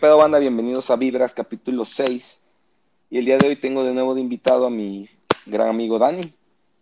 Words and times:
¿Qué 0.00 0.06
pedo, 0.06 0.16
banda? 0.16 0.38
Bienvenidos 0.38 0.88
a 0.88 0.96
Vibras, 0.96 1.34
capítulo 1.34 1.84
6. 1.84 2.40
Y 3.10 3.18
el 3.18 3.26
día 3.26 3.36
de 3.36 3.48
hoy 3.48 3.56
tengo 3.56 3.84
de 3.84 3.92
nuevo 3.92 4.14
de 4.14 4.22
invitado 4.22 4.64
a 4.64 4.70
mi 4.70 5.10
gran 5.44 5.68
amigo 5.68 5.98
Dani 5.98 6.22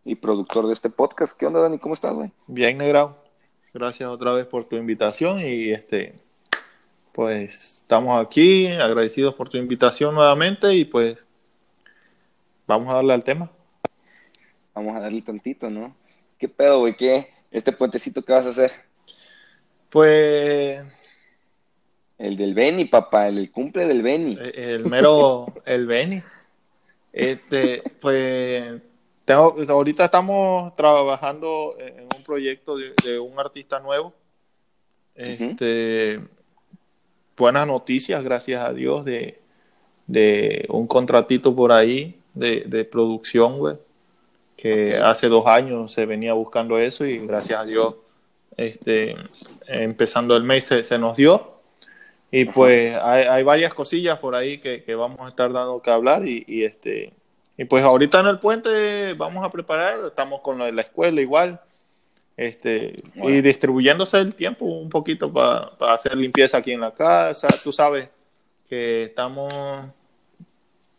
y 0.05 0.15
productor 0.15 0.69
de 0.69 0.73
este 0.73 0.89
podcast. 0.89 1.37
¿Qué 1.37 1.45
onda, 1.45 1.59
Dani? 1.59 1.81
¿Cómo 1.81 1.95
estás, 1.95 2.15
güey? 2.15 2.31
Bien, 2.47 2.79
Negrao. 2.79 3.17
Gracias 3.75 4.09
otra 4.09 4.35
vez 4.35 4.47
por 4.47 4.67
tu 4.67 4.77
invitación 4.77 5.41
y 5.41 5.73
este, 5.73 6.15
pues 7.11 7.81
estamos 7.81 8.25
aquí 8.25 8.69
agradecidos 8.69 9.35
por 9.35 9.49
tu 9.49 9.57
invitación 9.57 10.15
nuevamente 10.15 10.73
y 10.75 10.85
pues 10.85 11.19
vamos 12.69 12.89
a 12.89 12.95
darle 12.95 13.15
al 13.15 13.25
tema. 13.25 13.51
Vamos 14.75 14.95
a 14.95 15.01
darle 15.01 15.23
tantito, 15.23 15.69
¿no? 15.69 15.93
¿Qué 16.39 16.49
pedo, 16.49 16.79
güey? 16.79 16.97
¿Qué? 16.97 17.31
¿Este 17.51 17.73
puentecito 17.73 18.25
qué 18.25 18.33
vas 18.33 18.47
a 18.47 18.51
hacer? 18.51 18.71
Pues 19.91 20.98
El 22.19 22.37
del 22.37 22.55
Beni, 22.55 22.85
papá, 22.85 23.29
el, 23.29 23.39
el 23.39 23.51
cumple 23.53 23.87
del 23.87 24.03
Beni. 24.03 24.37
el 24.55 24.85
mero, 24.85 25.47
el 25.65 25.87
Beni. 25.87 26.23
Este, 27.13 27.83
pues 28.01 28.83
tengo, 29.25 29.57
ahorita 29.69 30.05
estamos 30.05 30.75
trabajando 30.77 31.75
en 31.79 32.03
un 32.03 32.25
proyecto 32.25 32.77
de, 32.77 32.93
de 33.05 33.19
un 33.19 33.39
artista 33.39 33.81
nuevo. 33.81 34.13
Este, 35.15 36.21
buenas 37.37 37.67
noticias, 37.67 38.23
gracias 38.23 38.65
a 38.65 38.73
Dios, 38.73 39.05
de, 39.05 39.41
de 40.07 40.67
un 40.71 40.87
contratito 40.87 41.55
por 41.55 41.73
ahí 41.73 42.21
de, 42.35 42.63
de 42.63 42.85
producción, 42.85 43.59
güey, 43.59 43.77
que 44.57 44.97
hace 44.97 45.29
dos 45.29 45.47
años 45.47 45.93
se 45.93 46.07
venía 46.07 46.35
buscando 46.35 46.79
eso 46.79 47.05
y 47.05 47.19
gracias 47.19 47.61
a 47.61 47.65
Dios, 47.65 47.97
este, 48.57 49.17
empezando 49.67 50.37
el 50.37 50.45
mes 50.45 50.67
se, 50.67 50.83
se 50.83 50.99
nos 50.99 51.17
dio. 51.17 51.58
Y 52.31 52.45
pues 52.45 52.95
hay, 53.03 53.25
hay 53.25 53.43
varias 53.43 53.73
cosillas 53.73 54.19
por 54.19 54.35
ahí 54.35 54.59
que, 54.59 54.85
que 54.85 54.95
vamos 54.95 55.21
a 55.21 55.29
estar 55.29 55.53
dando 55.53 55.81
que 55.81 55.91
hablar 55.91 56.27
y, 56.27 56.45
y, 56.47 56.65
este 56.65 57.13
y 57.57 57.65
pues 57.65 57.83
ahorita 57.83 58.21
en 58.21 58.27
el 58.27 58.39
puente 58.39 59.15
vamos 59.15 59.45
a 59.45 59.51
preparar, 59.51 59.99
estamos 60.05 60.41
con 60.43 60.59
lo 60.59 60.67
de 60.67 60.73
la 60.73 60.83
escuela 60.83 61.21
igual, 61.21 61.61
este 62.37 63.03
Bueno. 63.15 63.37
y 63.37 63.41
distribuyéndose 63.41 64.19
el 64.19 64.35
tiempo 64.35 64.67
un 64.67 64.89
poquito 64.91 65.33
para 65.33 65.73
hacer 65.93 66.17
limpieza 66.17 66.59
aquí 66.59 66.73
en 66.73 66.81
la 66.81 66.93
casa, 66.95 67.49
tú 67.65 67.73
sabes 67.73 68.09
que 68.69 69.05
estamos 69.05 69.53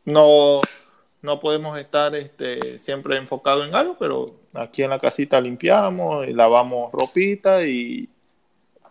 no 0.05 0.61
no 1.21 1.39
podemos 1.39 1.77
estar 1.79 2.15
este 2.15 2.79
siempre 2.79 3.17
enfocados 3.17 3.67
en 3.67 3.75
algo, 3.75 3.95
pero 3.99 4.35
aquí 4.53 4.83
en 4.83 4.89
la 4.89 4.99
casita 4.99 5.39
limpiamos 5.39 6.27
y 6.27 6.33
lavamos 6.33 6.91
ropita 6.91 7.65
y 7.65 8.09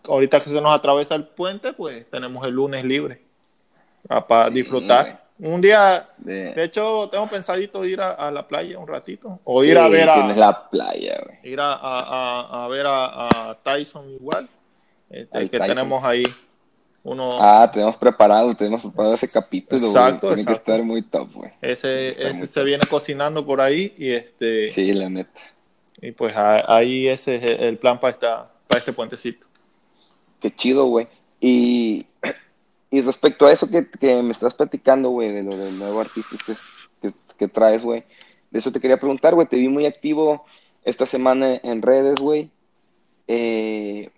ahorita 0.07 0.41
que 0.41 0.51
se 0.51 0.61
nos 0.61 0.73
atraviesa 0.75 1.15
el 1.15 1.25
puente, 1.25 1.73
pues 1.73 2.09
tenemos 2.11 2.47
el 2.47 2.55
lunes 2.55 2.85
libre 2.85 3.23
para 4.29 4.49
Sí, 4.49 4.55
disfrutar. 4.55 5.27
Un 5.41 5.61
día, 5.61 6.09
De- 6.17 6.53
de 6.55 6.65
hecho, 6.65 7.09
tengo 7.13 7.29
pensadito 7.29 7.85
ir 7.85 8.01
a, 8.01 8.11
a 8.13 8.31
la 8.33 8.47
playa 8.49 8.77
un 8.79 8.89
ratito 8.89 9.39
o 9.45 9.63
ir 9.63 9.79
a 9.79 9.89
ver 9.89 10.09
a, 10.11 10.35
la 10.35 10.69
playa, 10.69 11.21
güey. 11.25 11.53
ir 11.53 11.61
a, 11.61 11.75
a- 11.75 12.65
a- 12.65 12.69
ver 12.69 12.87
a, 12.89 13.57
Tyson 13.63 14.11
igual, 14.11 14.49
este, 15.09 15.39
Al 15.39 15.49
que 15.49 15.59
Tyson. 15.59 15.77
tenemos 15.77 16.03
ahí 16.05 16.25
uno, 17.05 17.31
Ah, 17.41 17.71
tenemos 17.73 17.97
preparado, 17.97 18.53
tenemos 18.57 18.83
preparado 18.83 19.15
ese 19.15 19.31
capítulo, 19.31 19.81
güey. 19.81 19.91
Exacto, 19.93 20.27
Tiene 20.29 20.45
que 20.45 20.53
estar 20.53 20.83
muy 20.83 21.03
top, 21.03 21.33
güey. 21.33 21.51
ese, 21.63 22.09
ese 22.31 22.47
se 22.49 22.65
viene 22.65 22.83
cocinando 22.91 23.47
por 23.47 23.61
ahí 23.61 23.95
y 23.97 24.11
este 24.11 24.69
Sí, 24.71 24.93
la 24.93 25.09
neta. 25.09 25.41
y 26.03 26.11
pues 26.11 26.35
ahí 26.37 27.07
ese 27.07 27.37
es 27.37 27.61
el 27.61 27.79
plan 27.79 28.01
para 28.01 28.11
esta 28.13 28.51
para 28.67 28.81
este 28.81 28.93
puentecito. 28.93 29.47
Qué 30.41 30.51
chido, 30.51 30.87
güey. 30.87 31.09
Y, 31.41 32.07
y 32.91 33.01
respecto 33.01 33.47
a 33.47 33.53
eso 33.53 33.69
que, 33.69 33.89
que 33.89 34.23
me 34.23 34.31
estás 34.31 34.55
platicando, 34.55 35.11
güey, 35.11 35.33
de 35.33 35.43
lo 35.43 35.57
del 35.57 35.79
nuevo 35.79 36.01
artista 36.01 36.37
que, 37.01 37.13
que, 37.37 37.49
traes, 37.49 37.83
güey, 37.83 38.05
de 38.51 38.59
eso 38.59 38.73
te 38.73 38.81
quería 38.81 38.99
preguntar, 38.99 39.35
güey. 39.35 39.47
Te 39.47 39.57
vi 39.57 39.69
muy 39.69 39.87
activo 39.87 40.45
esta 40.85 41.07
semana 41.07 41.61
en 41.63 41.83
redes, 41.83 42.21
güey. 42.21 42.51
Eh, 43.27 44.11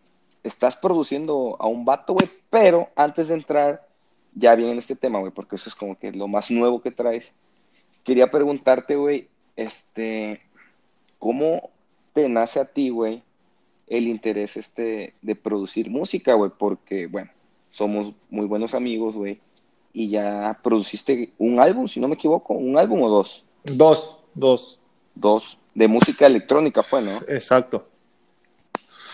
estás 0.42 0.76
produciendo 0.76 1.56
a 1.58 1.66
un 1.66 1.84
vato, 1.84 2.14
güey, 2.14 2.28
pero 2.48 2.88
antes 2.96 3.28
de 3.28 3.34
entrar 3.34 3.86
ya 4.34 4.54
bien 4.54 4.70
en 4.70 4.78
este 4.78 4.96
tema, 4.96 5.18
güey, 5.18 5.32
porque 5.32 5.56
eso 5.56 5.68
es 5.68 5.74
como 5.74 5.98
que 5.98 6.12
lo 6.12 6.28
más 6.28 6.50
nuevo 6.50 6.80
que 6.80 6.90
traes. 6.90 7.34
Quería 8.04 8.30
preguntarte, 8.30 8.96
güey, 8.96 9.28
este, 9.56 10.40
¿cómo 11.18 11.70
te 12.12 12.28
nace 12.28 12.60
a 12.60 12.64
ti, 12.64 12.90
güey, 12.90 13.22
el 13.90 14.08
interés 14.08 14.56
este 14.56 15.12
de 15.20 15.34
producir 15.34 15.90
música, 15.90 16.32
güey? 16.34 16.50
Porque, 16.56 17.06
bueno, 17.06 17.30
somos 17.70 18.14
muy 18.30 18.46
buenos 18.46 18.72
amigos, 18.72 19.14
güey, 19.16 19.40
y 19.92 20.08
ya 20.08 20.58
produciste 20.62 21.32
un 21.38 21.60
álbum, 21.60 21.86
si 21.88 22.00
no 22.00 22.08
me 22.08 22.14
equivoco, 22.14 22.54
un 22.54 22.78
álbum 22.78 23.02
o 23.02 23.10
dos, 23.10 23.44
Dos, 23.64 24.16
dos, 24.34 24.78
dos, 25.14 25.58
de 25.74 25.86
música 25.86 26.26
electrónica, 26.26 26.82
pues, 26.88 27.04
¿no? 27.04 27.12
exacto. 27.28 27.86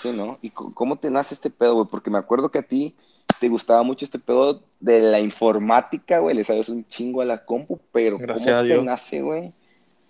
Sí, 0.02 0.12
¿no? 0.12 0.38
¿Y 0.42 0.50
cómo 0.50 0.96
te 0.96 1.10
nace 1.10 1.34
este 1.34 1.50
pedo, 1.50 1.74
güey? 1.74 1.86
Porque 1.90 2.10
me 2.10 2.18
acuerdo 2.18 2.50
que 2.50 2.58
a 2.58 2.62
ti 2.62 2.94
te 3.40 3.48
gustaba 3.48 3.82
mucho 3.82 4.04
este 4.04 4.18
pedo 4.18 4.62
de 4.78 5.00
la 5.00 5.20
informática, 5.20 6.18
güey, 6.20 6.36
le 6.36 6.44
sabes 6.44 6.68
un 6.68 6.86
chingo 6.86 7.22
a 7.22 7.24
la 7.24 7.44
compu, 7.44 7.80
pero 7.92 8.18
Gracias 8.18 8.46
¿cómo 8.46 8.58
a 8.58 8.62
te 8.62 8.68
Dios. 8.68 8.84
nace, 8.84 9.22
güey? 9.22 9.52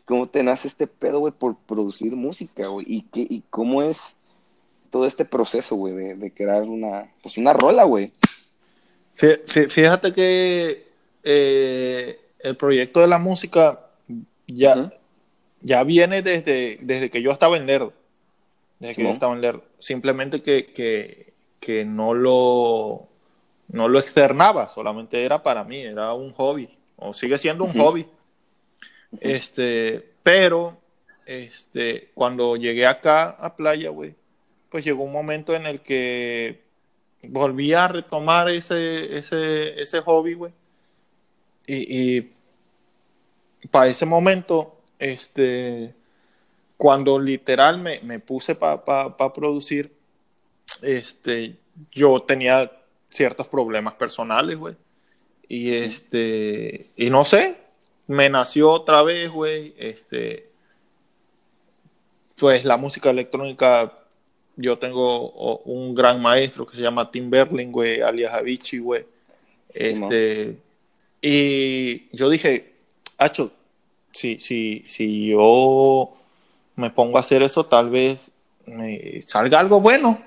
¿Cómo 0.04 0.28
te 0.28 0.42
nace 0.42 0.68
este 0.68 0.86
pedo, 0.86 1.20
güey, 1.20 1.32
por 1.32 1.56
producir 1.56 2.14
música, 2.14 2.68
güey? 2.68 2.84
¿Y, 2.88 3.02
qué, 3.02 3.20
¿Y 3.28 3.42
cómo 3.48 3.82
es 3.82 4.16
todo 4.86 5.06
este 5.06 5.24
proceso, 5.24 5.76
güey, 5.76 5.94
de, 5.94 6.14
de 6.14 6.32
crear 6.32 6.62
una, 6.62 7.12
pues 7.22 7.36
una 7.38 7.52
rola, 7.52 7.84
güey? 7.84 8.12
Fí- 9.16 9.42
fí- 9.44 9.68
Fíjate 9.68 10.12
que 10.12 10.86
eh, 11.22 12.20
el 12.40 12.56
proyecto 12.56 13.00
de 13.00 13.06
la 13.08 13.18
música 13.18 13.80
ya, 14.46 14.90
ya 15.60 15.82
viene 15.84 16.22
desde, 16.22 16.78
desde 16.82 17.10
que 17.10 17.22
yo 17.22 17.30
estaba 17.32 17.56
en 17.56 17.66
Lerdo. 17.66 17.92
Desde 18.78 18.94
que 18.96 19.02
yo 19.02 19.08
estaba 19.14 19.34
en 19.34 19.40
Lerdo. 19.40 19.64
Simplemente 19.78 20.42
que, 20.42 20.66
que, 20.72 21.32
que 21.60 21.84
no 21.84 22.14
lo 22.14 23.08
no 23.68 23.88
lo 23.88 23.98
externaba, 23.98 24.68
solamente 24.68 25.24
era 25.24 25.42
para 25.42 25.64
mí, 25.64 25.78
era 25.80 26.12
un 26.14 26.32
hobby, 26.34 26.68
o 26.94 27.12
sigue 27.12 27.36
siendo 27.36 27.64
un 27.64 27.72
hobby. 27.76 28.06
Este, 29.20 30.12
pero 30.22 30.76
este, 31.24 32.10
cuando 32.14 32.56
llegué 32.56 32.86
acá 32.86 33.30
a 33.30 33.56
Playa, 33.56 33.90
güey, 33.90 34.14
pues 34.76 34.84
llegó 34.84 35.04
un 35.04 35.12
momento 35.12 35.54
en 35.54 35.64
el 35.64 35.80
que 35.80 36.60
volví 37.22 37.72
a 37.72 37.88
retomar 37.88 38.50
ese, 38.50 39.16
ese, 39.16 39.80
ese 39.80 40.02
hobby, 40.02 40.34
güey. 40.34 40.52
Y, 41.66 42.18
y 42.18 42.32
para 43.70 43.88
ese 43.88 44.04
momento, 44.04 44.82
este, 44.98 45.94
cuando 46.76 47.18
literal 47.18 47.80
me, 47.80 48.00
me 48.00 48.20
puse 48.20 48.54
para 48.54 49.32
producir, 49.32 49.96
este, 50.82 51.56
yo 51.90 52.20
tenía 52.20 52.70
ciertos 53.08 53.48
problemas 53.48 53.94
personales, 53.94 54.58
güey. 54.58 54.76
Y 55.48 55.72
este, 55.72 56.90
y 56.96 57.08
no 57.08 57.24
sé, 57.24 57.56
me 58.08 58.28
nació 58.28 58.72
otra 58.72 59.02
vez, 59.02 59.30
güey, 59.30 59.74
este, 59.78 60.50
pues 62.36 62.62
la 62.66 62.76
música 62.76 63.08
electrónica, 63.08 64.02
yo 64.56 64.78
tengo 64.78 65.30
un 65.64 65.94
gran 65.94 66.20
maestro 66.20 66.66
que 66.66 66.76
se 66.76 66.82
llama 66.82 67.10
Tim 67.10 67.30
Berling, 67.30 67.70
güey, 67.70 68.00
alias 68.00 68.32
Avicii, 68.34 68.78
güey. 68.78 69.04
Este, 69.68 70.56
y 71.20 72.16
yo 72.16 72.30
dije, 72.30 72.72
Hacho, 73.18 73.52
si, 74.10 74.38
si, 74.40 74.82
si 74.86 75.28
yo 75.28 76.14
me 76.74 76.90
pongo 76.90 77.18
a 77.18 77.20
hacer 77.20 77.42
eso, 77.42 77.66
tal 77.66 77.90
vez 77.90 78.30
me 78.66 79.20
salga 79.22 79.60
algo 79.60 79.80
bueno. 79.80 80.22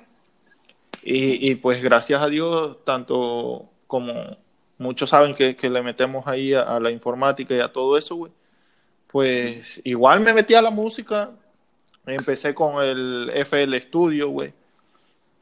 Y, 1.03 1.49
y 1.49 1.55
pues 1.55 1.81
gracias 1.81 2.21
a 2.21 2.27
Dios, 2.27 2.83
tanto 2.83 3.69
como 3.87 4.37
muchos 4.77 5.09
saben 5.09 5.33
que, 5.33 5.55
que 5.55 5.69
le 5.69 5.81
metemos 5.81 6.27
ahí 6.27 6.53
a, 6.53 6.61
a 6.61 6.79
la 6.79 6.91
informática 6.91 7.55
y 7.55 7.59
a 7.59 7.71
todo 7.71 7.97
eso, 7.97 8.15
güey, 8.15 8.31
pues 9.07 9.81
igual 9.83 10.19
me 10.19 10.33
metí 10.33 10.53
a 10.53 10.61
la 10.61 10.69
música, 10.69 11.31
empecé 12.15 12.53
con 12.53 12.83
el 12.83 13.31
FL 13.33 13.79
Studio, 13.81 14.29
güey. 14.29 14.53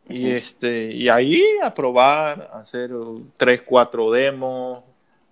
Y 0.09 0.29
este, 0.29 0.93
y 0.93 1.09
ahí 1.09 1.43
a 1.61 1.73
probar, 1.73 2.49
a 2.53 2.59
hacer 2.59 2.91
tres, 3.35 3.61
cuatro 3.61 4.09
demos, 4.09 4.83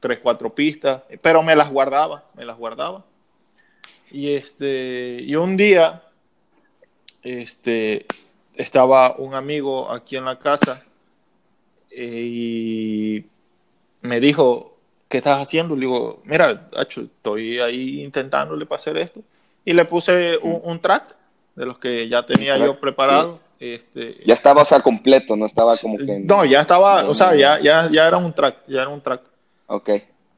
tres, 0.02 0.20
cuatro 0.22 0.54
pistas, 0.54 1.04
pero 1.22 1.42
me 1.42 1.56
las 1.56 1.72
guardaba, 1.72 2.26
me 2.36 2.44
las 2.44 2.58
guardaba. 2.58 3.06
Y 4.12 4.34
este, 4.34 5.20
y 5.22 5.36
un 5.36 5.56
día, 5.56 6.04
este, 7.24 8.06
estaba 8.54 9.16
un 9.18 9.34
amigo 9.34 9.92
aquí 9.92 10.18
en 10.18 10.26
la 10.26 10.38
casa 10.38 10.86
eh, 11.90 12.22
y 12.24 13.26
me 14.02 14.20
dijo, 14.20 14.78
¿qué 15.08 15.18
estás 15.18 15.42
haciendo? 15.42 15.76
Le 15.76 15.82
digo, 15.82 16.22
mira, 16.26 16.70
Acho, 16.76 17.02
estoy 17.02 17.60
ahí 17.60 18.04
intentándole 18.04 18.66
para 18.66 18.80
hacer 18.80 18.98
esto. 18.98 19.22
Y 19.64 19.74
le 19.74 19.86
puse 19.86 20.38
un, 20.38 20.60
un 20.64 20.80
track 20.80 21.16
de 21.56 21.66
los 21.66 21.80
que 21.80 22.08
ya 22.08 22.26
tenía 22.26 22.58
yo 22.58 22.80
preparado. 22.80 23.40
Este, 23.60 24.22
ya 24.26 24.34
estaba, 24.34 24.62
o 24.64 24.66
sea, 24.66 24.82
completo, 24.82 25.36
no 25.36 25.46
estaba 25.46 25.78
como 25.78 25.98
que... 25.98 26.20
No, 26.20 26.44
ya 26.44 26.62
estaba, 26.62 27.08
o 27.08 27.14
sea, 27.14 27.36
ya, 27.36 27.60
ya, 27.60 27.90
ya 27.90 28.08
era 28.08 28.18
un 28.18 28.34
track, 28.34 28.58
ya 28.68 28.82
era 28.82 28.90
un 28.90 29.02
track. 29.02 29.22
Ok. 29.68 29.90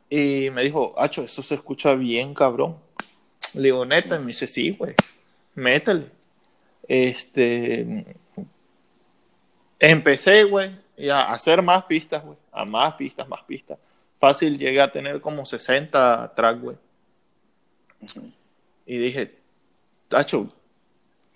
Y 0.09 0.49
me 0.51 0.63
dijo, 0.63 0.93
Acho, 0.97 1.23
eso 1.23 1.41
se 1.41 1.55
escucha 1.55 1.95
bien, 1.95 2.33
cabrón. 2.33 2.77
Le 3.53 3.63
digo, 3.63 3.85
neta, 3.85 4.15
y 4.15 4.19
me 4.19 4.27
dice, 4.27 4.47
sí, 4.47 4.71
güey, 4.71 4.93
métele. 5.55 6.09
Este, 6.87 8.05
empecé, 9.79 10.43
güey, 10.43 10.71
a 11.11 11.33
hacer 11.33 11.61
más 11.61 11.83
pistas, 11.85 12.23
güey, 12.23 12.37
a 12.51 12.65
más 12.65 12.93
pistas, 12.93 13.27
más 13.27 13.43
pistas. 13.43 13.77
Fácil, 14.19 14.57
llegué 14.57 14.81
a 14.81 14.91
tener 14.91 15.21
como 15.21 15.45
60 15.45 16.33
tracks, 16.35 16.61
güey. 16.61 16.77
Y 18.85 18.97
dije, 18.97 19.35
Tacho, 20.07 20.53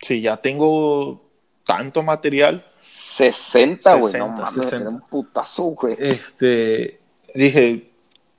si 0.02 0.22
ya 0.22 0.38
tengo 0.38 1.22
tanto 1.66 2.04
material. 2.04 2.66
60, 2.82 3.96
güey, 3.96 4.14
no 4.16 4.30
mames, 4.30 4.74
un 4.74 5.02
putazo, 5.02 5.64
güey. 5.64 5.96
Este, 6.00 7.00
dije, 7.36 7.92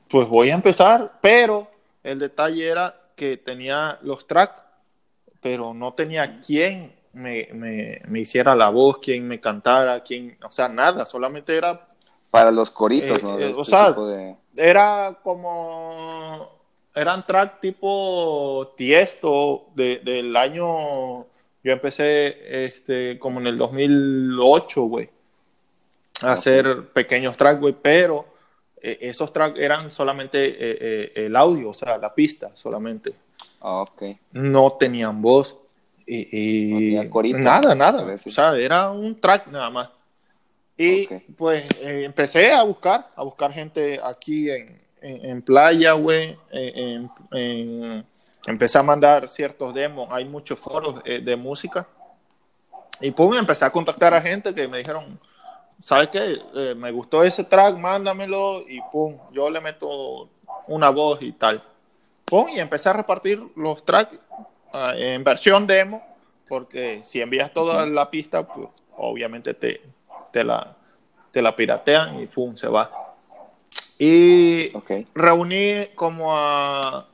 pues 0.09 0.26
voy 0.29 0.50
a 0.50 0.55
empezar, 0.55 1.19
pero 1.20 1.70
el 2.03 2.19
detalle 2.19 2.69
era 2.69 2.94
que 3.14 3.37
tenía 3.37 3.99
los 4.03 4.26
tracks, 4.26 4.61
pero 5.41 5.75
no 5.75 5.93
tenía 5.93 6.41
quien 6.41 6.94
me, 7.12 7.49
me, 7.53 8.00
me, 8.08 8.20
hiciera 8.20 8.55
la 8.55 8.70
voz, 8.70 8.99
quien 8.99 9.29
me 9.29 9.41
cantara, 9.41 10.03
quien, 10.03 10.38
o 10.44 10.50
sea, 10.50 10.69
nada, 10.69 11.05
solamente 11.05 11.56
era... 11.56 11.87
Para 12.31 12.50
los 12.50 12.70
coritos, 12.70 13.19
eh, 13.19 13.23
¿no? 13.23 13.38
eh, 13.38 13.50
Este 13.50 13.61
o 13.61 13.65
sea, 13.65 13.88
tipo 13.88 14.06
de- 14.06 14.37
era 14.56 15.19
como, 15.23 16.49
eran 16.94 17.26
track 17.26 17.61
tipo 17.61 18.73
Tiesto 18.76 19.67
de, 19.75 19.99
del 19.99 20.35
año, 20.35 21.26
yo 21.64 21.73
empecé 21.73 22.64
este, 22.67 23.19
como 23.19 23.41
en 23.41 23.47
el 23.47 23.59
2008, 23.59 24.82
güey, 24.85 25.11
a 26.23 26.32
hacer 26.32 26.88
pequeños 26.88 27.37
tracks, 27.37 27.61
güey, 27.61 27.75
pero 27.81 28.26
eh, 28.81 28.99
esos 29.03 29.32
tracks 29.32 29.59
eran 29.59 29.91
solamente 29.91 30.44
eh, 30.49 30.55
eh, 30.81 31.12
el 31.26 31.37
audio, 31.37 31.70
o 31.70 31.75
sea, 31.75 31.99
la 31.99 32.14
pista 32.14 32.50
solamente 32.55 33.12
Ah, 33.61 33.82
ok. 33.82 34.03
no 34.32 34.73
tenían 34.73 35.23
voz 35.23 35.56
y, 36.05 36.97
y 36.97 37.09
corito, 37.09 37.38
nada, 37.38 37.75
nada. 37.76 38.03
O 38.26 38.31
sea, 38.31 38.56
era 38.58 38.91
un 38.91 39.20
track 39.20 39.47
nada 39.49 39.70
más. 39.70 39.88
Y 40.76 41.06
pues 41.37 41.65
eh, 41.82 42.03
empecé 42.05 42.50
a 42.53 42.65
buscar, 42.65 43.08
a 43.15 43.23
buscar 43.23 43.53
gente 43.53 44.00
aquí 44.03 44.50
en, 44.50 44.81
en, 45.00 45.25
en 45.26 45.43
playa, 45.43 45.93
güey. 45.93 46.37
En- 46.50 48.05
empecé 48.47 48.79
a 48.79 48.83
mandar 48.83 49.29
ciertos 49.29 49.73
demos. 49.75 50.09
Hay 50.11 50.25
muchos 50.25 50.59
foros 50.59 51.00
eh, 51.05 51.21
de 51.21 51.37
música. 51.37 51.87
Y 53.00 53.11
pum, 53.11 53.35
empecé 53.35 53.65
a 53.65 53.71
contactar 53.71 54.15
a 54.15 54.21
gente 54.21 54.55
que 54.55 54.69
me 54.69 54.79
dijeron, 54.79 55.19
¿sabes 55.79 56.09
qué? 56.09 56.39
Eh, 56.55 56.75
me 56.77 56.91
gustó 56.91 57.23
ese 57.25 57.44
track, 57.44 57.77
mándamelo. 57.77 58.62
Y 58.69 58.81
pum, 58.93 59.19
yo 59.33 59.50
le 59.50 59.61
meto 59.61 60.29
una 60.67 60.91
voz 60.91 61.21
y 61.23 61.33
tal. 61.33 61.62
Pum, 62.25 62.49
y 62.49 62.61
empecé 62.61 62.89
a 62.89 62.94
repartir 62.94 63.43
los 63.56 63.85
tracks 63.85 64.21
ah, 64.73 64.94
en 64.97 65.23
versión 65.25 65.67
demo, 65.67 66.03
porque 66.49 67.00
si 67.03 67.21
envías 67.21 67.53
toda 67.53 67.87
la 67.87 68.11
pista, 68.11 68.47
pues 68.47 68.69
obviamente 68.97 69.55
te, 69.55 69.83
te, 70.33 70.44
la, 70.44 70.77
te 71.31 71.43
la 71.43 71.55
piratean 71.55 72.21
y 72.21 72.27
pum, 72.27 72.55
se 72.56 72.69
va. 72.69 72.91
Y 73.99 74.73
reuní 75.15 75.89
como 75.94 76.37
a 76.37 77.06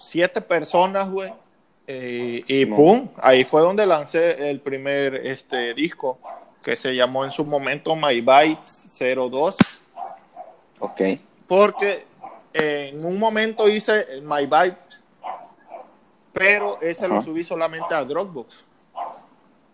siete 0.00 0.40
personas, 0.40 1.08
güey. 1.10 1.32
eh, 1.86 2.42
y 2.46 2.66
pum, 2.66 3.08
ahí 3.16 3.44
fue 3.44 3.60
donde 3.62 3.84
lancé 3.86 4.50
el 4.50 4.60
primer 4.60 5.14
este, 5.26 5.74
disco, 5.74 6.18
que 6.62 6.76
se 6.76 6.94
llamó 6.94 7.24
en 7.24 7.30
su 7.30 7.44
momento 7.44 7.94
My 7.96 8.20
Vibes 8.20 8.98
02. 8.98 9.56
Ok. 10.78 11.00
Porque 11.48 12.06
eh, 12.54 12.90
en 12.92 13.04
un 13.04 13.18
momento 13.18 13.68
hice 13.68 14.20
My 14.22 14.46
Vibes, 14.46 15.02
pero 16.32 16.80
ese 16.80 17.08
lo 17.08 17.20
subí 17.22 17.42
solamente 17.44 17.94
a 17.94 18.04
Dropbox. 18.04 18.64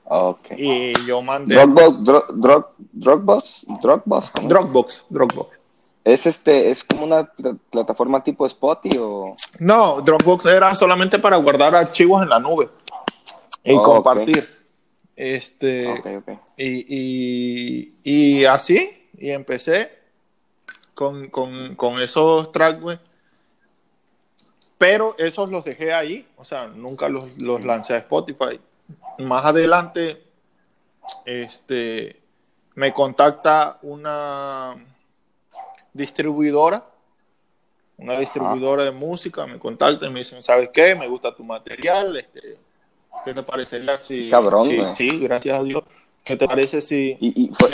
Ok. 0.04 0.52
Y 0.56 0.92
yo 1.06 1.20
mandé. 1.20 1.54
Dropbox, 1.54 1.98
Dro- 2.04 2.26
Dro- 2.28 2.68
Dropbox, 2.78 3.66
Dropbox, 3.82 4.30
¿cómo? 4.30 4.48
Dropbox, 4.48 5.04
Dropbox. 5.10 5.58
¿Es 6.06 6.24
este, 6.24 6.70
es 6.70 6.84
como 6.84 7.04
una 7.04 7.24
pl- 7.24 7.56
plataforma 7.68 8.22
tipo 8.22 8.46
Spotify 8.46 8.96
o? 9.00 9.34
No, 9.58 10.00
Dropbox 10.00 10.46
era 10.46 10.72
solamente 10.76 11.18
para 11.18 11.36
guardar 11.36 11.74
archivos 11.74 12.22
en 12.22 12.28
la 12.28 12.38
nube 12.38 12.68
y 13.64 13.74
Oh, 13.74 13.82
compartir. 13.82 14.44
Este, 15.16 15.92
y, 16.56 16.86
y, 16.88 17.94
y 18.04 18.44
así, 18.44 19.08
y 19.18 19.30
empecé 19.30 19.90
con, 20.94 21.28
con, 21.28 21.74
con 21.74 22.00
esos 22.00 22.52
tracks. 22.52 23.00
Pero 24.78 25.16
esos 25.18 25.50
los 25.50 25.64
dejé 25.64 25.92
ahí, 25.92 26.28
o 26.36 26.44
sea, 26.44 26.68
nunca 26.68 27.08
los, 27.08 27.36
los 27.38 27.64
lancé 27.64 27.94
a 27.94 27.98
Spotify. 27.98 28.60
Más 29.18 29.44
adelante, 29.44 30.22
este, 31.24 32.20
me 32.76 32.92
contacta 32.92 33.78
una 33.82 34.76
distribuidora, 35.96 36.84
una 37.98 38.18
distribuidora 38.18 38.84
de 38.84 38.90
música, 38.90 39.46
me 39.46 39.58
contacta 39.58 40.06
y 40.06 40.10
me 40.10 40.18
dicen, 40.20 40.42
¿sabes 40.42 40.70
qué? 40.72 40.94
Me 40.94 41.08
gusta 41.08 41.34
tu 41.34 41.42
material, 41.44 42.16
este, 42.16 42.58
¿qué 43.24 43.32
te 43.34 43.42
parecería 43.42 43.96
si... 43.96 44.28
Cabrón, 44.28 44.66
si- 44.68 44.88
sí, 45.10 45.20
gracias 45.20 45.58
a 45.58 45.62
Dios. 45.62 45.82
¿Qué 46.22 46.36
te 46.36 46.46
parece 46.46 46.80
si... 46.80 47.16
Y, 47.20 47.44
y 47.44 47.54
fue, 47.54 47.70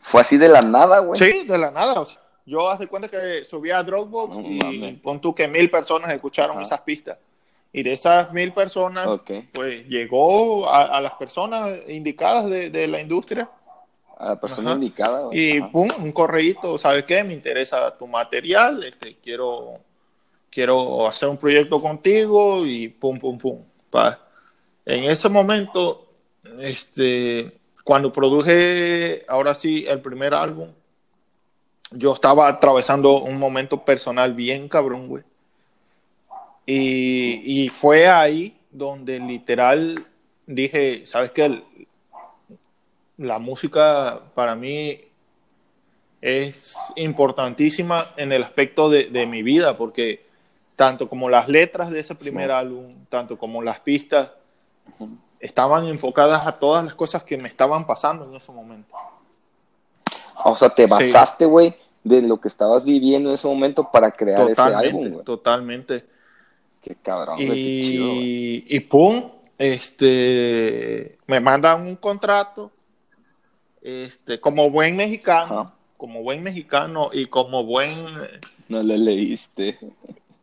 fue 0.00 0.20
así 0.22 0.36
de 0.36 0.48
la 0.48 0.62
nada, 0.62 0.98
güey. 0.98 1.18
Sí, 1.18 1.44
de 1.46 1.58
la 1.58 1.70
nada. 1.70 2.00
o 2.00 2.04
sea, 2.04 2.20
yo 2.44 2.68
hace 2.68 2.86
cuenta 2.88 3.08
que 3.08 3.44
subí 3.44 3.70
a 3.70 3.82
Dropbox 3.82 4.38
y 4.42 4.92
pon 5.02 5.20
tú 5.20 5.34
que 5.34 5.46
mil 5.46 5.70
personas 5.70 6.10
escucharon 6.10 6.56
Ajá. 6.56 6.62
esas 6.62 6.80
pistas. 6.80 7.18
Y 7.72 7.82
de 7.82 7.92
esas 7.92 8.32
mil 8.32 8.52
personas, 8.52 9.08
pues 9.54 9.86
llegó 9.86 10.68
a, 10.68 10.82
a 10.86 11.00
las 11.00 11.12
personas 11.14 11.70
indicadas 11.88 12.46
de, 12.50 12.68
de 12.70 12.88
la 12.88 13.00
industria 13.00 13.48
A 14.22 14.28
la 14.28 14.40
persona 14.40 14.70
Ajá. 14.70 14.78
indicada, 14.78 15.34
y 15.34 15.58
Ajá. 15.58 15.72
pum, 15.72 15.88
un 15.98 16.12
correíto, 16.12 16.78
¿sabes 16.78 17.04
qué? 17.04 17.24
Me 17.24 17.34
interesa 17.34 17.96
tu 17.98 18.06
material, 18.06 18.84
este, 18.84 19.16
quiero, 19.16 19.80
quiero 20.48 21.08
hacer 21.08 21.28
un 21.28 21.36
proyecto 21.36 21.80
contigo 21.80 22.64
y 22.64 22.86
pum, 22.86 23.18
pum, 23.18 23.36
pum. 23.36 23.58
Pa. 23.90 24.20
En 24.86 25.02
ese 25.04 25.28
momento, 25.28 26.06
este, 26.60 27.58
cuando 27.82 28.12
produje, 28.12 29.24
ahora 29.26 29.56
sí, 29.56 29.84
el 29.88 30.00
primer 30.00 30.34
álbum, 30.34 30.68
yo 31.90 32.14
estaba 32.14 32.46
atravesando 32.46 33.22
un 33.22 33.38
momento 33.38 33.84
personal 33.84 34.34
bien 34.34 34.68
cabrón, 34.68 35.08
güey. 35.08 35.24
Y, 36.64 37.64
y 37.64 37.68
fue 37.70 38.06
ahí 38.06 38.56
donde 38.70 39.18
literal 39.18 39.96
dije, 40.46 41.04
¿sabes 41.06 41.32
qué? 41.32 41.60
La 43.18 43.38
música 43.38 44.20
para 44.34 44.54
mí 44.54 45.00
es 46.20 46.76
importantísima 46.96 48.06
en 48.16 48.32
el 48.32 48.42
aspecto 48.42 48.88
de, 48.88 49.04
de 49.04 49.26
mi 49.26 49.42
vida, 49.42 49.76
porque 49.76 50.24
tanto 50.76 51.08
como 51.08 51.28
las 51.28 51.48
letras 51.48 51.90
de 51.90 52.00
ese 52.00 52.14
primer 52.14 52.48
Sí. 52.48 52.54
álbum, 52.54 52.94
tanto 53.08 53.36
como 53.36 53.62
las 53.62 53.80
pistas, 53.80 54.30
estaban 55.40 55.86
enfocadas 55.86 56.46
a 56.46 56.58
todas 56.58 56.84
las 56.84 56.94
cosas 56.94 57.24
que 57.24 57.36
me 57.36 57.48
estaban 57.48 57.86
pasando 57.86 58.24
en 58.24 58.34
ese 58.34 58.52
momento. 58.52 58.94
O 60.44 60.56
sea, 60.56 60.70
te 60.70 60.86
basaste, 60.86 61.44
güey, 61.44 61.74
de 62.02 62.22
lo 62.22 62.40
que 62.40 62.48
estabas 62.48 62.84
viviendo 62.84 63.28
en 63.28 63.34
ese 63.34 63.46
momento 63.46 63.88
para 63.92 64.10
crear 64.10 64.48
ese 64.50 64.60
álbum, 64.60 65.22
Totalmente, 65.22 65.24
totalmente. 65.24 66.04
Qué 66.80 66.96
cabrón, 67.00 67.38
qué 67.38 67.46
chido. 67.46 68.12
Y, 68.14 68.64
y 68.68 68.80
pum, 68.80 69.30
este, 69.58 71.18
me 71.26 71.38
mandan 71.40 71.82
un 71.86 71.96
contrato, 71.96 72.72
este, 73.82 74.40
como 74.40 74.70
buen 74.70 74.96
mexicano, 74.96 75.60
Ajá. 75.60 75.74
como 75.96 76.22
buen 76.22 76.42
mexicano 76.42 77.10
y 77.12 77.26
como 77.26 77.64
buen, 77.64 78.06
No 78.68 78.82
lo 78.82 78.96
leíste. 78.96 79.78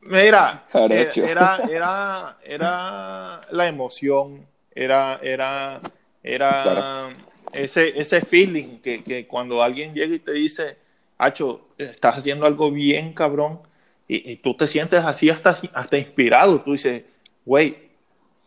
mira, 0.02 0.64
era, 0.90 1.18
era, 1.22 1.58
era, 1.70 2.38
era 2.44 3.42
la 3.52 3.68
emoción, 3.68 4.46
era, 4.74 5.20
era, 5.22 5.82
era 6.24 6.64
Claro. 6.64 7.16
ese, 7.52 8.00
ese 8.00 8.22
feeling 8.22 8.80
que, 8.80 9.04
que 9.04 9.28
cuando 9.28 9.62
alguien 9.64 9.94
llega 9.94 10.16
y 10.16 10.20
te 10.20 10.34
dice, 10.34 10.78
Hacho, 11.18 11.68
estás 11.78 12.18
haciendo 12.18 12.46
algo 12.46 12.72
bien 12.72 13.14
cabrón, 13.14 13.62
y, 14.08 14.32
y 14.32 14.38
tú 14.38 14.56
te 14.56 14.68
sientes 14.68 15.04
así 15.04 15.30
hasta, 15.30 15.60
hasta 15.74 15.98
inspirado, 15.98 16.62
tú 16.62 16.72
dices, 16.74 17.04
güey, 17.46 17.90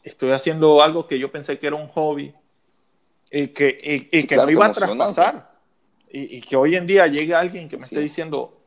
estoy 0.02 0.30
haciendo 0.32 0.82
algo 0.82 1.06
que 1.06 1.18
yo 1.18 1.30
pensé 1.30 1.58
que 1.58 1.66
era 1.68 1.76
un 1.76 1.88
hobby 1.88 2.34
y 3.32 3.48
que, 3.48 3.68
y, 4.12 4.18
y 4.18 4.22
que 4.26 4.34
Claro 4.34 4.44
no 4.44 4.52
iba 4.52 4.66
a 4.66 4.72
traspasar. 4.72 5.50
Y, 6.10 6.36
y 6.36 6.40
que 6.42 6.54
hoy 6.54 6.76
en 6.76 6.86
día 6.86 7.06
llegue 7.06 7.34
alguien 7.34 7.68
que 7.68 7.78
me 7.78 7.86
Sí. 7.86 7.94
esté 7.94 8.02
diciendo, 8.02 8.60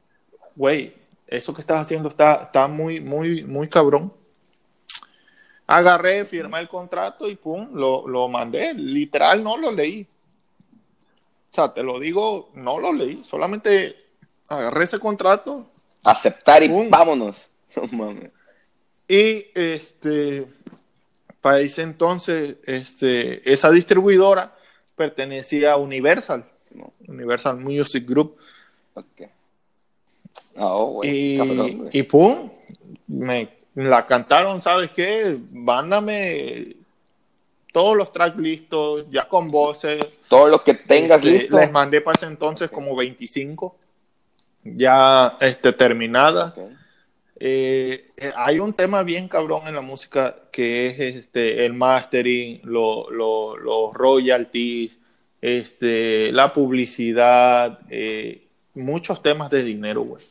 güey, 0.55 0.93
eso 1.27 1.53
que 1.53 1.61
estás 1.61 1.81
haciendo 1.81 2.09
está, 2.09 2.35
está 2.43 2.67
muy, 2.67 2.99
muy, 2.99 3.43
muy 3.43 3.69
cabrón. 3.69 4.11
Agarré, 5.67 6.25
firmé 6.25 6.59
el 6.59 6.67
contrato 6.67 7.27
y 7.29 7.35
pum, 7.35 7.69
lo, 7.73 8.07
lo 8.07 8.27
mandé. 8.27 8.73
Literal, 8.73 9.43
no 9.43 9.57
lo 9.57 9.71
leí. 9.71 10.07
O 11.51 11.53
sea, 11.55 11.73
te 11.73 11.83
lo 11.83 11.99
digo, 11.99 12.49
no 12.55 12.79
lo 12.79 12.91
leí. 12.91 13.23
Solamente 13.23 13.95
agarré 14.47 14.83
ese 14.83 14.99
contrato. 14.99 15.69
Aceptar 16.03 16.63
y 16.63 16.89
vámonos. 16.89 17.49
No 17.75 17.87
mames. 17.87 18.31
Y 19.05 19.47
este, 19.53 20.47
para 21.41 21.59
ese 21.59 21.81
entonces, 21.81 22.55
este, 22.65 23.51
esa 23.51 23.69
distribuidora 23.69 24.54
pertenecía 24.95 25.73
a 25.73 25.77
Universal, 25.77 26.45
Universal 27.07 27.57
Music 27.57 28.07
Group. 28.07 28.37
Okay. 28.93 29.27
Oh, 30.57 31.01
y, 31.03 32.03
pum, 32.03 32.49
me 33.07 33.49
la 33.75 34.07
cantaron, 34.07 34.61
¿sabes 34.61 34.91
qué? 34.91 35.37
Mándame 35.51 36.75
todos 37.75 37.97
los 37.97 38.13
tracks 38.13 38.37
listos, 38.37 39.05
ya 39.11 39.27
con 39.27 39.51
voces. 39.51 39.99
Todo 40.29 40.47
lo 40.47 40.63
que 40.63 40.75
tengas 40.75 41.17
este, 41.17 41.29
listo. 41.29 41.57
Les 41.57 41.69
mandé 41.69 41.99
para 41.99 42.15
ese 42.15 42.25
entonces 42.25 42.69
como 42.69 42.95
25, 42.95 43.75
ya 44.63 45.37
este, 45.41 45.73
terminada. 45.73 46.53
Eh, 46.55 46.69
eh, 47.37 48.11
hay 48.35 48.59
un 48.59 48.73
tema 48.73 49.03
bien 49.03 49.27
cabrón 49.27 49.67
en 49.67 49.75
la 49.75 49.81
música 49.81 50.35
que 50.51 50.87
es 50.87 50.99
este, 50.99 51.65
el 51.65 51.73
mastering, 51.73 52.61
los 52.63 53.93
royalties, 53.93 54.97
este, 55.41 56.31
la 56.31 56.53
publicidad, 56.53 57.79
eh, 57.89 58.47
muchos 58.73 59.21
temas 59.21 59.49
de 59.51 59.63
dinero, 59.63 60.01
güey. 60.01 60.23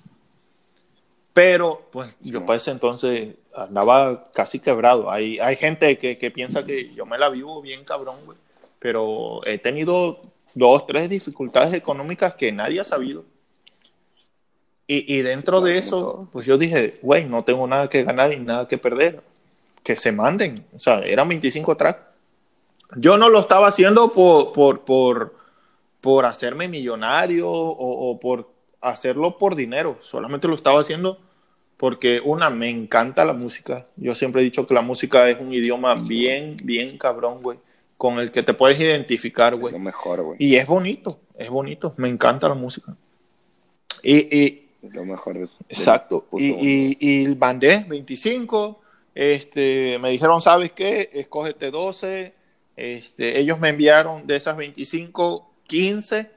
Pero, 1.32 1.88
pues, 1.92 2.14
yo 2.20 2.46
para 2.46 2.58
ese 2.58 2.70
entonces 2.70 3.34
andaba 3.54 4.30
casi 4.32 4.61
quebrado. 4.61 5.11
Hay, 5.11 5.38
hay 5.40 5.56
gente 5.56 5.99
que, 5.99 6.16
que 6.16 6.30
piensa 6.30 6.64
que 6.64 6.94
yo 6.94 7.06
me 7.06 7.18
la 7.18 7.28
vivo 7.28 7.61
bien 7.61 7.84
cabrón, 7.84 8.16
güey. 8.25 8.38
Pero 8.78 9.44
he 9.46 9.58
tenido 9.58 10.23
dos, 10.54 10.87
tres 10.87 11.11
dificultades 11.11 11.75
económicas 11.75 12.34
que 12.34 12.52
nadie 12.52 12.80
ha 12.80 12.84
sabido. 12.84 13.25
Y, 14.87 15.14
y 15.14 15.23
dentro 15.23 15.61
de 15.61 15.79
eso, 15.79 16.29
pues 16.33 16.47
yo 16.47 16.59
dije, 16.59 16.99
güey, 17.03 17.25
no 17.25 17.45
tengo 17.45 17.67
nada 17.67 17.88
que 17.88 18.05
ganar 18.05 18.33
y 18.33 18.38
nada 18.38 18.69
que 18.69 18.79
perder. 18.79 19.23
Que 19.83 19.97
se 19.97 20.12
manden. 20.12 20.64
O 20.75 20.79
sea, 20.79 21.00
eran 21.00 21.29
25 21.29 21.76
tracks. 21.76 22.00
Yo 22.97 23.17
no 23.17 23.29
lo 23.29 23.41
estaba 23.41 23.69
haciendo 23.69 24.12
por, 24.12 24.53
por, 24.53 24.85
por, 24.85 25.35
por 26.00 26.25
hacerme 26.26 26.69
millonario 26.69 27.50
o, 27.50 28.11
o 28.11 28.21
por 28.21 28.50
hacerlo 28.81 29.38
por 29.38 29.57
dinero. 29.57 29.99
Solamente 30.03 30.49
lo 30.49 30.55
estaba 30.55 30.81
haciendo 30.81 31.19
porque 31.76 32.21
una, 32.25 32.50
me 32.50 32.71
encanta 32.71 33.25
la 33.25 33.33
música. 33.33 33.87
Yo 33.97 34.14
siempre 34.14 34.41
he 34.41 34.45
dicho 34.45 34.67
que 34.67 34.75
la 34.75 34.83
música 34.83 35.29
es 35.29 35.41
un 35.41 35.53
idioma 35.53 35.95
bien, 35.95 36.57
bien 36.62 36.97
cabrón, 36.99 37.43
güey, 37.43 37.59
con 37.97 38.19
el 38.19 38.31
que 38.31 38.43
te 38.43 38.55
puedes 38.55 38.81
identificar, 38.81 39.57
güey. 39.57 39.73
lo 39.73 39.81
mejor, 39.81 40.23
güey. 40.23 40.37
Y 40.38 40.57
es 40.57 40.67
bonito, 40.67 41.21
es 41.37 41.50
bonito, 41.50 41.95
me 41.97 42.09
encanta 42.09 42.49
la 42.49 42.55
música. 42.55 42.97
Y, 44.03 44.37
y 44.37 44.63
lo 44.93 45.05
mejor 45.05 45.38
de, 45.38 45.49
Exacto. 45.69 46.26
Y, 46.33 46.49
y, 46.49 46.97
y, 47.00 47.35
mandé 47.35 47.85
25. 47.88 48.81
Este, 49.14 49.99
me 50.00 50.11
dijeron, 50.11 50.41
¿sabes 50.41 50.73
qué? 50.73 51.11
Escógete 51.12 51.71
12. 51.71 52.35
Este, 52.76 53.38
ellos 53.38 53.61
me 53.61 53.69
enviaron 53.69 54.26
de 54.26 54.37
esas 54.37 54.57
25, 54.57 55.50
15 55.64 56.31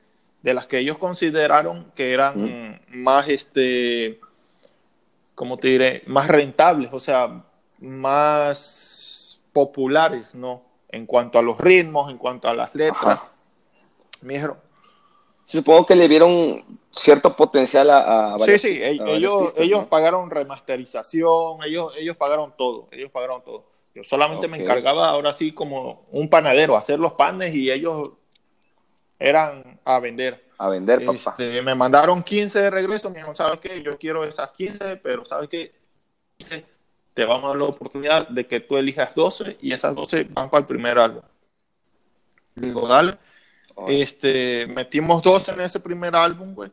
de 0.44 0.54
las 0.54 0.68
que 0.68 0.80
ellos 0.80 0.98
consideraron 0.98 1.92
que 1.96 2.13
eran 2.13 2.80
más, 2.89 3.27
este, 3.27 4.20
¿cómo 5.34 5.58
te 5.58 5.70
diré? 5.70 6.04
Más 6.06 6.27
rentables, 6.27 6.89
o 6.94 7.00
sea, 7.00 7.44
más 7.80 9.42
populares, 9.51 10.24
¿no? 10.34 10.62
En 10.89 11.06
cuanto 11.06 11.39
a 11.39 11.42
los 11.42 11.60
ritmos, 11.60 12.12
en 12.12 12.18
cuanto 12.18 12.48
a 12.48 12.54
las 12.54 12.74
letras. 12.75 13.20
Me 14.22 14.36
dijeron, 14.36 14.58
Supongo 15.48 15.86
que 15.86 15.96
le 15.96 16.10
vieron 16.10 16.80
cierto 16.98 17.36
potencial 17.36 17.89
a, 17.89 18.36
a 18.36 18.39
Sí, 18.39 18.58
sí, 18.58 18.80
ellos, 18.82 19.54
ellos 19.58 19.86
pagaron 19.86 20.30
remasterización, 20.30 21.63
ellos, 21.63 21.94
ellos 21.98 22.18
pagaron 22.18 22.54
todo, 22.58 22.88
ellos 22.92 23.12
pagaron 23.12 23.44
todo. 23.44 23.66
Yo 23.96 24.04
solamente 24.04 24.48
me 24.48 24.62
encargaba 24.62 25.10
ahora 25.10 25.34
sí 25.34 25.51
como 25.51 26.06
un 26.12 26.30
panadero, 26.30 26.77
hacer 26.77 27.00
los 27.00 27.13
panes 27.13 27.56
y 27.56 27.72
ellos 27.72 28.12
eran 29.18 29.80
a 29.84 30.00
vender. 30.00 30.46
A 30.60 30.70
vender, 30.70 31.04
papá. 31.04 31.32
Este, 31.32 31.62
me 31.62 31.74
mandaron 31.74 32.22
15 32.22 32.62
de 32.62 32.70
regreso, 32.70 33.10
me 33.10 33.16
dijeron, 33.16 33.36
¿sabes 33.36 33.60
qué? 33.60 33.82
Yo 33.82 33.98
quiero 33.98 34.24
esas 34.24 34.51
15, 34.51 34.98
pero 34.98 35.25
¿sabes 35.25 35.50
qué? 35.50 35.74
Te 37.13 37.25
vamos 37.25 37.46
a 37.46 37.48
dar 37.50 37.58
la 37.58 37.63
oportunidad 37.66 38.27
de 38.27 38.46
que 38.46 38.60
tú 38.60 38.77
elijas 38.77 39.16
12 39.16 39.58
y 39.62 39.72
esas 39.72 39.96
12 39.96 40.27
van 40.32 40.50
para 40.50 40.62
el 40.62 40.68
primer 40.68 41.00
álbum. 41.00 41.24
Digo, 42.54 42.88
dale. 42.88 43.18
Este, 43.88 44.66
metimos 44.68 45.22
dos 45.22 45.50
en 45.50 45.62
ese 45.62 45.80
primer 45.80 46.16
álbum, 46.16 46.54
güey. 46.54 46.72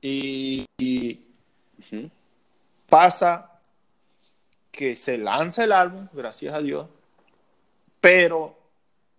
Y, 0.00 0.66
pasa 2.88 3.60
que 4.70 4.96
se 4.96 5.18
lanza 5.18 5.64
el 5.64 5.72
álbum, 5.72 6.08
gracias 6.12 6.54
a 6.54 6.60
Dios, 6.60 6.86
pero 8.00 8.56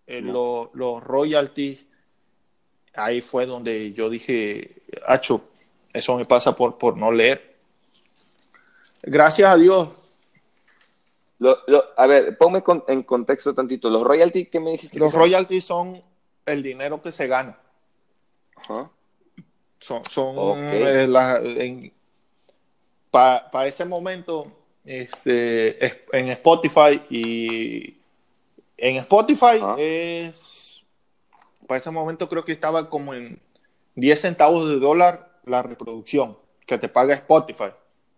eh, 0.07 0.21
los 0.21 1.03
royalties, 1.03 1.85
ahí 2.95 3.21
fue 3.21 3.45
donde 3.45 3.93
yo 3.93 4.09
dije, 4.09 4.83
Hacho, 5.05 5.49
eso 5.93 6.17
me 6.17 6.25
pasa 6.25 6.55
por, 6.55 6.77
por 6.77 6.97
no 6.97 7.11
leer. 7.11 7.57
Gracias 9.01 9.49
a 9.49 9.57
Dios. 9.57 9.89
a 11.97 12.07
ver, 12.07 12.37
ponme 12.37 12.63
en 12.87 13.03
contexto 13.03 13.53
tantito. 13.53 13.89
¿Los 13.89 14.03
royalties 14.03 14.49
qué 14.49 14.59
me 14.59 14.71
dijiste? 14.71 14.99
Los 14.99 15.13
royalties 15.13 15.65
son 15.65 16.01
el 16.45 16.63
dinero 16.63 17.01
que 17.01 17.11
se 17.11 17.27
gana. 17.27 17.57
Son, 19.79 20.03
son 20.03 20.57
eh, 20.57 21.91
para 23.11 23.67
ese 23.67 23.85
momento, 23.85 24.51
este, 24.85 25.85
en 26.11 26.29
Spotify 26.29 27.01
y 27.09 27.97
en 28.77 28.97
Spotify 28.97 29.61
es, 29.77 30.83
para 31.67 31.77
ese 31.77 31.91
momento 31.91 32.29
creo 32.29 32.43
que 32.43 32.51
estaba 32.51 32.89
como 32.89 33.13
en 33.13 33.39
10 33.95 34.19
centavos 34.19 34.69
de 34.69 34.79
dólar 34.79 35.39
la 35.45 35.63
reproducción 35.63 36.37
que 36.65 36.77
te 36.77 36.87
paga 36.87 37.15
Spotify. 37.15 37.71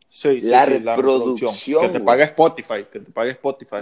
Sí, 0.09 0.41
sí, 0.41 0.49
la, 0.49 0.65
reproducción, 0.65 1.53
que 1.81 1.89
te 1.89 2.01
paga 2.01 2.25
Spotify, 2.25 2.85
que 2.91 2.99
te 2.99 3.11
paga 3.11 3.31
Spotify. 3.31 3.77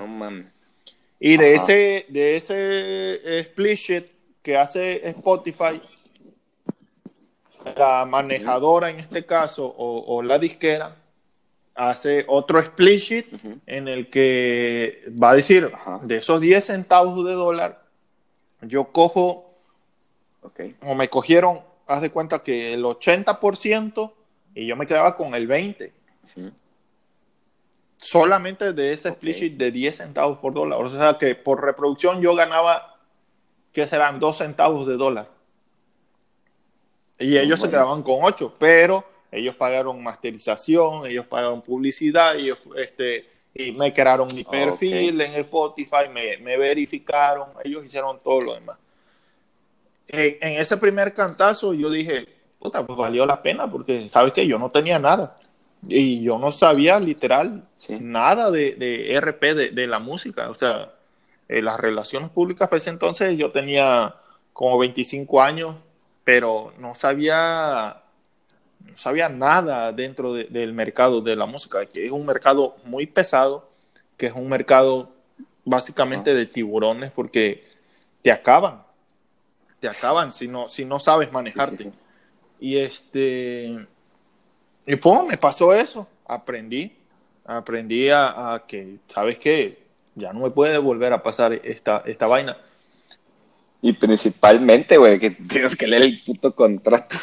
Y 1.20 1.38
de 1.38 1.56
ese, 1.56 2.06
de 2.08 2.36
ese 2.36 3.40
split 3.40 3.78
sheet 3.78 4.06
que 4.44 4.56
hace 4.56 5.10
Spotify, 5.10 5.82
la 7.76 8.06
manejadora 8.06 8.90
en 8.90 9.00
este 9.00 9.26
caso, 9.26 9.74
o, 9.78 10.22
la 10.22 10.40
disquera, 10.40 10.96
hace 11.76 12.26
otro 12.28 12.60
split 12.60 13.00
sheet 13.00 13.26
en 13.66 13.88
el 13.88 14.10
que 14.10 15.04
va 15.12 15.32
a 15.32 15.36
decir, 15.36 15.72
de 16.04 16.18
esos 16.18 16.42
10 16.42 16.64
centavos 16.64 17.26
de 17.26 17.34
dólar, 17.34 17.84
yo 18.62 18.86
cojo, 18.92 19.54
o 20.82 20.96
me 20.96 21.10
cogieron, 21.10 21.62
haz 21.88 22.02
de 22.02 22.12
cuenta 22.12 22.44
que 22.44 22.74
el 22.74 22.84
80% 22.84 24.14
y 24.56 24.68
yo 24.68 24.76
me 24.76 24.86
quedaba 24.86 25.16
con 25.16 25.36
el 25.36 25.48
20%. 25.48 25.92
Solamente 27.98 28.72
de 28.72 28.94
ese 28.94 29.10
split 29.10 29.36
sheet 29.36 29.58
de 29.58 29.72
10 29.72 29.98
centavos 29.98 30.38
por 30.40 30.54
dólar. 30.54 30.82
O 30.82 30.90
sea 30.90 31.18
que 31.18 31.36
por 31.36 31.62
reproducción 31.62 32.22
yo 32.22 32.34
ganaba 32.34 32.98
que 33.74 33.88
serán 33.88 34.20
dos 34.20 34.38
centavos 34.38 34.88
de 34.88 34.96
dólar. 34.96 35.28
Y 37.20 37.38
ellos 37.38 37.60
se 37.60 37.70
quedaban 37.70 38.02
con 38.02 38.20
ocho, 38.22 38.56
pero 38.58 39.04
ellos 39.32 39.56
pagaron 39.56 40.02
masterización, 40.02 41.06
ellos 41.06 41.28
pagaron 41.28 41.62
publicidad, 41.62 42.36
ellos 42.36 42.58
este, 42.78 43.28
y 43.54 43.72
me 43.74 43.92
crearon 43.92 44.34
mi 44.34 44.44
perfil 44.44 45.20
en 45.22 45.34
Spotify, 45.34 46.08
me, 46.12 46.38
me, 46.38 46.58
verificaron, 46.58 47.50
ellos 47.64 47.84
hicieron 47.86 48.20
todo 48.24 48.42
lo 48.42 48.54
demás. 48.54 48.78
En, 50.08 50.60
ese 50.60 50.78
primer 50.78 51.14
cantazo 51.14 51.74
yo 51.74 51.90
dije, 51.90 52.28
puta, 52.58 52.86
pues 52.86 52.98
valió 52.98 53.26
la 53.26 53.42
pena, 53.42 53.70
porque 53.70 54.08
sabes 54.10 54.34
que 54.34 54.48
yo 54.48 54.58
no 54.58 54.72
tenía 54.72 54.98
nada. 54.98 55.38
Y 55.88 56.24
yo 56.24 56.38
no 56.40 56.52
sabía 56.52 57.00
literal 57.00 57.64
nada 58.00 58.52
de, 58.52 58.76
de 58.76 59.20
RP, 59.20 59.42
de, 59.56 59.70
de, 59.72 59.88
la 59.88 60.00
música. 60.00 60.50
O 60.50 60.54
sea, 60.54 60.92
eh, 61.48 61.62
las 61.62 61.80
relaciones 61.80 62.30
públicas, 62.32 62.68
pues 62.70 62.86
entonces 62.88 63.38
yo 63.38 63.52
tenía 63.52 64.16
como 64.52 64.78
25 64.78 65.42
años, 65.42 65.76
pero 66.30 66.72
no 66.78 66.94
sabía, 66.94 68.04
no 68.86 68.98
sabía 69.00 69.30
nada 69.30 69.92
dentro 69.92 70.32
del 70.32 70.74
mercado 70.74 71.22
de 71.22 71.36
la 71.36 71.48
música, 71.48 71.84
que 71.88 72.06
es 72.06 72.12
un 72.12 72.24
mercado 72.24 72.78
muy 72.84 73.08
pesado, 73.08 73.68
que 74.16 74.28
es 74.28 74.34
un 74.34 74.48
mercado 74.48 75.10
básicamente 75.66 76.36
de 76.36 76.46
tiburones, 76.46 77.10
porque 77.10 77.68
te 78.22 78.32
acaban, 78.32 78.84
te 79.80 79.88
acaban 79.88 80.32
si 80.32 80.48
no, 80.48 80.68
si 80.68 80.86
no 80.86 81.00
sabes 81.00 81.32
manejarte. 81.32 81.92
Y 82.60 82.78
este, 82.78 83.88
y 84.86 84.96
pues 84.98 85.24
me 85.28 85.38
pasó 85.38 85.74
eso, 85.74 86.08
aprendí, 86.28 86.96
aprendí 87.44 88.10
a, 88.10 88.54
a 88.54 88.68
que, 88.68 88.98
¿sabes 89.08 89.40
qué? 89.40 89.82
Ya 90.14 90.32
no 90.32 90.42
me 90.42 90.52
puede 90.52 90.78
volver 90.78 91.12
a 91.12 91.24
pasar 91.24 91.54
esta, 91.54 92.04
esta 92.06 92.28
vaina. 92.28 92.56
Y 93.82 93.94
principalmente, 93.94 94.98
güey, 94.98 95.20
que 95.20 95.32
tienes 95.50 95.76
que 95.76 95.88
leer 95.88 96.04
el 96.04 96.22
puto 96.24 96.54
contrato. 96.54 97.18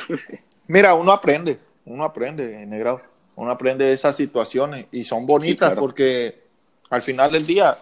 Mira, 0.67 0.95
uno 0.95 1.13
aprende, 1.13 1.59
uno 1.85 2.05
aprende, 2.05 2.65
negro. 2.67 3.01
Uno 3.37 3.51
aprende 3.51 3.93
esas 3.93 4.17
situaciones 4.17 4.87
y 4.91 5.05
son 5.05 5.27
bonitas 5.27 5.75
porque 5.75 6.41
al 6.89 7.03
final 7.03 7.33
del 7.33 7.47
día 7.47 7.79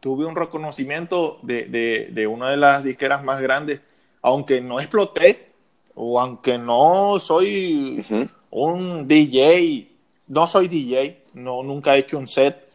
tuve 0.00 0.26
un 0.26 0.34
reconocimiento 0.34 1.38
de, 1.42 2.08
de, 2.10 2.26
una 2.26 2.50
de 2.50 2.56
las 2.56 2.82
disqueras 2.82 3.22
más 3.22 3.40
grandes, 3.40 3.80
aunque 4.20 4.60
no 4.60 4.80
exploté 4.80 5.52
o 5.94 6.20
aunque 6.20 6.58
no 6.58 7.20
soy 7.20 8.04
un 8.50 9.06
DJ, 9.06 9.88
no 10.26 10.46
soy 10.48 10.66
DJ, 10.66 11.22
no, 11.34 11.62
nunca 11.62 11.94
he 11.94 12.00
hecho 12.00 12.18
un 12.18 12.26
set 12.26 12.68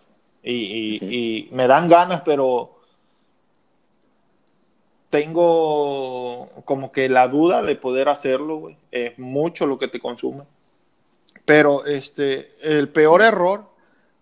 y, 0.43 1.49
me 1.51 1.67
dan 1.67 1.87
ganas, 1.87 2.21
pero 2.21 2.79
tengo 5.13 6.49
como 6.65 6.91
que 6.91 7.07
la 7.07 7.27
duda 7.27 7.61
de 7.61 7.75
poder 7.75 8.09
hacerlo, 8.09 8.57
güey. 8.57 8.77
Es 8.89 9.19
mucho 9.19 9.67
lo 9.67 9.77
que 9.77 9.87
te 9.87 9.99
consume. 9.99 10.45
Pero 11.45 11.85
este, 11.85 12.49
el 12.63 12.89
peor 12.89 13.21
error 13.21 13.69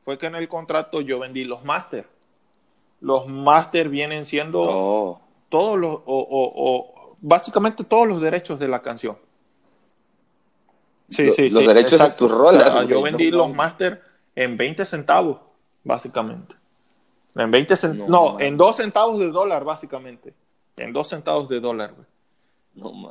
fue 0.02 0.18
que 0.18 0.26
en 0.26 0.36
el 0.36 0.50
contrato 0.50 1.00
yo 1.00 1.18
vendí 1.18 1.46
los 1.46 1.64
máster. 1.64 2.10
Los 3.00 3.26
máster 3.26 3.88
vienen 3.88 4.26
siendo 4.26 4.64
oh. 4.64 5.22
todos 5.48 5.80
los, 5.80 6.00
o, 6.06 7.16
básicamente 7.22 7.86
todos 7.86 8.06
los 8.06 8.20
derechos 8.20 8.60
de 8.60 8.68
la 8.68 8.82
canción. 8.82 9.18
Sí, 11.08 11.32
sí, 11.32 11.50
los 11.52 11.66
derechos 11.68 12.00
de 12.00 12.10
tu 12.10 12.28
rola. 12.28 12.84
yo 12.84 13.02
vendí 13.02 13.32
los 13.32 13.50
máster 13.54 14.02
en 14.36 14.58
20 14.58 14.86
centavos, 14.86 15.40
básicamente. 15.86 16.54
En 17.34 17.50
20 17.50 17.78
centavos, 17.78 18.10
no, 18.10 18.42
en 18.42 18.58
2 18.58 18.76
centavos 18.76 19.20
de 19.20 19.30
dólar, 19.30 19.64
básicamente. 19.64 20.34
En 20.78 20.94
2 20.94 21.08
centavos 21.08 21.50
de 21.50 21.60
dólar, 21.60 21.94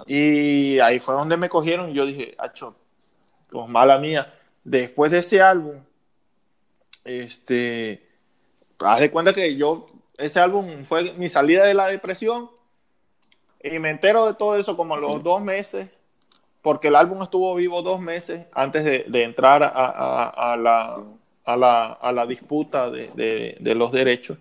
y 0.06 0.78
ahí 0.80 0.98
fue 0.98 1.14
donde 1.14 1.36
me 1.36 1.48
cogieron 1.48 1.90
y 1.90 1.94
yo 1.94 2.06
dije, 2.06 2.34
acho, 2.38 2.74
pues 3.50 3.68
mala 3.68 3.98
mía. 3.98 4.32
Después 4.64 5.12
de 5.12 5.18
ese 5.18 5.42
álbum, 5.42 5.76
este, 7.04 8.06
haz 8.78 9.00
de 9.00 9.10
cuenta 9.10 9.32
que 9.32 9.56
yo, 9.56 9.88
ese 10.16 10.40
álbum 10.40 10.84
fue 10.84 11.12
mi 11.14 11.28
salida 11.28 11.64
de 11.64 11.74
la 11.74 11.88
depresión 11.88 12.50
y 13.62 13.78
me 13.78 13.90
entero 13.90 14.26
de 14.26 14.34
todo 14.34 14.56
eso 14.56 14.76
como 14.76 14.94
a 14.94 14.98
los 14.98 15.22
dos 15.22 15.42
meses, 15.42 15.88
porque 16.62 16.88
el 16.88 16.96
álbum 16.96 17.22
estuvo 17.22 17.54
vivo 17.54 17.82
dos 17.82 18.00
meses 18.00 18.46
antes 18.52 18.84
de, 18.84 19.24
entrar 19.24 19.62
a, 19.62 20.56
la, 20.56 21.04
a, 21.44 22.12
la, 22.12 22.26
disputa 22.26 22.90
de, 22.90 23.74
los 23.74 23.92
derechos. 23.92 24.38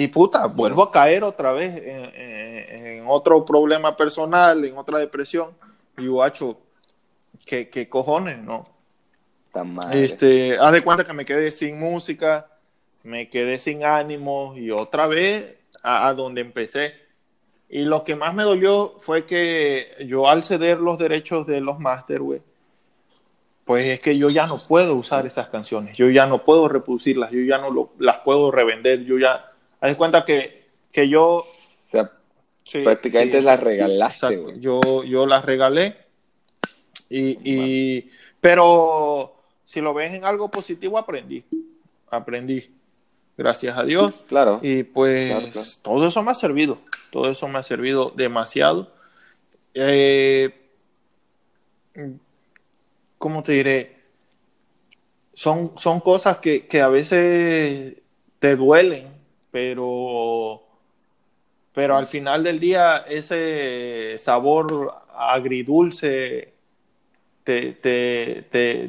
Y 0.00 0.08
puta, 0.08 0.46
vuelvo 0.46 0.82
a 0.82 0.90
caer 0.90 1.22
otra 1.22 1.52
vez 1.52 1.76
en, 1.76 3.04
otro 3.06 3.44
problema 3.44 3.94
personal, 3.94 4.64
en 4.64 4.78
otra 4.78 4.98
depresión. 4.98 5.50
Y 5.98 6.06
guacho, 6.06 6.58
¿qué, 7.44 7.86
cojones, 7.86 8.38
no? 8.38 8.66
Este, 9.92 10.56
haz 10.58 10.72
de 10.72 10.80
cuenta 10.80 11.04
que 11.04 11.12
me 11.12 11.26
quedé 11.26 11.50
sin 11.50 11.78
música, 11.78 12.48
me 13.02 13.28
quedé 13.28 13.58
sin 13.58 13.84
ánimo 13.84 14.54
y 14.56 14.70
otra 14.70 15.06
vez 15.06 15.56
a, 15.82 16.14
donde 16.14 16.40
empecé. 16.40 16.94
Y 17.68 17.82
lo 17.82 18.02
que 18.02 18.16
más 18.16 18.32
me 18.32 18.44
dolió 18.44 18.94
fue 19.00 19.26
que 19.26 19.96
yo 20.06 20.28
al 20.28 20.42
ceder 20.44 20.80
los 20.80 20.98
derechos 20.98 21.46
de 21.46 21.60
los 21.60 21.78
Master, 21.78 22.22
güey, 22.22 22.40
pues 23.66 23.84
es 23.86 24.00
que 24.00 24.16
yo 24.16 24.30
ya 24.30 24.46
no 24.46 24.56
puedo 24.56 24.94
usar 24.94 25.26
esas 25.26 25.50
canciones, 25.50 25.94
yo 25.94 26.08
ya 26.08 26.24
no 26.24 26.42
puedo 26.42 26.68
reproducirlas, 26.68 27.30
yo 27.32 27.40
ya 27.40 27.58
no 27.58 27.90
las 27.98 28.20
puedo 28.20 28.50
revender, 28.50 29.04
yo 29.04 29.18
ya, 29.18 29.49
haz 29.80 29.96
cuenta 29.96 30.24
que, 30.24 30.68
que 30.92 31.08
yo... 31.08 31.44
prácticamente 32.84 33.42
las 33.42 33.60
regalaste, 33.60 34.60
Yo, 34.60 35.02
yo 35.04 35.26
las 35.26 35.44
regalé 35.44 35.96
y, 37.08 37.38
y, 37.42 38.10
pero 38.40 39.34
si 39.64 39.80
lo 39.80 39.92
ves 39.92 40.14
en 40.14 40.24
algo 40.24 40.48
positivo, 40.48 40.96
aprendí. 40.96 41.44
Aprendí. 42.08 42.70
Gracias 43.36 43.76
a 43.76 43.84
Dios. 43.84 44.24
Claro. 44.28 44.60
Y 44.62 44.84
pues 44.84 45.80
todo 45.82 46.06
eso 46.06 46.22
me 46.22 46.30
ha 46.30 46.34
servido. 46.34 46.78
Todo 47.10 47.30
eso 47.30 47.48
me 47.48 47.58
ha 47.58 47.62
servido 47.62 48.12
demasiado. 48.14 48.92
Eh, 49.74 50.50
¿Cómo 53.18 53.42
te 53.42 53.52
diré? 53.52 53.96
Son, 55.32 55.72
son 55.76 56.00
cosas 56.00 56.38
que, 56.38 56.66
que 56.66 56.80
a 56.80 56.88
veces 56.88 57.94
te 58.38 58.56
duelen, 58.56 59.08
pero, 59.50 60.62
pero 61.74 61.96
al 61.96 62.06
final 62.06 62.44
del 62.44 62.60
día 62.60 63.04
ese 63.08 64.16
sabor 64.18 64.94
agridulce 65.14 66.52
te, 67.44 67.72
te, 67.72 68.42
te, 68.50 68.88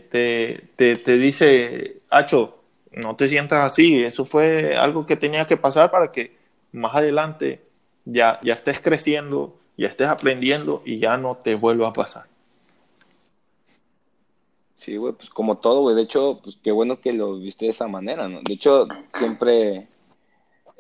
te, 0.76 0.96
te 0.96 1.18
dice, 1.18 2.02
Hacho, 2.10 2.60
no 2.92 3.16
te 3.16 3.30
sientas 3.30 3.72
así, 3.72 4.04
eso 4.04 4.26
fue 4.26 4.76
algo 4.76 5.06
que 5.06 5.16
tenía 5.16 5.48
que 5.48 5.58
pasar 5.58 5.92
para 5.92 6.12
que 6.12 6.36
más 6.72 6.96
adelante 6.96 7.62
ya, 8.06 8.40
ya 8.44 8.54
estés 8.54 8.80
creciendo, 8.80 9.56
ya 9.78 9.88
estés 9.88 10.08
aprendiendo 10.08 10.82
y 10.86 11.00
ya 11.00 11.18
no 11.18 11.38
te 11.38 11.56
vuelva 11.56 11.90
a 11.90 11.94
pasar. 11.94 12.26
Sí, 14.76 14.98
güey, 14.98 15.14
pues 15.14 15.30
como 15.30 15.60
todo, 15.60 15.82
güey. 15.82 15.96
De 15.96 16.02
hecho, 16.02 16.40
pues 16.44 16.58
qué 16.64 16.72
bueno 16.72 17.00
que 17.00 17.14
lo 17.14 17.38
viste 17.38 17.66
de 17.66 17.72
esa 17.72 17.88
manera, 17.88 18.28
¿no? 18.28 18.42
De 18.42 18.54
hecho, 18.54 18.88
siempre, 19.14 19.88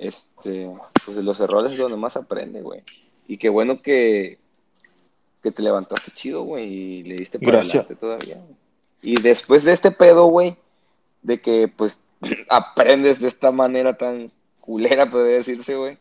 este, 0.01 0.67
pues 1.05 1.15
de 1.15 1.21
los 1.21 1.39
errores 1.39 1.73
es 1.73 1.77
donde 1.77 1.95
más 1.95 2.17
aprende, 2.17 2.61
güey. 2.61 2.81
Y 3.27 3.37
qué 3.37 3.49
bueno 3.49 3.83
que, 3.83 4.39
que 5.43 5.51
te 5.51 5.61
levantaste 5.61 6.11
chido, 6.11 6.41
güey, 6.41 6.73
y 6.73 7.03
le 7.03 7.15
diste 7.17 7.37
para 7.37 7.57
Gracias. 7.57 7.87
todavía. 7.99 8.43
Y 9.03 9.21
después 9.21 9.63
de 9.63 9.73
este 9.73 9.91
pedo, 9.91 10.25
güey, 10.25 10.57
de 11.21 11.39
que 11.39 11.67
pues 11.67 11.99
aprendes 12.49 13.19
de 13.19 13.27
esta 13.27 13.51
manera 13.51 13.95
tan 13.95 14.31
culera, 14.59 15.09
puede 15.09 15.33
decirse, 15.33 15.75
güey, 15.75 15.99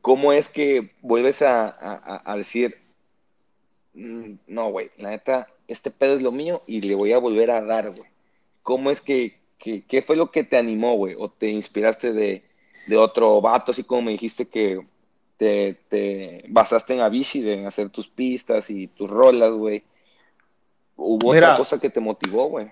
¿cómo 0.00 0.32
es 0.32 0.48
que 0.48 0.92
vuelves 1.02 1.42
a, 1.42 2.22
decir, 2.36 2.78
mm, 3.94 4.34
no, 4.46 4.70
güey, 4.70 4.92
la 4.98 5.10
neta, 5.10 5.48
este 5.66 5.90
pedo 5.90 6.14
es 6.14 6.22
lo 6.22 6.30
mío 6.30 6.62
y 6.64 6.80
le 6.82 6.94
voy 6.94 7.12
a 7.12 7.18
volver 7.18 7.50
a 7.50 7.60
dar, 7.60 7.90
güey? 7.90 8.08
¿Cómo 8.62 8.92
es 8.92 9.00
que, 9.00 9.36
que, 9.58 9.82
qué 9.82 10.00
fue 10.00 10.14
lo 10.14 10.30
que 10.30 10.44
te 10.44 10.56
animó, 10.56 10.96
güey? 10.96 11.16
¿O 11.18 11.28
te 11.28 11.48
inspiraste 11.48 12.12
de, 12.12 12.44
de 12.86 12.96
otro 12.96 13.40
vato, 13.40 13.72
así 13.72 13.84
como 13.84 14.02
me 14.02 14.12
dijiste 14.12 14.48
que 14.48 14.84
te, 15.36 16.44
basaste 16.48 16.94
en 16.94 17.00
Avicii, 17.00 17.50
en 17.50 17.66
hacer 17.66 17.88
tus 17.88 18.08
pistas 18.08 18.68
y 18.70 18.88
tus 18.88 19.08
rolas, 19.08 19.50
güey. 19.52 19.82
¿Hubo 20.96 21.30
otra 21.30 21.56
cosa 21.56 21.80
que 21.80 21.88
te 21.88 22.00
motivó, 22.00 22.46
güey? 22.48 22.70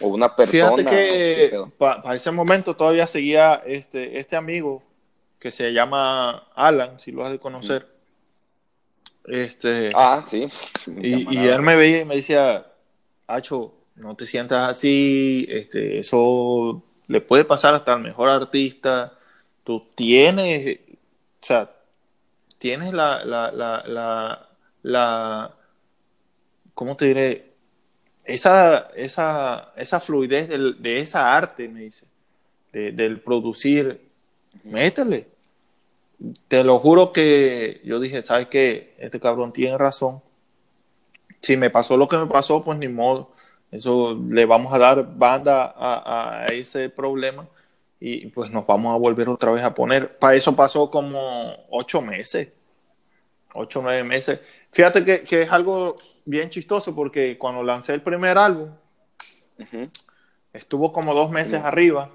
O 0.00 0.08
una 0.08 0.34
persona. 0.34 0.76
Fíjate 0.76 0.84
que 0.84 1.64
para 1.76 2.14
ese 2.14 2.30
momento 2.30 2.76
todavía 2.76 3.06
seguía 3.06 3.54
este, 3.66 4.20
este 4.20 4.36
amigo 4.36 4.82
que 5.40 5.50
se 5.50 5.72
llama 5.72 6.48
Alan, 6.54 7.00
si 7.00 7.10
lo 7.10 7.24
has 7.24 7.32
de 7.32 7.40
conocer. 7.40 7.88
Este, 9.24 9.90
ah, 9.94 10.24
sí. 10.28 10.48
Y, 10.86 11.36
y, 11.36 11.46
él 11.48 11.62
me 11.62 11.76
veía 11.76 12.00
y 12.00 12.04
me 12.04 12.16
decía, 12.16 12.66
Hacho, 13.26 13.74
no 13.96 14.14
te 14.14 14.26
sientas 14.26 14.70
así, 14.70 15.46
este, 15.50 15.98
eso 15.98 16.82
le 17.08 17.20
puede 17.20 17.44
pasar 17.44 17.74
hasta 17.74 17.94
al 17.94 18.00
mejor 18.00 18.28
artista. 18.28 19.17
Tú 19.68 19.86
tienes, 19.94 20.78
o 20.78 21.44
sea, 21.44 21.70
tienes 22.58 22.94
la, 22.94 23.22
la, 23.22 23.52
la, 23.52 23.84
la, 23.86 24.48
la 24.80 25.54
¿cómo 26.72 26.96
te 26.96 27.04
diré? 27.04 27.52
Esa, 28.24 28.88
esa, 28.96 29.74
esa 29.76 30.00
fluidez 30.00 30.48
de 30.48 31.00
esa 31.00 31.36
arte, 31.36 31.68
me 31.68 31.80
dice, 31.80 32.06
del 32.72 33.20
producir, 33.20 34.08
métele. 34.64 35.28
Te 36.48 36.64
lo 36.64 36.78
juro 36.78 37.12
que 37.12 37.82
yo 37.84 38.00
dije, 38.00 38.22
¿sabes 38.22 38.48
qué? 38.48 38.94
Este 38.96 39.20
cabrón 39.20 39.52
tiene 39.52 39.76
razón. 39.76 40.22
Si 41.42 41.58
me 41.58 41.68
pasó 41.68 41.94
lo 41.98 42.08
que 42.08 42.16
me 42.16 42.26
pasó, 42.26 42.64
pues 42.64 42.78
ni 42.78 42.88
modo. 42.88 43.32
Eso 43.70 44.18
le 44.30 44.46
vamos 44.46 44.72
a 44.72 44.78
dar 44.78 45.14
banda 45.18 45.74
a, 45.76 46.44
a 46.44 46.46
ese 46.46 46.88
problema 46.88 47.46
y 48.00 48.26
pues 48.28 48.50
nos 48.50 48.66
vamos 48.66 48.94
a 48.94 48.98
volver 48.98 49.28
otra 49.28 49.50
vez 49.50 49.62
a 49.62 49.74
poner. 49.74 50.18
Para 50.18 50.34
eso 50.34 50.54
pasó 50.54 50.90
como 50.90 51.54
ocho 51.70 52.00
meses, 52.00 52.52
ocho 53.54 53.80
o 53.80 53.82
nueve 53.82 54.04
meses. 54.04 54.40
Fíjate 54.70 55.04
que, 55.04 55.42
es 55.42 55.50
algo 55.50 55.96
bien 56.24 56.50
chistoso 56.50 56.94
porque 56.94 57.36
cuando 57.38 57.62
lancé 57.62 57.94
el 57.94 58.02
primer 58.02 58.38
álbum, 58.38 58.70
estuvo 60.52 60.92
como 60.92 61.14
dos 61.14 61.30
meses 61.30 61.62
arriba. 61.62 62.10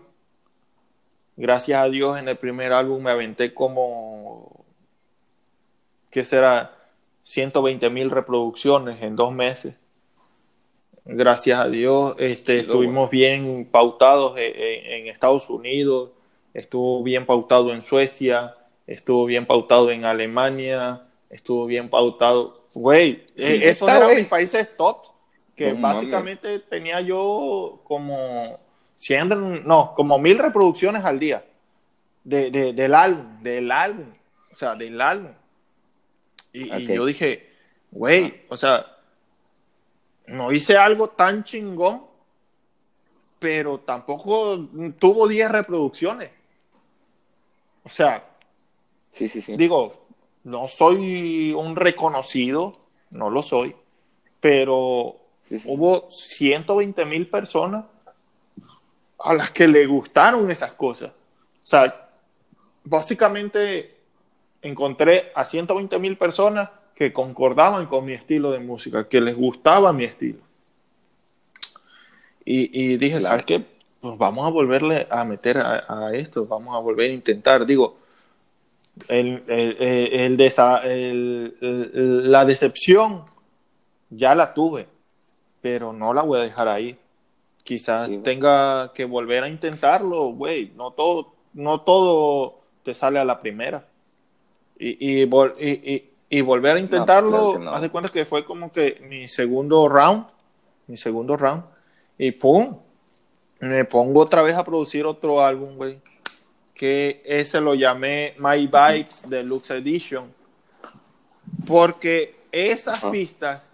Gracias 1.36 1.82
a 1.82 1.89
Dios 1.89 2.17
en 2.19 2.30
el 2.30 2.38
primer 2.38 2.72
álbum 2.72 3.04
me 3.04 3.12
aventé 3.12 3.54
como, 3.54 4.65
¿qué 6.10 6.24
será? 6.24 6.80
120 7.24 7.89
mil 7.89 8.12
reproducciones 8.12 9.02
en 9.02 9.15
dos 9.15 9.34
meses. 9.34 9.76
Gracias 11.06 11.60
a 11.60 11.70
Dios, 11.70 12.16
este, 12.18 12.60
estuvimos 12.60 13.10
bien 13.10 13.68
pautados 13.70 14.36
en, 14.38 15.08
Estados 15.08 15.50
Unidos, 15.50 16.12
estuvo 16.54 17.04
bien 17.04 17.26
pautado 17.26 17.74
en 17.74 17.82
Suecia, 17.82 18.56
estuvo 18.88 19.26
bien 19.26 19.46
pautado 19.46 19.92
en 19.92 20.06
Alemania, 20.06 21.04
estuvo 21.30 21.66
bien 21.66 21.89
pautado. 21.89 22.68
Güey, 22.74 23.28
eh, 23.36 23.62
esos 23.63 23.89
eran 23.89 24.16
mis 24.16 24.28
países 24.28 24.76
top, 24.78 25.06
que 25.56 25.74
básicamente 25.74 26.60
tenía 26.60 27.02
yo 27.02 27.82
como 27.84 28.60
100, 28.98 29.68
no, 29.68 29.94
como 29.96 30.18
mil 30.18 30.39
reproducciones 30.39 31.04
al 31.04 31.20
día 31.20 31.44
de, 32.24 32.74
del 32.74 32.96
álbum, 32.96 33.42
del 33.42 33.72
álbum, 33.72 34.08
o 34.52 34.56
sea, 34.56 34.76
del 34.76 35.00
álbum. 35.00 35.32
Y, 36.52 36.86
yo 36.88 37.06
dije, 37.06 37.50
güey, 37.92 38.44
o 38.50 38.56
sea, 38.56 38.86
no 40.27 40.51
hice 40.51 40.77
algo 40.77 41.09
tan 41.09 41.43
chingón, 41.43 42.05
pero 43.39 43.79
tampoco 43.79 44.69
tuvo 44.99 45.27
10 45.27 45.51
reproducciones. 45.51 46.31
O 47.83 47.89
sea, 47.89 48.23
sí, 49.12 49.27
sí, 49.27 49.41
sí. 49.41 49.57
digo, 49.57 50.05
no 50.43 50.67
soy 50.67 51.53
un 51.53 51.75
reconocido, 51.75 52.79
no 53.12 53.29
lo 53.29 53.41
soy, 53.41 53.75
pero 54.39 55.17
hubo 55.65 56.09
120 56.09 57.05
mil 57.05 57.29
personas 57.29 57.86
a 59.19 59.33
las 59.33 59.51
que 59.51 59.67
le 59.67 59.86
gustaron 59.86 60.49
esas 60.49 60.73
cosas. 60.73 61.09
O 61.09 61.67
sea, 61.67 62.09
básicamente 62.83 63.97
encontré 64.62 65.31
a 65.36 65.45
120 65.45 65.99
mil 65.99 66.17
personas 66.17 66.69
que 66.95 67.12
concordaban 67.12 67.88
con 67.88 68.06
mi 68.06 68.13
estilo 68.13 68.51
de 68.51 68.60
música, 68.60 69.08
que 69.08 69.21
les 69.21 69.36
gustaba 69.36 69.93
mi 69.93 70.03
estilo. 70.03 70.39
Y, 72.45 72.97
dije, 72.97 73.21
¿sabes 73.21 73.45
qué? 73.45 73.63
Pues 74.01 74.17
vamos 74.17 74.45
a 74.45 74.51
volverle 74.51 75.08
a 75.10 75.23
meter 75.23 75.58
a, 75.58 76.12
esto, 76.13 76.45
vamos 76.45 76.75
a 76.75 76.79
volver 76.79 77.10
a 77.10 77.13
intentar. 77.13 77.65
Digo, 77.65 77.97
el, 79.08 79.43
la 82.29 82.45
decepción 82.45 83.23
ya 84.10 84.36
la 84.36 84.53
tuve, 84.53 84.88
pero 85.62 85.93
no 85.93 86.13
la 86.13 86.23
voy 86.23 86.39
a 86.39 86.43
dejar 86.43 86.67
ahí. 86.67 86.97
Quizás 87.63 88.10
tenga 88.23 88.91
que 88.93 89.06
volver 89.06 89.43
a 89.43 89.47
intentarlo, 89.47 90.25
güey. 90.34 90.73
No 90.75 90.91
todo, 90.91 91.34
no 91.53 91.79
todo 91.82 92.60
te 92.84 92.93
sale 92.93 93.19
a 93.19 93.25
la 93.25 93.39
primera. 93.39 93.88
Y, 94.77 95.21
y, 95.21 95.23
y, 95.23 96.12
y 96.34 96.41
volver 96.41 96.78
a 96.78 96.80
intentarlo, 96.80 97.69
haz 97.69 97.82
de 97.84 97.91
cuenta 97.91 98.12
que 98.12 98.26
fue 98.26 98.43
como 98.43 98.72
que 98.72 99.00
mi 99.08 99.28
segundo 99.28 99.88
round, 99.88 100.26
mi 100.88 100.98
segundo 100.98 101.38
round, 101.38 101.63
y 102.17 102.32
pum, 102.32 102.76
me 103.60 103.86
pongo 103.86 104.22
otra 104.22 104.41
vez 104.41 104.56
a 104.56 104.63
producir 104.63 105.06
otro 105.06 105.46
álbum, 105.46 105.76
güey, 105.76 106.00
que 106.74 107.22
ese 107.24 107.62
lo 107.62 107.76
llamé 107.76 108.34
My 108.39 108.65
Vibes 108.65 109.30
Deluxe 109.30 109.76
Edition, 109.76 110.34
porque 111.67 112.34
esas 112.52 113.04
pistas 113.06 113.69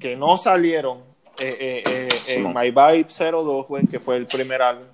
que 0.00 0.16
no 0.16 0.36
salieron 0.36 1.04
eh, 1.38 1.56
eh, 1.60 1.82
eh, 1.88 2.08
en 2.26 2.52
My 2.52 2.72
Vibes 2.72 3.16
02, 3.18 3.68
güey, 3.68 3.86
que 3.86 4.00
fue 4.00 4.16
el 4.16 4.26
primer 4.26 4.62
álbum, 4.62 4.88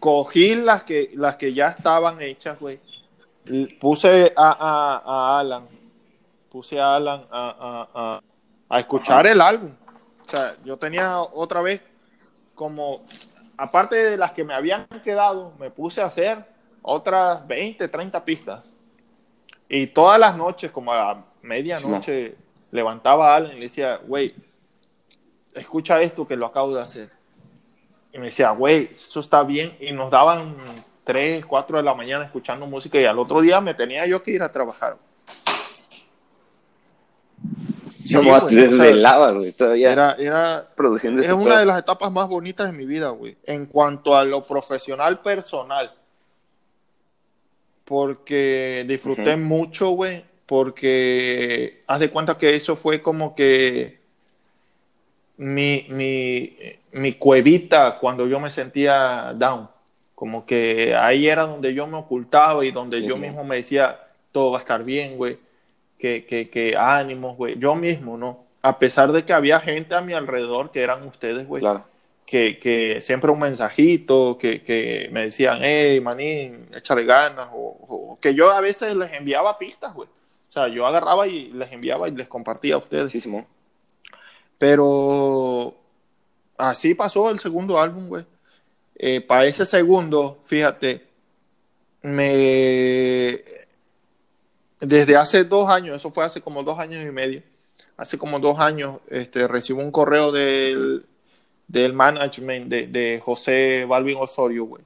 cogí 0.00 0.54
las 0.54 0.84
que, 0.84 1.10
las 1.12 1.36
que 1.36 1.52
ya 1.52 1.68
estaban 1.68 2.22
hechas, 2.22 2.58
güey, 2.58 2.80
puse 3.80 4.32
a, 4.36 5.38
Alan, 5.38 5.68
puse 6.50 6.80
a 6.80 6.96
Alan 6.96 7.26
a, 7.30 8.20
escuchar 8.70 9.26
el 9.26 9.40
álbum. 9.40 9.72
O 10.26 10.30
sea, 10.30 10.54
yo 10.64 10.76
tenía 10.76 11.20
otra 11.20 11.62
vez 11.62 11.82
como, 12.54 13.00
aparte 13.56 13.96
de 13.96 14.16
las 14.16 14.32
que 14.32 14.44
me 14.44 14.54
habían 14.54 14.86
quedado, 15.02 15.52
me 15.58 15.70
puse 15.70 16.02
a 16.02 16.06
hacer 16.06 16.44
otras 16.82 17.46
20, 17.46 17.88
30 17.88 18.24
pistas. 18.24 18.64
Y 19.68 19.86
todas 19.88 20.18
las 20.18 20.36
noches, 20.36 20.70
como 20.70 20.92
a 20.92 21.24
medianoche, 21.42 22.36
levantaba 22.70 23.32
a 23.32 23.36
Alan 23.36 23.52
y 23.52 23.54
le 23.56 23.62
decía, 23.62 23.96
güey, 23.96 24.34
escucha 25.54 26.00
esto 26.00 26.26
que 26.26 26.36
lo 26.36 26.46
acabo 26.46 26.74
de 26.74 26.82
hacer. 26.82 27.10
Y 28.12 28.18
me 28.18 28.26
decía, 28.26 28.50
güey, 28.50 28.88
eso 28.90 29.20
está 29.20 29.42
bien. 29.42 29.76
Y 29.80 29.92
nos 29.92 30.10
daban 30.10 30.56
3, 31.08 31.46
4 31.46 31.78
de 31.78 31.82
la 31.82 31.94
mañana 31.94 32.26
escuchando 32.26 32.66
música 32.66 33.00
y 33.00 33.06
al 33.06 33.18
otro 33.18 33.40
día 33.40 33.62
me 33.62 33.72
tenía 33.72 34.06
yo 34.06 34.22
que 34.22 34.30
ir 34.30 34.42
a 34.42 34.52
trabajar. 34.52 34.98
Como 38.14 38.38
güey, 38.38 39.52
todavía 39.52 39.90
era, 39.90 40.12
era 40.18 40.68
produciendo 40.76 41.22
Es 41.22 41.32
una 41.32 41.60
de 41.60 41.64
las 41.64 41.78
etapas 41.78 42.12
más 42.12 42.28
bonitas 42.28 42.66
de 42.66 42.76
mi 42.76 42.84
vida, 42.84 43.08
güey, 43.08 43.38
en 43.44 43.64
cuanto 43.64 44.14
a 44.14 44.22
lo 44.22 44.46
profesional 44.46 45.22
personal. 45.22 45.94
Porque 47.86 48.84
disfruté 48.86 49.34
mucho, 49.38 49.88
güey, 49.92 50.22
porque 50.44 51.80
haz 51.86 52.00
de 52.00 52.10
cuenta 52.10 52.36
que 52.36 52.54
eso 52.54 52.76
fue 52.76 53.00
como 53.00 53.34
que 53.34 54.02
mi, 55.38 55.86
mi, 55.88 56.54
mi 56.92 57.14
cuevita 57.14 57.96
cuando 57.98 58.26
yo 58.26 58.38
me 58.38 58.50
sentía 58.50 59.32
down. 59.34 59.70
Como 60.18 60.44
que 60.44 60.96
ahí 60.98 61.28
era 61.28 61.46
donde 61.46 61.74
yo 61.74 61.86
me 61.86 61.96
ocultaba 61.96 62.64
y 62.64 62.72
donde 62.72 63.06
yo 63.06 63.16
mismo 63.16 63.44
me 63.44 63.54
decía, 63.54 64.00
todo 64.32 64.50
va 64.50 64.58
a 64.58 64.60
estar 64.62 64.82
bien, 64.82 65.16
güey. 65.16 65.38
Que, 65.96 66.26
que, 66.26 66.48
que 66.48 66.76
ánimos, 66.76 67.36
güey. 67.36 67.56
Yo 67.56 67.76
mismo, 67.76 68.18
¿no? 68.18 68.44
A 68.60 68.80
pesar 68.80 69.12
de 69.12 69.24
que 69.24 69.32
había 69.32 69.60
gente 69.60 69.94
a 69.94 70.00
mi 70.00 70.14
alrededor 70.14 70.72
que 70.72 70.82
eran 70.82 71.06
ustedes, 71.06 71.46
güey. 71.46 71.62
Que, 72.26 72.58
que, 72.58 73.00
siempre 73.00 73.30
un 73.30 73.38
mensajito, 73.38 74.36
que, 74.36 74.64
que, 74.64 75.08
me 75.12 75.22
decían, 75.22 75.60
hey, 75.62 76.00
manín, 76.00 76.66
échale 76.74 77.04
ganas. 77.04 77.50
O, 77.52 78.18
que 78.20 78.34
yo 78.34 78.50
a 78.50 78.60
veces 78.60 78.96
les 78.96 79.12
enviaba 79.12 79.56
pistas, 79.56 79.94
güey. 79.94 80.08
O 80.08 80.52
sea, 80.52 80.66
yo 80.66 80.84
agarraba 80.84 81.28
y 81.28 81.52
les 81.52 81.70
enviaba 81.70 82.08
y 82.08 82.10
les 82.10 82.26
compartía 82.26 82.74
a 82.74 82.78
ustedes. 82.78 83.12
Sí, 83.12 83.22
Pero 84.58 85.76
así 86.56 86.96
pasó 86.96 87.30
el 87.30 87.38
segundo 87.38 87.78
álbum, 87.78 88.08
güey. 88.08 88.24
Eh, 88.98 89.20
para 89.20 89.46
ese 89.46 89.64
segundo, 89.64 90.40
fíjate, 90.44 91.06
me 92.02 93.38
desde 94.80 95.16
hace 95.16 95.44
dos 95.44 95.68
años, 95.68 95.96
eso 95.96 96.10
fue 96.10 96.24
hace 96.24 96.40
como 96.40 96.62
dos 96.62 96.78
años 96.78 97.02
y 97.02 97.10
medio, 97.10 97.42
hace 97.96 98.18
como 98.18 98.38
dos 98.38 98.58
años, 98.58 99.00
este, 99.08 99.46
recibo 99.48 99.80
un 99.80 99.90
correo 99.90 100.32
del, 100.32 101.04
del 101.66 101.92
management 101.92 102.68
de, 102.68 102.86
de 102.86 103.20
José 103.22 103.84
Balvin 103.88 104.18
Osorio, 104.20 104.64
güey. 104.64 104.82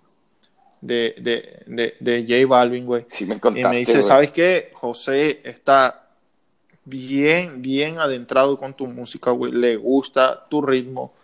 De, 0.81 1.15
de, 1.19 1.95
de, 2.01 2.27
J 2.27 2.47
Balvin, 2.49 2.85
güey. 2.85 3.07
y 3.21 3.65
me 3.65 3.79
dice, 3.79 4.03
¿sabes 4.03 4.33
qué? 4.33 4.71
José 4.75 5.41
está 5.45 6.09
bien, 6.85 7.63
bien 7.63 7.99
adentrado 7.99 8.59
con 8.59 8.75
tu 8.75 8.89
música, 8.89 9.31
güey. 9.31 9.53
Le 9.53 9.77
gusta 9.77 10.45
tu 10.49 10.61
ritmo 10.61 11.15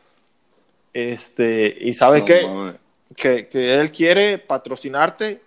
este, 0.92 1.76
y 1.80 1.92
sabes 1.94 2.22
qué? 2.24 2.76
Que, 3.16 3.48
que, 3.48 3.74
él 3.80 3.90
quiere 3.90 4.38
patrocinarte 4.38 5.42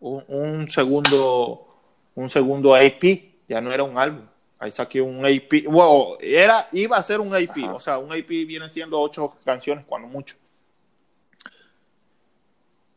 un, 0.00 0.68
segundo 0.68 1.68
un 2.14 2.28
segundo 2.28 2.74
AP, 2.74 3.04
ya 3.48 3.60
no 3.60 3.72
era 3.72 3.82
un 3.82 3.96
álbum. 3.98 4.26
Ahí 4.58 4.70
saqué 4.70 5.00
un 5.00 5.24
AP, 5.24 5.66
bueno, 5.66 6.16
era, 6.20 6.68
iba 6.72 6.96
a 6.96 7.02
ser 7.02 7.20
un 7.20 7.34
AP, 7.34 7.72
o 7.72 7.80
sea, 7.80 7.98
un 7.98 8.12
AP 8.12 8.28
viene 8.28 8.68
siendo 8.68 9.00
ocho 9.00 9.34
canciones, 9.44 9.84
cuando 9.86 10.08
mucho. 10.08 10.36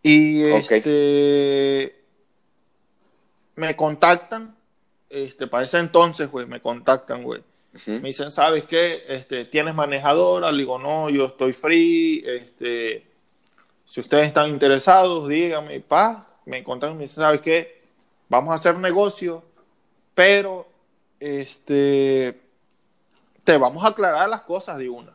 Y 0.03 0.43
este 0.43 2.03
me 3.55 3.75
contactan, 3.75 4.55
este, 5.09 5.47
para 5.47 5.63
ese 5.63 5.79
entonces, 5.79 6.29
güey, 6.29 6.45
me 6.45 6.61
contactan, 6.61 7.23
güey 7.23 7.41
me 7.85 8.07
dicen, 8.07 8.31
¿sabes 8.31 8.65
qué? 8.65 9.03
Este, 9.07 9.45
¿Tienes 9.45 9.75
manejadora? 9.75 10.51
Le 10.51 10.59
digo, 10.59 10.79
no, 10.79 11.09
yo 11.09 11.25
estoy 11.25 11.53
free. 11.53 12.23
Este, 12.25 13.05
si 13.85 13.99
ustedes 13.99 14.27
están 14.27 14.49
interesados, 14.49 15.27
díganme, 15.27 15.79
pa, 15.81 16.27
me 16.45 16.57
encontraron 16.57 16.95
y 16.95 16.99
me 16.99 17.03
dicen, 17.03 17.23
¿sabes 17.23 17.41
qué? 17.41 17.83
Vamos 18.29 18.51
a 18.51 18.55
hacer 18.55 18.77
negocio, 18.77 19.43
pero 20.13 20.67
este, 21.19 22.41
te 23.43 23.57
vamos 23.57 23.83
a 23.83 23.89
aclarar 23.89 24.29
las 24.29 24.41
cosas 24.41 24.77
de 24.77 24.89
una. 24.89 25.13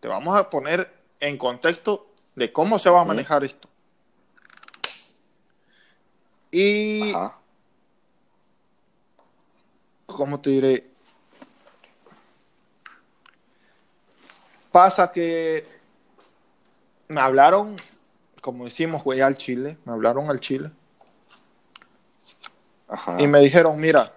Te 0.00 0.08
vamos 0.08 0.36
a 0.36 0.50
poner 0.50 0.92
en 1.20 1.38
contexto 1.38 2.06
de 2.34 2.52
cómo 2.52 2.78
se 2.78 2.90
va 2.90 3.00
a 3.00 3.04
manejar 3.04 3.44
esto. 3.44 3.68
Y, 6.50 7.12
¿cómo 10.06 10.40
te 10.40 10.50
diré? 10.50 10.93
Pasa 14.74 15.12
que 15.12 15.64
me 17.06 17.20
hablaron, 17.20 17.76
como 18.40 18.64
decimos, 18.64 19.04
güey, 19.04 19.20
al 19.20 19.36
Chile, 19.36 19.78
me 19.84 19.92
hablaron 19.92 20.28
al 20.28 20.40
Chile. 20.40 20.72
Y 23.18 23.28
me 23.28 23.38
dijeron, 23.38 23.78
mira, 23.78 24.12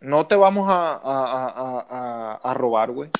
no 0.00 0.26
te 0.26 0.34
vamos 0.34 0.66
a, 0.70 0.94
a, 0.94 1.82
a, 1.90 2.34
a 2.36 2.54
robar, 2.54 2.90
güey. 2.90 3.10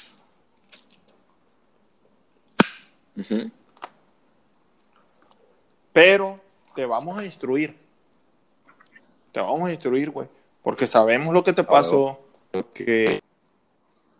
Pero 5.92 6.40
te 6.74 6.86
vamos 6.86 7.18
a 7.18 7.24
instruir. 7.26 7.78
Te 9.30 9.40
vamos 9.40 9.68
a 9.68 9.72
instruir, 9.72 10.08
güey. 10.08 10.26
Porque 10.62 10.86
sabemos 10.86 11.34
lo 11.34 11.44
que 11.44 11.52
te 11.52 11.64
pasó, 11.64 12.18
hemos 12.54 13.31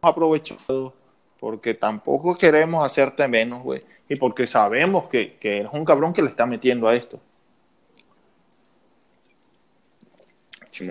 aprovechado, 0.03 0.93
porque 1.39 1.75
tampoco 1.75 2.37
queremos 2.37 2.85
hacerte 2.85 3.27
menos, 3.29 3.63
güey. 3.63 3.83
Y 4.09 4.17
porque 4.17 4.47
sabemos 4.47 5.09
que, 5.09 5.37
que 5.39 5.59
eres 5.59 5.73
un 5.73 5.85
cabrón 5.85 6.13
que 6.13 6.23
le 6.23 6.29
está 6.29 6.45
metiendo 6.45 6.89
a 6.89 6.95
esto. 6.95 7.21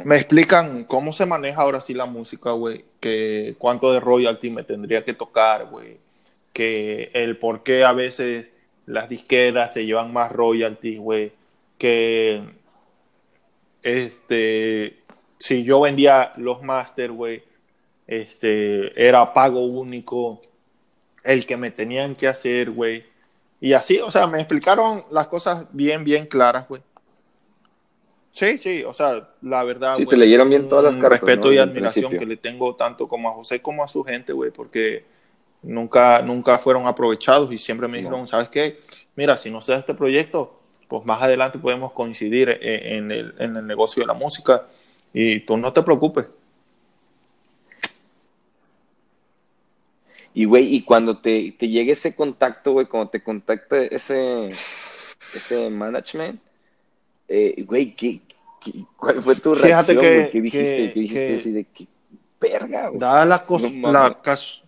Me 0.05 0.15
explican 0.15 0.85
cómo 0.85 1.11
se 1.11 1.25
maneja 1.25 1.61
ahora 1.61 1.81
sí 1.81 1.93
la 1.93 2.05
música, 2.05 2.51
güey. 2.51 2.85
Que 2.99 3.55
cuánto 3.57 3.91
de 3.91 3.99
royalty 3.99 4.49
me 4.49 4.63
tendría 4.63 5.03
que 5.03 5.13
tocar, 5.13 5.65
güey. 5.65 5.97
Que 6.53 7.11
el 7.13 7.37
por 7.37 7.63
qué 7.63 7.83
a 7.83 7.91
veces 7.91 8.47
las 8.85 9.09
disqueras 9.09 9.73
se 9.73 9.85
llevan 9.85 10.13
más 10.13 10.31
royalties, 10.31 10.99
güey. 10.99 11.33
Que 11.77 12.43
este, 13.81 14.99
si 15.39 15.63
yo 15.63 15.81
vendía 15.81 16.33
los 16.37 16.61
master, 16.61 17.11
güey, 17.11 17.43
este, 18.11 19.07
era 19.07 19.31
pago 19.31 19.65
único, 19.65 20.41
el 21.23 21.45
que 21.45 21.55
me 21.55 21.71
tenían 21.71 22.13
que 22.13 22.27
hacer, 22.27 22.69
güey. 22.69 23.05
Y 23.61 23.71
así, 23.71 23.99
o 23.99 24.11
sea, 24.11 24.27
me 24.27 24.39
explicaron 24.39 25.05
las 25.11 25.27
cosas 25.27 25.65
bien, 25.71 26.03
bien 26.03 26.25
claras, 26.25 26.67
güey. 26.67 26.81
Sí, 28.31 28.57
sí, 28.57 28.83
o 28.83 28.93
sea, 28.93 29.29
la 29.41 29.63
verdad. 29.63 29.95
Sí, 29.95 30.05
te 30.05 30.17
leyeron 30.17 30.49
bien 30.49 30.67
todas 30.67 30.83
las 30.83 30.95
cartas. 30.95 31.21
Respeto 31.21 31.53
y 31.53 31.57
admiración 31.57 32.11
que 32.17 32.25
le 32.25 32.35
tengo 32.35 32.75
tanto 32.75 33.07
como 33.07 33.29
a 33.29 33.33
José 33.33 33.61
como 33.61 33.81
a 33.81 33.87
su 33.87 34.03
gente, 34.03 34.33
güey, 34.33 34.51
porque 34.51 35.05
nunca, 35.61 36.21
nunca 36.21 36.57
fueron 36.57 36.87
aprovechados 36.87 37.49
y 37.53 37.57
siempre 37.57 37.87
me 37.87 37.99
dijeron, 37.99 38.27
¿sabes 38.27 38.49
qué? 38.49 38.81
Mira, 39.15 39.37
si 39.37 39.49
no 39.49 39.61
se 39.61 39.71
da 39.71 39.79
este 39.79 39.93
proyecto, 39.93 40.59
pues 40.89 41.05
más 41.05 41.21
adelante 41.21 41.59
podemos 41.59 41.93
coincidir 41.93 42.49
e, 42.49 42.97
en 42.97 43.09
el, 43.09 43.35
en 43.39 43.55
el 43.55 43.65
negocio 43.65 44.03
de 44.03 44.07
la 44.07 44.13
música 44.13 44.65
y 45.13 45.39
tú 45.41 45.55
no 45.55 45.71
te 45.71 45.81
preocupes. 45.81 46.25
Y, 50.33 50.45
güey, 50.45 50.75
y 50.75 50.83
cuando 50.83 51.17
te, 51.17 51.53
te 51.57 51.67
llegue 51.67 51.91
ese 51.91 52.15
contacto, 52.15 52.73
güey, 52.73 52.85
cuando 52.85 53.09
te 53.09 53.21
contacte 53.21 53.93
ese, 53.93 54.47
ese 55.35 55.69
management, 55.69 56.39
eh, 57.27 57.63
güey, 57.63 57.93
¿qué, 57.95 58.21
cuál 58.95 59.21
fue 59.21 59.35
tu 59.35 59.55
reacción? 59.55 59.97
Que, 59.97 60.29
¿Qué 60.31 60.41
dijiste? 60.41 60.93
¿Qué 60.93 60.99
dijiste 60.99 61.35
así 61.35 61.51
de 61.51 61.63
qué 61.65 61.87
verga, 62.39 62.87
güey? 62.87 62.99
Dada 62.99 63.25
la 63.25 63.45
cosa, 63.45 63.67
la 63.69 64.21
caso. 64.21 64.61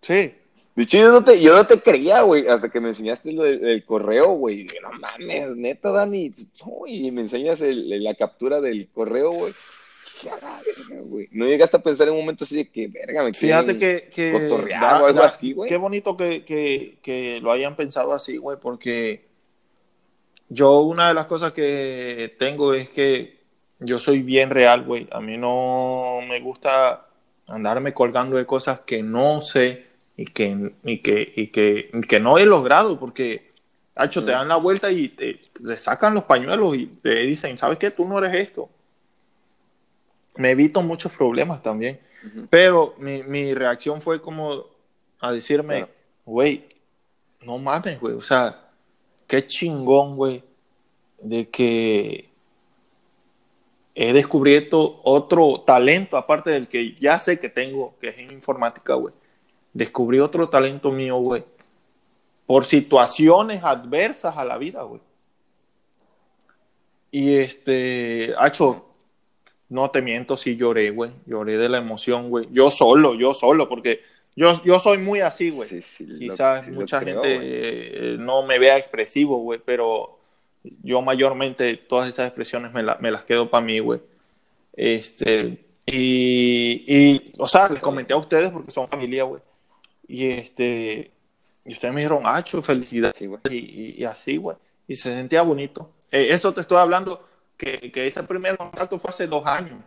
Sí. 0.00 0.34
De 0.74 0.82
hecho, 0.82 0.98
yo 0.98 1.12
no 1.12 1.22
te, 1.22 1.40
yo 1.40 1.54
no 1.54 1.64
te 1.66 1.78
creía, 1.78 2.22
güey, 2.22 2.48
hasta 2.48 2.68
que 2.68 2.80
me 2.80 2.88
enseñaste 2.88 3.32
lo 3.32 3.44
del, 3.44 3.84
correo, 3.84 4.30
güey. 4.32 4.66
No 4.82 4.90
mames, 4.98 5.56
neta, 5.56 5.92
Dani. 5.92 6.32
y 6.86 7.10
me 7.12 7.20
enseñas 7.20 7.60
el, 7.60 8.02
la 8.02 8.14
captura 8.14 8.60
del 8.60 8.88
correo, 8.88 9.30
güey. 9.30 9.52
No 11.30 11.46
llegaste 11.46 11.76
a 11.76 11.82
pensar 11.82 12.08
en 12.08 12.14
un 12.14 12.20
momento 12.20 12.44
así 12.44 12.56
de 12.56 12.68
que, 12.68 12.88
verga, 12.88 13.22
me 13.22 13.34
Fíjate 13.34 13.76
que, 13.76 14.08
que 14.12 14.34
o 14.34 14.82
algo 14.82 15.22
así, 15.22 15.52
güey. 15.52 15.68
Qué 15.68 15.76
bonito 15.76 16.16
que, 16.16 16.44
que, 16.44 16.98
que 17.02 17.40
lo 17.40 17.50
hayan 17.50 17.76
pensado 17.76 18.12
así, 18.12 18.36
güey, 18.36 18.58
porque 18.60 19.26
yo 20.48 20.80
una 20.82 21.08
de 21.08 21.14
las 21.14 21.26
cosas 21.26 21.52
que 21.52 22.36
tengo 22.38 22.74
es 22.74 22.90
que 22.90 23.44
yo 23.80 23.98
soy 23.98 24.22
bien 24.22 24.50
real, 24.50 24.84
güey. 24.84 25.08
A 25.10 25.20
mí 25.20 25.36
no 25.36 26.20
me 26.28 26.40
gusta 26.40 27.06
andarme 27.46 27.92
colgando 27.92 28.36
de 28.36 28.46
cosas 28.46 28.80
que 28.80 29.02
no 29.02 29.40
sé 29.42 29.86
y 30.16 30.24
que, 30.26 30.72
y 30.84 30.98
que, 31.00 31.32
y 31.36 31.48
que, 31.48 31.90
que 32.08 32.20
no 32.20 32.38
he 32.38 32.46
logrado, 32.46 32.98
porque, 32.98 33.52
hecho, 33.96 34.24
te 34.24 34.30
mm. 34.30 34.34
dan 34.34 34.48
la 34.48 34.56
vuelta 34.56 34.90
y 34.90 35.08
te, 35.08 35.40
sacan 35.76 36.14
los 36.14 36.24
pañuelos 36.24 36.76
y 36.76 36.86
te 36.86 37.14
dicen, 37.20 37.58
¿sabes 37.58 37.78
qué? 37.78 37.90
Tú 37.90 38.06
no 38.06 38.18
eres 38.18 38.34
esto. 38.34 38.70
Me 40.36 40.50
evito 40.50 40.82
muchos 40.82 41.12
problemas 41.12 41.62
también. 41.62 42.00
Pero 42.48 42.94
mi, 42.98 43.22
mi, 43.22 43.52
reacción 43.52 44.00
fue 44.00 44.20
como 44.20 44.64
a 45.20 45.30
decirme, 45.30 45.86
güey, 46.24 46.66
no 47.42 47.58
mames, 47.58 48.00
güey. 48.00 48.14
O 48.14 48.20
sea, 48.20 48.70
qué 49.26 49.46
chingón, 49.46 50.16
güey, 50.16 50.42
de 51.20 51.48
que 51.48 52.30
he 53.94 54.12
descubierto 54.12 55.00
otro 55.04 55.60
talento, 55.60 56.16
aparte 56.16 56.50
del 56.50 56.68
que 56.68 56.94
ya 56.94 57.18
sé 57.18 57.38
que 57.38 57.48
tengo, 57.48 57.94
que 58.00 58.08
es 58.08 58.18
en 58.18 58.32
informática, 58.32 58.94
güey. 58.94 59.14
Descubrí 59.72 60.18
otro 60.20 60.48
talento 60.48 60.90
mío, 60.90 61.16
güey. 61.16 61.44
Por 62.46 62.64
situaciones 62.64 63.62
adversas 63.62 64.36
a 64.36 64.44
la 64.44 64.58
vida, 64.58 64.82
güey. 64.82 65.00
Y 67.10 67.36
este, 67.36 68.34
hecho, 68.44 68.83
no 69.74 69.90
te 69.90 70.02
miento, 70.02 70.36
sí 70.36 70.56
lloré, 70.56 70.90
güey. 70.90 71.10
Lloré 71.26 71.58
de 71.58 71.68
la 71.68 71.78
emoción, 71.78 72.30
güey. 72.30 72.46
Yo 72.52 72.70
solo, 72.70 73.14
yo 73.14 73.34
solo, 73.34 73.68
porque 73.68 74.02
yo, 74.36 74.62
yo 74.62 74.78
soy 74.78 74.98
muy 74.98 75.20
así, 75.20 75.50
güey. 75.50 75.68
Quizás 76.18 76.70
mucha 76.70 77.00
gente 77.00 77.20
eh, 77.24 78.16
no 78.18 78.46
me 78.46 78.60
vea 78.60 78.78
expresivo, 78.78 79.38
güey, 79.38 79.60
pero 79.64 80.20
yo 80.82 81.02
mayormente 81.02 81.76
todas 81.76 82.08
esas 82.08 82.28
expresiones 82.28 82.72
me, 82.72 82.84
me 83.00 83.10
las 83.10 83.24
quedo 83.24 83.50
para 83.50 83.66
mí, 83.66 83.80
güey. 83.80 84.00
Este, 84.74 85.64
y, 85.86 86.84
y, 86.86 87.32
o 87.36 87.48
sea, 87.48 87.68
les 87.68 87.80
comenté 87.80 88.14
a 88.14 88.18
ustedes 88.18 88.50
porque 88.52 88.70
son 88.70 88.86
familia, 88.86 89.24
güey. 89.24 89.42
Y 90.06 90.26
este, 90.26 91.10
y 91.64 91.72
ustedes 91.72 91.92
me 91.92 92.00
dijeron, 92.00 92.22
Acho, 92.24 92.62
felicidad. 92.62 93.12
y, 93.50 94.00
y, 94.00 94.04
así, 94.04 94.36
güey. 94.36 94.56
Y 94.86 94.94
se 94.94 95.12
sentía 95.12 95.42
bonito. 95.42 95.90
Eh, 96.12 96.28
eso 96.30 96.54
te 96.54 96.60
estoy 96.60 96.78
hablando, 96.78 97.26
que, 97.56 97.92
que 97.92 98.06
ese 98.06 98.22
primer 98.22 98.56
contacto 98.56 98.98
fue 98.98 99.10
hace 99.10 99.26
dos 99.26 99.46
años, 99.46 99.80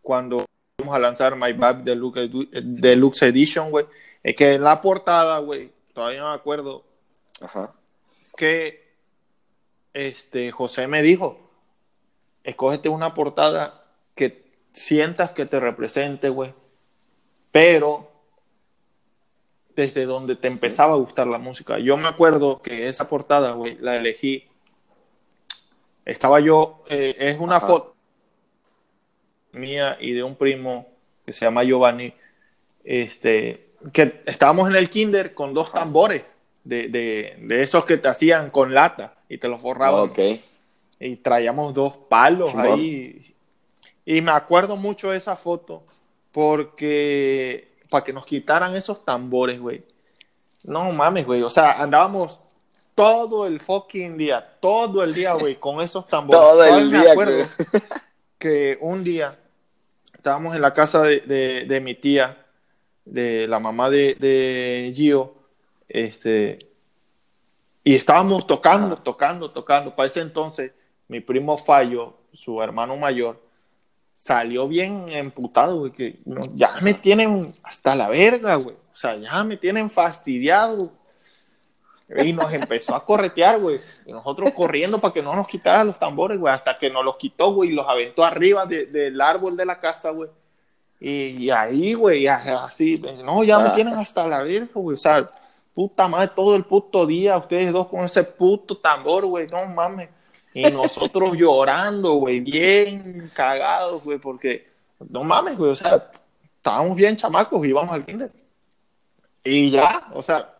cuando 0.00 0.44
a 0.90 0.98
lanzar 0.98 1.36
My 1.36 1.52
Bad 1.52 1.84
Deluxe, 1.84 3.22
Edition, 3.22 3.70
güey. 3.70 3.86
Es 4.22 4.34
que 4.34 4.54
en 4.54 4.62
la 4.62 4.80
portada, 4.80 5.38
güey, 5.38 5.70
todavía 5.92 6.20
no 6.20 6.30
me 6.30 6.34
acuerdo. 6.34 6.84
Ajá. 7.40 7.72
Que 8.36 8.92
este 9.92 10.50
José 10.50 10.86
me 10.86 11.02
dijo, 11.02 11.50
escógete 12.44 12.88
una 12.88 13.14
portada 13.14 13.84
que 14.14 14.44
sientas 14.72 15.32
que 15.32 15.46
te 15.46 15.60
represente, 15.60 16.28
güey. 16.28 16.54
Pero 17.50 18.10
desde 19.74 20.04
donde 20.04 20.36
te 20.36 20.48
empezaba 20.48 20.94
a 20.94 20.98
gustar 20.98 21.26
la 21.26 21.38
música. 21.38 21.78
Yo 21.78 21.96
me 21.96 22.08
acuerdo 22.08 22.60
que 22.62 22.88
esa 22.88 23.08
portada, 23.08 23.52
güey, 23.52 23.76
la 23.78 23.96
elegí. 23.96 24.48
Estaba 26.04 26.40
yo, 26.40 26.84
eh, 26.88 27.14
es 27.18 27.38
una 27.38 27.60
foto 27.60 27.94
mía 29.52 29.96
y 30.00 30.12
de 30.12 30.22
un 30.22 30.34
primo 30.34 30.86
que 31.24 31.32
se 31.32 31.44
llama 31.44 31.62
Giovanni, 31.62 32.12
este, 32.84 33.68
que 33.92 34.22
estábamos 34.26 34.68
en 34.68 34.76
el 34.76 34.90
kinder 34.90 35.34
con 35.34 35.54
dos 35.54 35.72
tambores 35.72 36.24
de, 36.64 36.88
de, 36.88 37.62
esos 37.62 37.84
que 37.84 37.96
te 37.96 38.08
hacían 38.08 38.50
con 38.50 38.74
lata 38.74 39.14
y 39.28 39.38
te 39.38 39.48
los 39.48 39.60
forraban. 39.60 40.12
Y 40.98 41.16
traíamos 41.16 41.74
dos 41.74 41.94
palos 42.08 42.54
ahí. 42.54 43.34
Y 44.04 44.20
me 44.20 44.30
acuerdo 44.30 44.76
mucho 44.76 45.10
de 45.10 45.16
esa 45.16 45.36
foto 45.36 45.84
porque 46.30 47.68
para 47.88 48.04
que 48.04 48.12
nos 48.12 48.24
quitaran 48.24 48.74
esos 48.74 49.04
tambores, 49.04 49.60
güey. 49.60 49.82
No 50.64 50.90
mames, 50.92 51.26
güey. 51.26 51.42
O 51.42 51.50
sea, 51.50 51.82
andábamos 51.82 52.40
todo 53.02 53.46
el 53.46 53.60
fucking 53.60 54.16
día, 54.16 54.56
todo 54.60 55.02
el 55.02 55.12
día, 55.12 55.34
güey, 55.34 55.56
con 55.56 55.80
esos 55.80 56.06
tambores. 56.06 56.40
todo 56.40 56.64
el 56.64 56.90
día. 56.90 57.02
Me 57.02 57.10
acuerdo 57.10 57.48
que 58.38 58.78
un 58.80 59.02
día 59.02 59.38
estábamos 60.14 60.54
en 60.54 60.62
la 60.62 60.72
casa 60.72 61.02
de, 61.02 61.80
mi 61.82 61.94
tía, 61.94 62.46
de 63.04 63.48
la 63.48 63.58
mamá 63.58 63.90
de, 63.90 64.14
de 64.14 64.92
Gio, 64.94 65.34
este, 65.88 66.58
y 67.84 67.94
estábamos 67.94 68.46
tocando, 68.46 68.96
tocando, 68.98 69.50
tocando. 69.50 69.96
Para 69.96 70.06
ese 70.06 70.20
entonces, 70.20 70.72
mi 71.08 71.20
primo 71.20 71.58
Fallo, 71.58 72.14
su 72.32 72.62
hermano 72.62 72.96
mayor, 72.96 73.42
salió 74.14 74.68
bien 74.68 75.06
emputado, 75.08 75.80
güey, 75.80 75.92
que 75.92 76.20
ya 76.54 76.78
me 76.80 76.94
tienen 76.94 77.54
hasta 77.62 77.96
la 77.96 78.08
verga, 78.08 78.54
güey. 78.54 78.76
O 78.76 78.96
sea, 78.96 79.16
ya 79.16 79.42
me 79.42 79.56
tienen 79.56 79.90
fastidiado. 79.90 80.92
Y 82.14 82.32
nos 82.32 82.52
empezó 82.52 82.94
a 82.94 83.04
corretear, 83.04 83.58
güey. 83.58 83.80
Y 84.04 84.12
nosotros 84.12 84.52
corriendo 84.54 85.00
para 85.00 85.14
que 85.14 85.22
no 85.22 85.34
nos 85.34 85.46
quitaran 85.46 85.86
los 85.86 85.98
tambores, 85.98 86.38
güey. 86.38 86.52
Hasta 86.52 86.78
que 86.78 86.90
nos 86.90 87.04
los 87.04 87.16
quitó, 87.16 87.52
güey, 87.54 87.70
y 87.70 87.72
los 87.72 87.88
aventó 87.88 88.24
arriba 88.24 88.66
del 88.66 89.20
árbol 89.20 89.56
de 89.56 89.66
la 89.66 89.80
casa, 89.80 90.10
güey. 90.10 90.28
Y, 91.00 91.50
ahí, 91.50 91.94
güey, 91.94 92.28
así, 92.28 93.02
no, 93.24 93.42
ya 93.42 93.58
me 93.58 93.68
ah. 93.68 93.72
tienen 93.72 93.94
hasta 93.94 94.26
la 94.26 94.42
verga, 94.44 94.68
güey. 94.74 94.94
O 94.94 94.98
sea, 94.98 95.28
puta 95.74 96.06
madre, 96.06 96.30
todo 96.34 96.54
el 96.54 96.64
puto 96.64 97.06
día, 97.06 97.36
ustedes 97.38 97.72
dos 97.72 97.88
con 97.88 98.04
ese 98.04 98.22
puto 98.22 98.76
tambor, 98.76 99.26
güey, 99.26 99.48
no 99.48 99.66
mames. 99.66 100.10
Y 100.54 100.62
nosotros 100.70 101.32
llorando, 101.36 102.14
güey, 102.14 102.40
bien 102.40 103.30
cagados, 103.34 104.04
güey, 104.04 104.18
porque 104.18 104.68
no 105.08 105.24
mames, 105.24 105.56
güey, 105.56 105.72
o 105.72 105.74
sea, 105.74 106.08
estábamos 106.56 106.94
bien 106.94 107.16
chamacos, 107.16 107.66
íbamos 107.66 107.92
al 107.92 108.04
kinder. 108.04 108.30
Y 109.42 109.70
ya, 109.70 110.08
o 110.14 110.22
sea, 110.22 110.51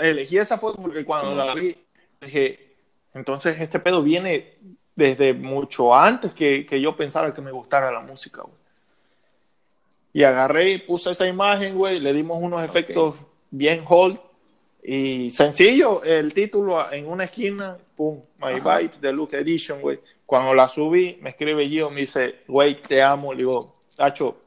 elegí 0.00 0.38
esa 0.38 0.58
foto 0.58 0.80
porque 0.80 1.04
cuando 1.04 1.34
la 1.34 1.54
vi, 1.54 1.76
dije, 2.20 2.76
entonces 3.14 3.60
este 3.60 3.78
pedo 3.80 4.02
viene 4.02 4.54
desde 4.94 5.32
mucho 5.34 5.94
antes 5.94 6.32
que, 6.32 6.66
que 6.66 6.80
yo 6.80 6.96
pensara 6.96 7.34
que 7.34 7.40
me 7.40 7.52
gustara 7.52 7.90
la 7.90 8.00
música, 8.00 8.42
güey. 8.42 8.60
Y 10.12 10.24
agarré 10.24 10.72
y 10.72 10.78
puse 10.78 11.12
esa 11.12 11.26
imagen, 11.26 11.76
güey, 11.76 12.00
le 12.00 12.12
dimos 12.12 12.38
unos 12.42 12.64
efectos 12.64 13.14
bien 13.50 13.84
hold 13.86 14.18
y 14.82 15.30
sencillo, 15.30 16.02
el 16.02 16.32
título 16.32 16.90
en 16.90 17.06
una 17.06 17.24
esquina, 17.24 17.76
pum, 17.96 18.20
My 18.38 18.54
Vibes 18.54 19.00
Deluxe 19.00 19.34
Edition, 19.34 19.80
güey. 19.80 20.00
Cuando 20.24 20.54
la 20.54 20.68
subí, 20.68 21.18
me 21.20 21.30
escribe 21.30 21.68
Gio, 21.68 21.90
me 21.90 22.00
dice, 22.00 22.40
güey, 22.48 22.80
te 22.80 23.02
amo. 23.02 23.32
Le 23.32 23.38
digo, 23.38 23.74
Tacho, 23.96 24.38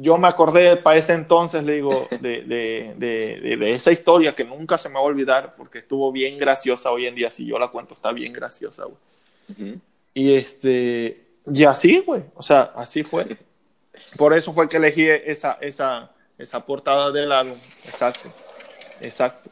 yo 0.00 0.16
me 0.16 0.28
acordé 0.28 0.76
para 0.76 0.96
ese 0.96 1.12
entonces, 1.12 1.64
le 1.64 1.74
digo, 1.74 2.06
de, 2.10 2.42
de, 2.42 2.94
de, 2.96 3.56
de, 3.56 3.74
esa 3.74 3.90
historia 3.90 4.34
que 4.34 4.44
nunca 4.44 4.78
se 4.78 4.88
me 4.88 4.94
va 4.94 5.00
a 5.00 5.04
olvidar 5.04 5.54
porque 5.56 5.78
estuvo 5.78 6.12
bien 6.12 6.38
graciosa 6.38 6.90
hoy 6.92 7.06
en 7.06 7.14
día. 7.14 7.30
Si 7.30 7.44
yo 7.46 7.58
la 7.58 7.68
cuento, 7.68 7.94
está 7.94 8.12
bien 8.12 8.32
graciosa, 8.32 8.84
güey. 8.84 9.80
Y 10.14 10.34
este, 10.34 11.26
y 11.52 11.64
así, 11.64 11.98
güey, 11.98 12.22
o 12.34 12.42
sea, 12.42 12.72
así 12.74 13.02
fue. 13.02 13.38
Por 14.16 14.34
eso 14.34 14.52
fue 14.52 14.68
que 14.68 14.76
elegí 14.76 15.08
esa, 15.08 15.58
esa, 15.60 16.12
esa 16.38 16.64
portada 16.64 17.10
del 17.10 17.32
álbum, 17.32 17.58
exacto. 17.84 18.32
Exacto. 19.00 19.50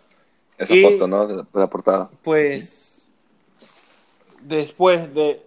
Esa 0.58 0.74
foto, 0.88 1.06
¿no? 1.06 1.46
La 1.52 1.66
portada. 1.66 2.08
Pues, 2.22 3.04
después 4.40 5.12
de... 5.12 5.45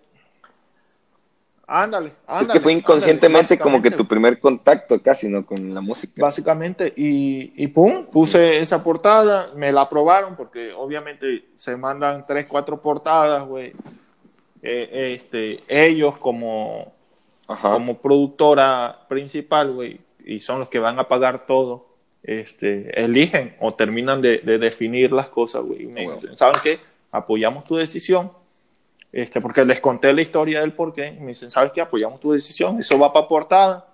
Ándale, 1.72 2.14
ándale. 2.26 2.48
Es 2.48 2.54
que 2.54 2.60
fue 2.62 2.74
inconscientemente 2.74 3.60
como 3.60 3.80
que 3.80 3.92
tu 3.92 4.08
primer 4.08 4.40
contacto 4.40 5.00
casi, 5.00 5.30
¿no? 5.30 5.46
Con 5.46 5.72
la 5.72 5.82
música. 5.82 6.14
Básicamente, 6.20 6.92
y, 6.98 7.54
y 7.64 7.68
pum, 7.68 8.08
puse 8.08 8.58
esa 8.58 8.84
portada, 8.84 9.52
me 9.56 9.72
la 9.72 9.82
aprobaron 9.82 10.36
porque 10.36 10.74
obviamente 10.74 11.46
se 11.54 11.78
mandan 11.78 12.26
tres, 12.26 12.48
cuatro 12.48 12.82
portadas, 12.82 13.46
güey. 13.46 13.74
Eh, 14.64 15.14
este, 15.16 15.64
ellos 15.68 16.18
como, 16.18 16.92
como 17.46 17.98
productora 18.00 19.06
principal, 19.08 19.72
güey, 19.72 20.00
y 20.26 20.40
son 20.40 20.58
los 20.58 20.70
que 20.70 20.80
van 20.80 20.98
a 20.98 21.08
pagar 21.08 21.46
todo 21.46 21.90
este, 22.24 23.00
eligen 23.00 23.56
o 23.60 23.76
terminan 23.76 24.24
de, 24.24 24.40
definir 24.40 25.12
las 25.12 25.30
cosas, 25.30 25.62
güey. 25.62 25.88
¿saben 26.34 26.60
qué? 26.64 26.80
Apoyamos 27.12 27.64
tu 27.66 27.76
decisión. 27.76 28.32
Este, 29.12 29.42
porque 29.42 29.66
les 29.66 29.80
conté 29.80 30.14
la 30.14 30.22
historia 30.22 30.62
del 30.62 30.74
por 30.74 30.94
qué. 30.94 31.12
Me 31.12 31.28
dicen, 31.28 31.52
¿sabes 31.52 31.72
qué? 31.72 31.82
Apoyamos 31.82 32.20
tu 32.20 32.32
decisión. 32.32 32.80
Eso 32.80 32.98
va 33.00 33.12
para 33.12 33.28
portada. 33.28 33.88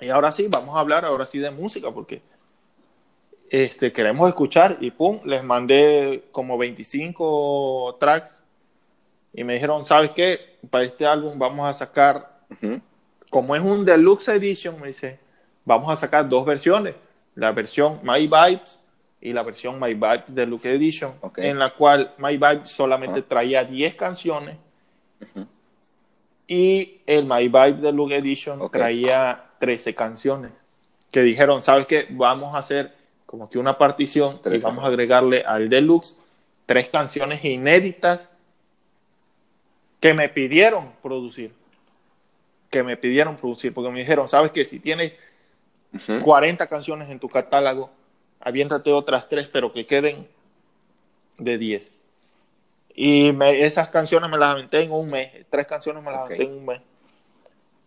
Y 0.00 0.08
ahora 0.10 0.30
sí, 0.30 0.46
vamos 0.48 0.76
a 0.76 0.80
hablar 0.80 1.04
ahora 1.04 1.26
sí 1.26 1.38
de 1.38 1.50
música, 1.50 1.90
porque 1.90 2.22
este, 3.50 3.92
queremos 3.92 4.28
escuchar. 4.28 4.78
Y 4.80 4.90
pum, 4.90 5.20
les 5.24 5.42
mandé 5.42 6.28
como 6.30 6.56
25 6.56 7.96
tracks. 7.98 8.42
Y 9.32 9.44
me 9.44 9.54
dijeron, 9.54 9.84
¿sabes 9.84 10.12
qué? 10.12 10.58
Para 10.70 10.84
este 10.84 11.06
álbum 11.06 11.38
vamos 11.38 11.68
a 11.68 11.72
sacar, 11.72 12.38
como 13.30 13.54
es 13.54 13.62
un 13.62 13.84
deluxe 13.84 14.28
edition, 14.28 14.80
me 14.80 14.88
dice, 14.88 15.18
vamos 15.64 15.92
a 15.92 15.96
sacar 15.96 16.28
dos 16.28 16.46
versiones 16.46 16.94
la 17.38 17.52
versión 17.52 18.00
My 18.02 18.26
Vibes 18.26 18.80
y 19.20 19.32
la 19.32 19.42
versión 19.42 19.80
My 19.80 19.94
Vibes 19.94 20.34
de 20.34 20.46
Luke 20.46 20.72
Edition, 20.72 21.14
en 21.36 21.58
la 21.58 21.74
cual 21.74 22.14
My 22.18 22.36
Vibes 22.36 22.70
solamente 22.70 23.22
traía 23.22 23.64
10 23.64 23.96
canciones 23.96 24.56
y 26.48 27.02
el 27.06 27.26
My 27.26 27.48
Vibes 27.48 27.82
de 27.82 27.92
Luke 27.92 28.16
Edition 28.16 28.70
traía 28.70 29.44
13 29.60 29.94
canciones. 29.94 30.50
Que 31.12 31.22
dijeron, 31.22 31.62
¿sabes 31.62 31.86
qué? 31.86 32.06
Vamos 32.10 32.54
a 32.54 32.58
hacer 32.58 32.94
como 33.26 33.48
que 33.50 33.58
una 33.58 33.76
partición 33.76 34.40
y 34.44 34.58
vamos 34.58 34.84
a 34.84 34.88
agregarle 34.88 35.42
al 35.46 35.68
Deluxe 35.68 36.16
tres 36.64 36.88
canciones 36.88 37.44
inéditas 37.44 38.30
que 40.00 40.14
me 40.14 40.28
pidieron 40.30 40.92
producir. 41.02 41.52
Que 42.70 42.82
me 42.82 42.96
pidieron 42.96 43.36
producir, 43.36 43.72
porque 43.72 43.90
me 43.90 44.00
dijeron, 44.00 44.28
¿sabes 44.28 44.50
qué? 44.50 44.64
Si 44.64 44.80
tienes 44.80 45.12
40 46.22 46.66
canciones 46.66 47.10
en 47.10 47.18
tu 47.18 47.28
catálogo, 47.28 47.90
aviéntate 48.40 48.92
otras 48.92 49.28
tres, 49.28 49.48
pero 49.48 49.72
que 49.72 49.86
queden 49.86 50.26
de 51.38 51.58
10. 51.58 51.92
Y 52.94 53.32
esas 53.42 53.90
canciones 53.90 54.28
me 54.28 54.38
las 54.38 54.54
aventé 54.54 54.80
en 54.80 54.90
un 54.90 55.08
mes, 55.08 55.30
tres 55.50 55.66
canciones 55.66 56.02
me 56.02 56.10
las 56.10 56.22
aventé 56.22 56.44
en 56.44 56.52
un 56.52 56.66
mes. 56.66 56.80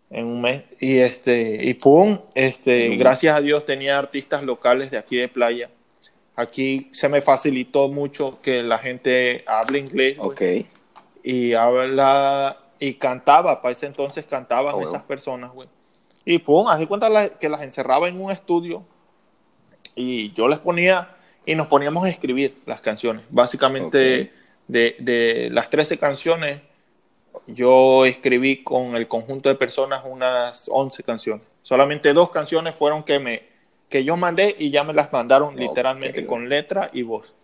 En 0.09 0.25
un 0.25 0.41
mes. 0.41 0.63
Y 0.79 0.99
este, 0.99 1.65
y 1.65 1.73
pum, 1.73 2.17
este, 2.33 2.95
gracias 2.95 3.35
a 3.35 3.41
Dios 3.41 3.65
tenía 3.65 3.97
artistas 3.97 4.43
locales 4.43 4.91
de 4.91 4.97
aquí 4.97 5.17
de 5.17 5.27
playa. 5.27 5.69
Aquí 6.35 6.89
se 6.93 7.09
me 7.09 7.21
facilitó 7.21 7.89
mucho 7.89 8.39
que 8.41 8.63
la 8.63 8.77
gente 8.77 9.43
hable 9.47 9.79
inglés. 9.79 10.17
Y 11.23 11.53
habla 11.53 12.57
y 12.79 12.95
cantaba, 12.95 13.61
para 13.61 13.73
ese 13.73 13.85
entonces 13.85 14.25
cantaban 14.25 14.73
ah, 14.75 14.81
esas 14.81 15.03
personas, 15.03 15.51
güey. 15.51 15.67
Y 16.23 16.39
pum, 16.39 16.67
haz 16.67 16.79
de 16.79 16.87
cuenta 16.87 17.37
que 17.37 17.49
las 17.49 17.61
encerraba 17.61 18.07
en 18.07 18.19
un 18.19 18.31
estudio 18.31 18.85
y 19.95 20.31
yo 20.33 20.47
les 20.47 20.59
ponía 20.59 21.15
y 21.45 21.55
nos 21.55 21.67
poníamos 21.67 22.05
a 22.05 22.09
escribir 22.09 22.57
las 22.65 22.81
canciones. 22.81 23.23
Básicamente 23.29 24.31
de, 24.67 25.49
las 25.51 25.69
13 25.69 25.97
canciones, 25.97 26.61
yo 27.47 28.05
escribí 28.05 28.63
con 28.63 28.95
el 28.95 29.07
conjunto 29.07 29.49
de 29.49 29.55
personas 29.55 30.03
unas 30.05 30.69
11 30.71 31.03
canciones. 31.03 31.45
Solamente 31.63 32.13
dos 32.13 32.29
canciones 32.29 32.75
fueron 32.75 33.03
que 33.03 33.19
me 33.19 33.51
que 33.89 34.05
yo 34.05 34.15
mandé 34.15 34.55
y 34.57 34.71
ya 34.71 34.85
me 34.85 34.93
las 34.93 35.11
mandaron 35.11 35.55
literalmente 35.57 36.25
con 36.25 36.47
letra 36.47 36.89
y 36.93 37.03
voz. 37.03 37.35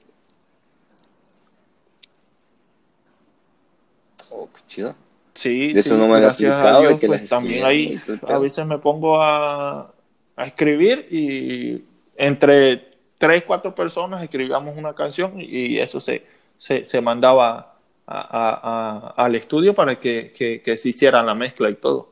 Oh, 4.32 4.48
qué 4.54 4.62
chido. 4.68 4.96
Sí, 5.34 5.74
sí 5.84 5.90
gracias 5.92 6.56
a 6.56 6.80
Dios, 6.80 7.00
pues 7.06 7.30
también 7.30 7.64
ahí 7.64 7.96
a 8.28 8.40
veces 8.40 8.66
me 8.66 8.80
pongo 8.80 9.22
a, 9.22 9.94
escribir 10.38 11.08
y 11.12 11.84
entre 12.18 12.98
tres, 13.18 13.44
cuatro 13.46 13.74
personas 13.74 14.24
escribíamos 14.24 14.76
una 14.76 14.94
canción 14.94 15.34
y 15.38 15.78
eso 15.80 16.00
se, 16.00 16.26
se, 16.58 17.02
mandaba 17.02 17.76
al 18.06 19.36
estudio 19.36 19.74
para 19.74 20.00
que, 20.00 20.32
se 20.64 20.90
hicieran 20.90 21.26
la 21.26 21.36
mezcla 21.36 21.70
y 21.70 21.76
todo. 21.76 22.10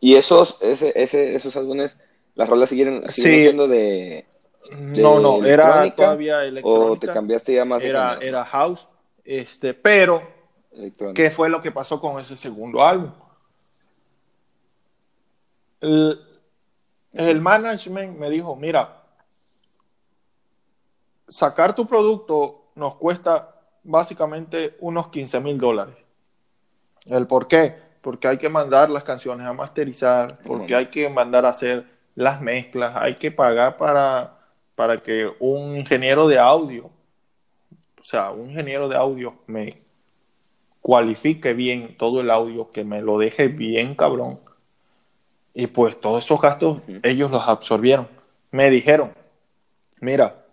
Y 0.00 0.16
esos, 0.16 0.58
ese, 0.60 0.92
ese, 0.94 1.34
esos 1.34 1.56
álbumes, 1.56 1.96
las 2.34 2.48
rolas 2.48 2.68
siguen, 2.68 3.04
siendo 3.08 3.66
de, 3.66 4.26
No, 4.70 5.18
no, 5.18 5.44
era 5.44 5.90
todavía 5.94 6.44
electrónica. 6.44 6.90
¿O 6.90 6.98
te 6.98 7.06
cambiaste 7.06 7.54
ya 7.54 7.64
más? 7.64 7.82
Era, 7.82 8.18
era 8.20 8.44
house 8.44 8.86
este, 9.24 9.72
pero, 9.72 10.22
¿qué 11.14 11.30
fue 11.30 11.48
lo 11.48 11.62
que 11.62 11.70
pasó 11.70 11.98
con 12.00 12.20
ese 12.20 12.36
segundo 12.36 12.84
álbum? 12.84 13.10
El, 17.12 17.40
management 17.40 18.18
me 18.18 18.30
dijo, 18.30 18.56
mira, 18.56 19.02
sacar 21.28 21.74
tu 21.74 21.86
producto 21.86 22.70
nos 22.74 22.96
cuesta 22.96 23.54
básicamente 23.82 24.76
unos 24.80 25.08
15 25.08 25.40
mil 25.40 25.58
dólares. 25.58 25.94
¿El 27.06 27.26
por 27.26 27.46
qué? 27.46 27.74
Porque 28.00 28.28
hay 28.28 28.38
que 28.38 28.48
mandar 28.48 28.90
las 28.90 29.04
canciones 29.04 29.46
a 29.46 29.52
masterizar, 29.52 30.38
porque 30.46 30.74
hay 30.74 30.86
que 30.86 31.08
mandar 31.08 31.44
a 31.46 31.50
hacer 31.50 31.86
las 32.14 32.40
mezclas, 32.40 32.94
hay 32.96 33.16
que 33.16 33.30
pagar 33.30 33.76
para, 33.76 34.38
para 34.74 35.02
que 35.02 35.30
un 35.40 35.76
ingeniero 35.76 36.26
de 36.28 36.38
audio 36.38 36.90
o 38.04 38.06
sea, 38.06 38.32
un 38.32 38.50
ingeniero 38.50 38.86
de 38.86 38.96
audio 38.96 39.34
me 39.46 39.82
cualifique 40.82 41.54
bien 41.54 41.96
todo 41.96 42.20
el 42.20 42.30
audio, 42.30 42.70
que 42.70 42.84
me 42.84 43.00
lo 43.00 43.16
deje 43.16 43.48
bien 43.48 43.94
cabrón. 43.94 44.40
Y 45.54 45.68
pues 45.68 46.00
todos 46.00 46.24
esos 46.24 46.40
gastos 46.40 46.82
ellos 47.02 47.30
los 47.30 47.42
absorbieron. 47.46 48.08
Me 48.50 48.70
dijeron, 48.70 49.14
mira, 50.00 50.44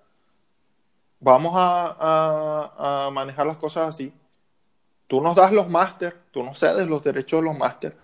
vamos 1.19 1.53
a, 1.55 3.09
manejar 3.11 3.47
las 3.47 3.57
cosas 3.57 3.89
así. 3.89 4.13
Tú 5.07 5.21
nos 5.21 5.35
das 5.35 5.51
los 5.51 5.67
máster, 5.67 6.15
tú 6.31 6.43
nos 6.43 6.57
cedes 6.57 6.87
los 6.87 7.03
derechos 7.03 7.41
de 7.41 7.45
los 7.45 7.57
máster, 7.57 7.97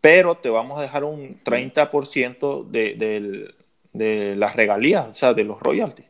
pero 0.00 0.36
te 0.36 0.48
vamos 0.48 0.78
a 0.78 0.82
dejar 0.82 1.02
un 1.02 1.42
30% 1.42 2.68
de, 2.68 3.54
de 3.92 4.36
las 4.36 4.54
regalías, 4.54 5.08
o 5.08 5.14
sea, 5.14 5.34
de 5.34 5.44
los 5.44 5.58
royalties. 5.58 6.06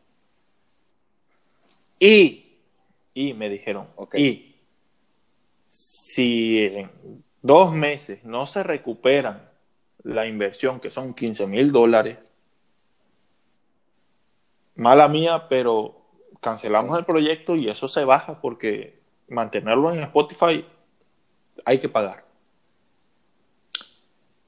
Y, 1.99 2.59
y 3.15 3.35
me 3.35 3.49
dijeron, 3.49 3.89
y 4.15 4.57
si 5.67 6.65
en 6.65 6.91
dos 7.43 7.73
meses 7.73 8.25
no 8.25 8.47
se 8.47 8.63
recuperan 8.63 9.48
la 10.09 10.27
inversión, 10.27 10.81
que 10.81 10.91
son 10.91 11.13
15 11.13 11.47
mil 11.47 11.71
dólares, 11.71 12.19
mala 14.75 15.07
mía, 15.09 15.49
pero 15.49 16.01
cancelamos 16.41 16.97
el 16.99 17.05
proyecto 17.05 17.57
y 17.57 17.69
eso 17.69 17.89
se 17.89 18.05
baja 18.05 18.41
porque 18.41 19.01
mantenerlo 19.29 19.93
en 19.93 20.03
Spotify 20.05 20.65
hay 21.65 21.79
que 21.79 21.89
pagar. 21.89 22.25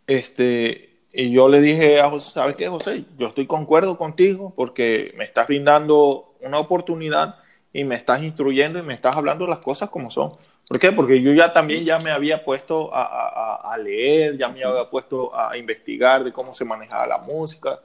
Este, 0.06 1.02
y 1.12 1.30
yo 1.30 1.48
le 1.48 1.60
dije 1.60 2.00
a 2.00 2.08
José, 2.08 2.30
¿sabes 2.32 2.56
qué, 2.56 2.68
José? 2.68 3.04
Yo 3.18 3.26
estoy 3.28 3.46
concuerdo 3.46 3.98
contigo 3.98 4.54
porque 4.56 5.12
me 5.16 5.24
estás 5.24 5.46
brindando 5.46 6.34
una 6.40 6.58
oportunidad 6.58 7.36
y 7.72 7.84
me 7.84 7.96
estás 7.96 8.22
instruyendo 8.22 8.78
y 8.78 8.82
me 8.82 8.94
estás 8.94 9.16
hablando 9.16 9.46
las 9.46 9.58
cosas 9.58 9.90
como 9.90 10.10
son. 10.10 10.32
¿Por 10.70 10.78
qué? 10.78 10.92
Porque 10.92 11.20
yo 11.20 11.32
ya 11.32 11.52
también 11.52 11.84
ya 11.84 11.98
me 11.98 12.12
había 12.12 12.44
puesto 12.44 12.92
a, 12.94 13.76
leer, 13.82 14.38
ya 14.38 14.48
me 14.48 14.62
había 14.62 14.88
puesto 14.88 15.36
a 15.36 15.56
investigar 15.56 16.22
de 16.22 16.32
cómo 16.32 16.54
se 16.54 16.64
manejaba 16.64 17.08
la 17.08 17.18
música. 17.18 17.80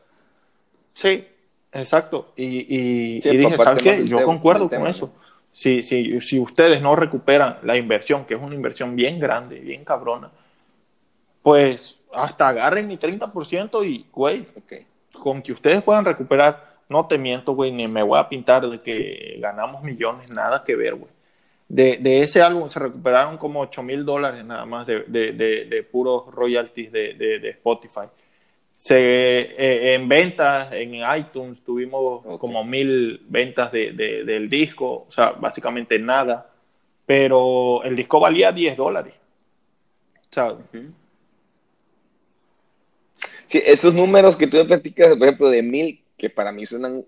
Sí, 0.93 1.27
exacto. 1.71 2.31
Y, 2.35 3.21
dije, 3.21 3.57
¿sabes 3.57 3.81
qué? 3.81 4.05
Yo 4.05 4.23
concuerdo 4.23 4.69
con 4.69 4.85
eso. 4.85 5.11
Si, 5.51 5.81
si, 5.81 6.21
si 6.21 6.37
ustedes 6.37 6.79
no 6.79 6.95
recuperan 6.95 7.57
la 7.63 7.75
inversión, 7.75 8.23
que 8.23 8.35
es 8.35 8.39
una 8.39 8.53
inversión 8.53 8.95
bien 8.95 9.17
grande, 9.17 9.61
bien 9.61 9.83
cabrona, 9.83 10.29
pues 11.41 11.97
hasta 12.13 12.49
agarren 12.49 12.85
mi 12.85 12.97
30% 12.97 13.83
y, 13.83 14.05
güey, 14.11 14.45
con 15.11 15.41
que 15.41 15.53
ustedes 15.53 15.81
puedan 15.81 16.05
recuperar, 16.05 16.75
no 16.87 17.07
te 17.07 17.17
miento, 17.17 17.53
güey, 17.53 17.71
ni 17.71 17.87
me 17.87 18.03
voy 18.03 18.19
a 18.19 18.29
pintar 18.29 18.69
de 18.69 18.79
que 18.79 19.37
ganamos 19.39 19.81
millones, 19.81 20.29
nada 20.29 20.63
que 20.63 20.75
ver, 20.75 20.93
güey. 20.93 21.14
De, 21.67 21.97
de, 21.97 22.19
ese 22.21 22.41
álbum 22.41 22.67
se 22.67 22.79
recuperaron 22.79 23.37
como 23.37 23.59
8 23.61 23.81
mil 23.81 24.05
dólares 24.05 24.45
nada 24.45 24.65
más 24.65 24.85
de, 24.85 25.03
de, 25.07 25.33
de 25.33 25.83
puros 25.83 26.27
royalties 26.27 26.91
de, 26.91 27.49
Spotify. 27.49 28.07
Se, 28.75 28.97
eh, 28.97 29.95
en 29.95 30.07
ventas, 30.07 30.71
en 30.73 31.01
iTunes, 31.17 31.63
tuvimos 31.63 32.39
como 32.39 32.63
mil 32.63 33.23
ventas 33.27 33.71
del 33.71 34.49
disco, 34.49 35.05
o 35.07 35.11
sea, 35.11 35.31
básicamente 35.31 35.97
nada. 35.97 36.51
Pero 37.05 37.83
el 37.83 37.95
disco 37.95 38.19
valía 38.19 38.51
10 38.51 38.77
dólares. 38.77 39.13
Sea, 40.29 40.55
Sí, 43.47 43.61
esos 43.63 43.93
números 43.93 44.35
que 44.35 44.47
tú 44.47 44.57
me 44.57 44.65
platicas, 44.65 45.09
por 45.09 45.27
ejemplo, 45.27 45.49
de 45.49 45.61
mil, 45.61 46.03
que 46.17 46.29
para 46.29 46.51
mí 46.51 46.65
suenan, 46.65 47.05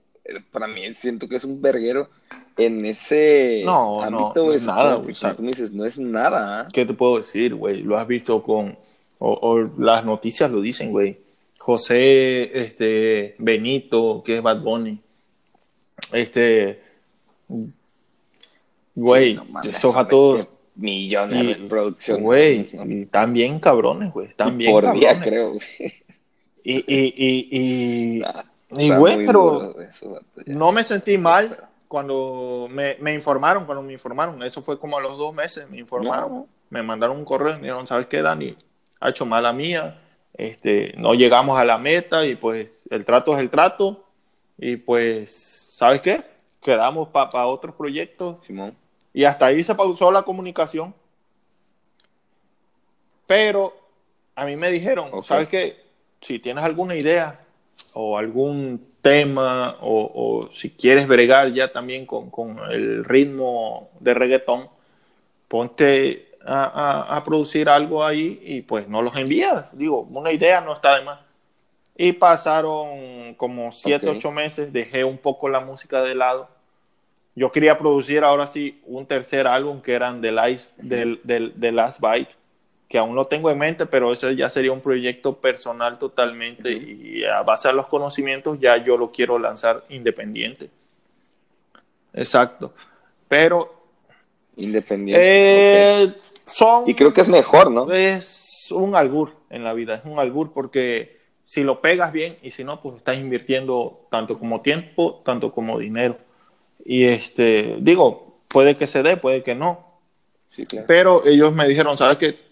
para 0.52 0.68
mí 0.68 0.94
siento 0.96 1.28
que 1.28 1.38
es 1.38 1.44
un 1.44 1.62
verguero 1.62 2.10
en 2.58 2.86
ese 2.86 3.62
no, 3.66 4.02
ámbito, 4.02 4.34
no, 4.36 4.46
no 4.46 4.54
es 4.54 4.64
nada, 4.64 4.96
güey. 4.96 5.14
tú 5.14 5.44
me 5.44 5.50
dices, 5.50 5.72
no 5.72 5.86
es 5.86 5.98
nada. 5.98 6.62
¿ah? 6.62 6.68
¿Qué 6.72 6.86
te 6.86 6.94
puedo 6.94 7.18
decir, 7.18 7.56
güey? 7.56 7.84
Lo 7.84 7.98
has 7.98 8.08
visto 8.08 8.42
con, 8.42 8.78
o, 9.20 9.70
las 9.78 10.06
noticias 10.06 10.50
lo 10.52 10.62
dicen, 10.62 10.92
güey. 10.92 11.20
José, 11.58 12.66
este, 12.66 13.36
Benito, 13.40 14.24
que 14.24 14.38
es 14.38 14.42
Bad 14.42 14.62
Bunny, 14.62 15.00
este, 16.14 16.82
güey, 18.96 19.36
sí, 19.36 19.42
no, 19.52 19.62
esos 19.62 19.96
a 19.96 20.08
todos 20.08 20.48
millones 20.76 21.60
de 21.60 21.68
producción. 21.68 22.22
Güey, 22.22 22.70
están 23.02 23.34
bien 23.34 23.60
cabrones, 23.60 24.14
güey, 24.14 24.28
están 24.28 24.58
bien 24.58 24.72
por 24.72 24.84
cabrones. 24.84 25.10
día, 25.10 25.22
creo, 25.22 25.54
güey. 25.54 25.94
Y, 26.64 26.76
y, 26.76 27.14
y, 27.16 27.48
y, 27.52 28.22
güey, 28.70 29.26
pero 29.26 29.76
no 30.46 30.72
me 30.72 30.84
sentí 30.84 31.18
mal 31.18 31.68
cuando 31.88 32.68
me, 32.70 32.98
me, 33.00 33.14
informaron, 33.14 33.66
cuando 33.66 33.82
me 33.82 33.94
informaron. 33.94 34.42
Eso 34.44 34.62
fue 34.62 34.80
como 34.80 34.98
a 34.98 35.02
los 35.02 35.18
dos 35.18 35.34
meses, 35.34 35.70
me 35.70 35.78
informaron, 35.78 36.46
me 36.70 36.84
mandaron 36.84 37.18
un 37.18 37.26
correo 37.26 37.52
y 37.52 37.56
me 37.56 37.62
dijeron, 37.64 37.88
¿sabes 37.88 38.08
qué, 38.08 38.22
Dani? 38.22 38.58
Ha 39.00 39.10
hecho 39.10 39.26
mala 39.26 39.54
mía, 39.54 40.02
este, 40.34 40.94
no 40.98 41.14
llegamos 41.14 41.60
a 41.60 41.66
la 41.66 41.78
meta 41.78 42.26
y 42.26 42.36
pues 42.36 42.70
el 42.90 43.06
trato 43.06 43.34
es 43.34 43.40
el 43.40 43.50
trato 43.50 44.06
y 44.58 44.76
pues, 44.78 45.34
¿sabes 45.76 46.02
qué? 46.02 46.24
Quedamos 46.62 47.10
para 47.10 47.46
otros 47.46 47.76
proyectos. 47.76 48.38
Y 49.14 49.24
hasta 49.24 49.46
ahí 49.46 49.64
se 49.64 49.76
pausó 49.76 50.12
la 50.12 50.24
comunicación. 50.24 50.94
Pero 53.26 53.76
a 54.36 54.46
mí 54.46 54.56
me 54.56 54.72
dijeron, 54.72 55.24
¿sabes 55.24 55.48
qué? 55.48 55.88
si 56.22 56.40
tienes 56.40 56.64
alguna 56.64 56.96
idea 56.96 57.40
o 57.94 58.18
algún 58.18 58.86
tema 59.02 59.78
o, 59.82 60.48
si 60.50 60.70
quieres 60.70 61.08
bregar 61.08 61.54
ya 61.54 61.72
también 61.72 62.06
con, 62.06 62.60
el 62.70 63.04
ritmo 63.06 63.90
de 64.00 64.14
reggaetón, 64.14 64.70
ponte 65.48 66.32
a, 66.46 67.22
producir 67.26 67.70
algo 67.70 68.06
ahí 68.06 68.40
y 68.44 68.62
pues 68.62 68.88
no 68.88 69.02
los 69.02 69.16
envías. 69.16 69.66
Digo, 69.72 70.02
una 70.02 70.32
idea 70.32 70.62
no 70.62 70.74
está 70.74 70.98
de 70.98 71.06
más. 71.06 71.20
Y 71.96 72.14
pasaron 72.14 73.34
como 73.36 73.72
siete, 73.72 74.10
ocho 74.10 74.32
meses, 74.32 74.72
dejé 74.72 75.04
un 75.04 75.18
poco 75.18 75.50
la 75.50 75.62
música 75.62 76.04
de 76.04 76.14
lado. 76.14 76.50
Yo 77.36 77.52
quería 77.52 77.78
producir 77.78 78.24
ahora 78.24 78.46
sí 78.48 78.82
un 78.86 79.06
tercer 79.06 79.48
álbum 79.48 79.82
que 79.82 79.94
eran 79.94 80.22
The, 80.22 80.32
Last, 80.32 80.70
del, 80.78 81.20
del, 81.24 81.76
Last 81.76 82.02
Bite 82.02 82.37
que 82.88 82.98
aún 82.98 83.16
lo 83.16 83.28
tengo 83.28 83.50
en 83.50 83.58
mente, 83.58 83.86
pero 83.86 84.14
ese 84.14 84.36
ya 84.36 84.50
sería 84.50 84.72
un 84.72 84.82
proyecto 84.82 85.38
personal 85.38 86.00
totalmente 86.00 86.72
y 86.72 87.24
a 87.26 87.42
base 87.42 87.68
de 87.68 87.74
los 87.74 87.88
conocimientos 87.88 88.60
ya 88.60 88.78
yo 88.78 88.98
lo 88.98 89.12
quiero 89.12 89.38
lanzar 89.38 89.84
independiente. 89.90 90.70
Exacto. 92.14 92.74
Pero... 93.28 93.76
Independiente. 94.56 95.22
Eh, 95.22 96.14
son, 96.46 96.90
y 96.90 96.96
creo 96.96 97.14
que 97.14 97.22
es 97.22 97.28
mejor, 97.28 97.70
¿no? 97.70 97.92
Es 97.92 98.72
un 98.72 98.96
albur 98.96 99.34
en 99.50 99.64
la 99.64 99.74
vida, 99.74 99.96
es 99.96 100.06
un 100.06 100.18
albur 100.18 100.54
porque 100.54 101.18
si 101.46 101.64
lo 101.64 101.82
pegas 101.82 102.12
bien 102.12 102.38
y 102.42 102.52
si 102.52 102.64
no, 102.64 102.82
pues 102.82 102.98
estás 102.98 103.18
invirtiendo 103.18 104.08
tanto 104.10 104.40
como 104.40 104.62
tiempo, 104.62 105.22
tanto 105.26 105.52
como 105.52 105.78
dinero. 105.78 106.18
Y 106.84 107.06
este, 107.06 107.78
digo, 107.80 108.40
puede 108.48 108.78
que 108.78 108.88
se 108.88 109.04
dé, 109.04 109.18
puede 109.18 109.44
que 109.44 109.56
no. 109.56 110.00
Sí, 110.50 110.66
claro. 110.66 110.88
Pero 110.88 111.26
ellos 111.26 111.54
me 111.54 111.68
dijeron, 111.68 111.98
¿sabes 111.98 112.18
qué? 112.18 112.47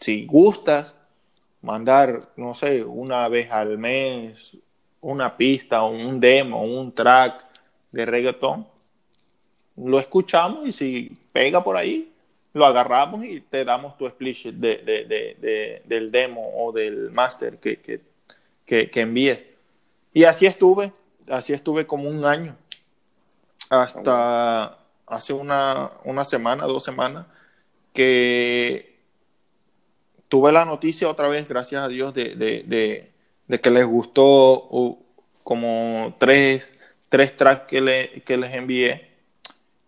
Si 0.00 0.26
gustas 0.26 0.96
mandar, 1.62 2.30
no 2.36 2.54
sé, 2.54 2.82
una 2.82 3.28
vez 3.28 3.50
al 3.50 3.78
mes 3.78 4.56
una 5.02 5.36
pista 5.36 5.82
o 5.82 5.90
un 5.90 6.20
demo, 6.20 6.62
un 6.62 6.92
track 6.92 7.44
de 7.92 8.06
reggaetón, 8.06 8.66
lo 9.76 9.98
escuchamos 9.98 10.66
y 10.66 10.72
si 10.72 11.18
pega 11.32 11.62
por 11.62 11.76
ahí, 11.76 12.12
lo 12.52 12.66
agarramos 12.66 13.24
y 13.24 13.40
te 13.40 13.64
damos 13.64 13.96
tu 13.96 14.06
split 14.06 14.46
de, 14.54 15.80
del 15.84 16.10
demo 16.10 16.50
o 16.56 16.72
del 16.72 17.10
master 17.10 17.58
que, 17.58 17.78
que, 17.78 18.90
que, 18.90 19.00
envíe. 19.00 19.38
Y 20.12 20.24
así 20.24 20.46
estuve, 20.46 20.92
así 21.28 21.52
estuve 21.52 21.86
como 21.86 22.08
un 22.08 22.24
año, 22.24 22.56
hasta 23.68 24.78
hace 25.06 25.32
una, 25.32 25.90
una 26.04 26.24
semana, 26.24 26.66
dos 26.66 26.84
semanas, 26.84 27.26
que 27.92 28.89
tuve 30.30 30.52
la 30.52 30.64
noticia 30.64 31.10
otra 31.10 31.28
vez, 31.28 31.46
gracias 31.46 31.82
a 31.82 31.88
Dios, 31.88 32.14
de, 32.14 32.36
de, 32.36 33.10
de, 33.48 33.60
que 33.60 33.70
les 33.70 33.84
gustó 33.84 34.96
como 35.42 36.14
tres, 36.18 36.74
tres 37.08 37.36
tracks 37.36 37.66
que, 37.66 37.80
le, 37.80 38.22
que 38.22 38.36
les 38.36 38.54
envié. 38.54 39.10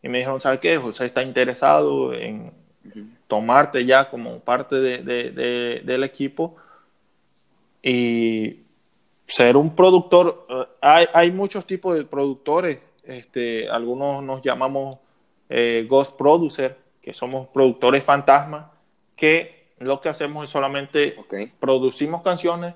Y 0.02 0.08
me 0.08 0.18
dijeron, 0.18 0.40
¿sabes 0.40 0.58
qué? 0.58 0.76
José 0.76 1.06
está 1.06 1.22
interesado 1.22 2.12
en 2.12 2.52
tomarte 3.28 3.86
ya 3.86 4.10
como 4.10 4.40
parte 4.40 4.80
de, 4.80 5.80
del 5.84 6.02
equipo 6.02 6.56
y 7.80 8.64
ser 9.24 9.56
un 9.56 9.76
productor. 9.76 10.44
Eh, 10.50 10.66
hay, 10.80 11.06
hay, 11.14 11.30
muchos 11.30 11.64
tipos 11.68 11.94
de 11.94 12.04
productores. 12.04 12.80
Este, 13.04 13.68
algunos 13.68 14.24
nos 14.24 14.42
llamamos 14.42 14.98
eh, 15.48 15.86
Ghost 15.88 16.16
Producer, 16.16 16.76
que 17.00 17.14
somos 17.14 17.46
productores 17.46 18.02
fantasmas, 18.02 18.66
que 19.14 19.61
lo 19.84 20.00
que 20.00 20.08
hacemos 20.08 20.44
es 20.44 20.50
solamente 20.50 21.16
producimos 21.60 22.22
canciones 22.22 22.74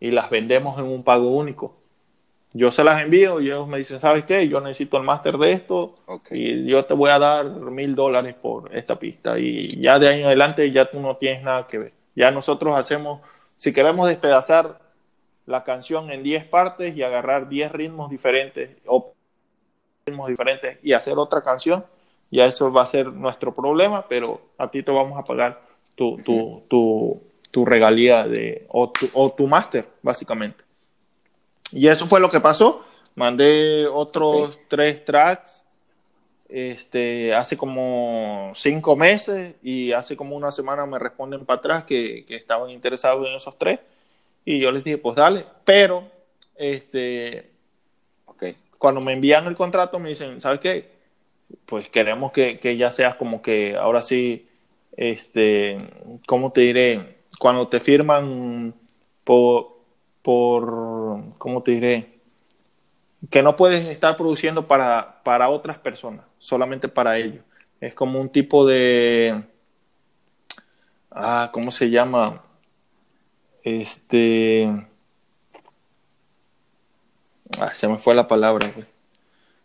y 0.00 0.10
las 0.10 0.30
vendemos 0.30 0.78
en 0.78 0.84
un 0.84 1.02
pago 1.02 1.30
único. 1.30 1.76
Yo 2.54 2.70
se 2.70 2.82
las 2.82 3.02
envío 3.02 3.40
y 3.40 3.46
ellos 3.46 3.68
me 3.68 3.78
dicen, 3.78 4.00
¿sabes 4.00 4.24
qué? 4.24 4.48
Yo 4.48 4.60
necesito 4.60 4.96
el 4.96 5.02
máster 5.02 5.36
de 5.36 5.52
esto 5.52 5.94
y 6.30 6.66
yo 6.66 6.84
te 6.84 6.94
voy 6.94 7.10
a 7.10 7.18
dar 7.18 7.46
mil 7.46 7.94
dólares 7.94 8.34
por 8.40 8.74
esta 8.74 8.98
pista. 8.98 9.38
Y 9.38 9.80
ya 9.80 9.98
de 9.98 10.08
ahí 10.08 10.20
en 10.20 10.26
adelante 10.26 10.70
ya 10.72 10.86
tú 10.90 10.98
no 10.98 11.16
tienes 11.16 11.42
nada 11.42 11.66
que 11.66 11.78
ver. 11.78 11.92
Ya 12.14 12.30
nosotros 12.30 12.74
hacemos, 12.74 13.20
si 13.56 13.72
queremos 13.72 14.08
despedazar 14.08 14.80
la 15.44 15.64
canción 15.64 16.10
en 16.10 16.22
10 16.22 16.46
partes 16.46 16.96
y 16.96 17.02
agarrar 17.02 17.48
10 17.48 17.72
ritmos 17.72 18.10
diferentes 18.10 18.70
o 18.86 19.12
ritmos 20.06 20.28
diferentes 20.28 20.78
y 20.82 20.94
hacer 20.94 21.18
otra 21.18 21.42
canción, 21.42 21.84
ya 22.30 22.46
eso 22.46 22.72
va 22.72 22.82
a 22.82 22.86
ser 22.86 23.12
nuestro 23.12 23.54
problema, 23.54 24.06
pero 24.08 24.40
a 24.56 24.70
ti 24.70 24.82
te 24.82 24.92
vamos 24.92 25.18
a 25.18 25.24
pagar 25.24 25.67
tu, 25.98 26.16
tu, 26.18 26.62
tu, 26.68 27.20
tu 27.50 27.64
regalía 27.64 28.22
de, 28.22 28.66
o 28.68 28.88
tu, 28.90 29.10
o 29.14 29.32
tu 29.32 29.48
máster, 29.48 29.84
básicamente. 30.00 30.62
Y 31.72 31.88
eso 31.88 32.06
fue 32.06 32.20
lo 32.20 32.30
que 32.30 32.38
pasó. 32.38 32.84
Mandé 33.16 33.88
otros 33.88 34.60
tres 34.68 35.04
tracks 35.04 35.64
este, 36.48 37.34
hace 37.34 37.56
como 37.56 38.52
cinco 38.54 38.94
meses 38.94 39.56
y 39.60 39.90
hace 39.90 40.16
como 40.16 40.36
una 40.36 40.52
semana 40.52 40.86
me 40.86 41.00
responden 41.00 41.44
para 41.44 41.58
atrás 41.58 41.84
que, 41.84 42.24
que, 42.24 42.36
estaban 42.36 42.70
interesados 42.70 43.26
en 43.26 43.34
esos 43.34 43.58
tres. 43.58 43.80
Y 44.44 44.60
yo 44.60 44.70
les 44.70 44.84
dije, 44.84 44.98
pues 44.98 45.16
dale. 45.16 45.44
Pero, 45.64 46.04
este, 46.54 47.50
okay. 48.24 48.56
cuando 48.78 49.00
me 49.00 49.14
envían 49.14 49.48
el 49.48 49.56
contrato 49.56 49.98
me 49.98 50.10
dicen, 50.10 50.40
¿sabes 50.40 50.60
qué? 50.60 50.88
Pues 51.66 51.88
queremos 51.88 52.30
que, 52.30 52.60
que 52.60 52.76
ya 52.76 52.92
seas 52.92 53.16
como 53.16 53.42
que 53.42 53.74
ahora 53.76 54.00
sí 54.00 54.47
este, 54.98 55.78
¿cómo 56.26 56.50
te 56.50 56.62
diré? 56.62 57.22
Cuando 57.38 57.68
te 57.68 57.78
firman 57.78 58.74
por, 59.22 59.78
por 60.22 61.30
¿cómo 61.38 61.62
te 61.62 61.70
diré? 61.70 62.18
Que 63.30 63.42
no 63.42 63.54
puedes 63.54 63.86
estar 63.86 64.16
produciendo 64.16 64.66
para, 64.66 65.22
para 65.22 65.48
otras 65.48 65.78
personas, 65.78 66.26
solamente 66.38 66.88
para 66.88 67.16
ellos. 67.16 67.44
Es 67.80 67.94
como 67.94 68.20
un 68.20 68.28
tipo 68.28 68.66
de, 68.66 69.44
ah, 71.12 71.50
¿cómo 71.52 71.70
se 71.70 71.90
llama? 71.90 72.42
Este, 73.62 74.68
ah, 77.60 77.72
se 77.72 77.86
me 77.86 77.98
fue 77.98 78.16
la 78.16 78.26
palabra, 78.26 78.72